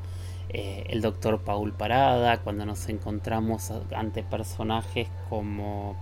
[0.49, 5.97] eh, el doctor Paul Parada, cuando nos encontramos ante personajes como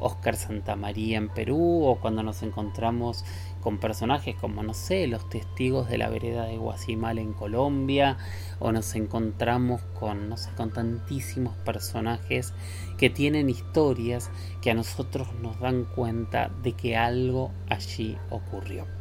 [0.00, 3.24] Oscar Santamaría en Perú, o cuando nos encontramos
[3.60, 8.16] con personajes como, no sé, los testigos de la vereda de Guasimal en Colombia,
[8.58, 12.54] o nos encontramos con, no sé, con tantísimos personajes
[12.98, 14.30] que tienen historias
[14.62, 18.95] que a nosotros nos dan cuenta de que algo allí ocurrió.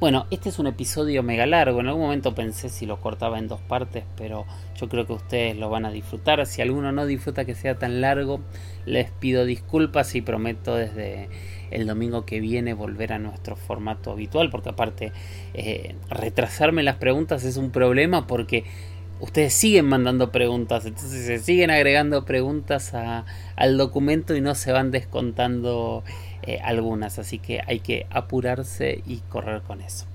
[0.00, 1.80] Bueno, este es un episodio mega largo.
[1.80, 4.44] En algún momento pensé si lo cortaba en dos partes, pero
[4.76, 6.44] yo creo que ustedes lo van a disfrutar.
[6.46, 8.40] Si alguno no disfruta que sea tan largo,
[8.86, 11.28] les pido disculpas y prometo desde
[11.70, 15.12] el domingo que viene volver a nuestro formato habitual, porque aparte
[15.54, 18.64] eh, retrasarme las preguntas es un problema porque
[19.20, 24.90] ustedes siguen mandando preguntas, entonces se siguen agregando preguntas al documento y no se van
[24.90, 26.04] descontando
[26.46, 30.06] eh, algunas, así que hay que apurarse y correr con eso.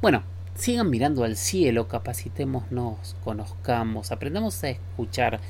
[0.00, 0.22] Bueno,
[0.54, 5.40] sigan mirando al cielo, capacitémonos, conozcamos, aprendamos a escuchar.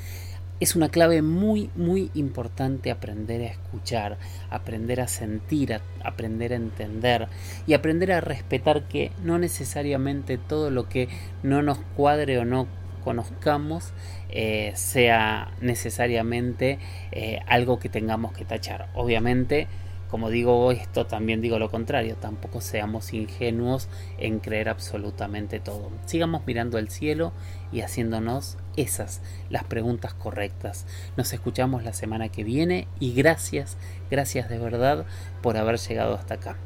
[0.59, 4.17] es una clave muy, muy importante aprender a escuchar,
[4.51, 7.29] aprender a sentir, aprender a entender
[7.67, 11.09] y aprender a respetar que no necesariamente todo lo que
[11.43, 12.67] no nos cuadre o no
[13.05, 13.93] conozcamos
[14.31, 16.81] eh, sea necesariamente
[17.13, 18.89] eh, algo que tengamos que tachar.
[18.95, 19.69] Obviamente,
[20.11, 23.89] como digo esto, también digo lo contrario, tampoco seamos ingenuos
[24.19, 25.91] en creer absolutamente todo.
[26.07, 27.33] Sigamos mirando el cielo
[27.73, 29.21] y haciéndonos esas,
[29.51, 30.87] las preguntas correctas.
[31.17, 33.77] Nos escuchamos la semana que viene y gracias,
[34.11, 35.07] gracias de verdad
[35.43, 36.57] por haber llegado hasta acá.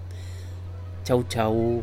[1.05, 1.83] Chau, chau.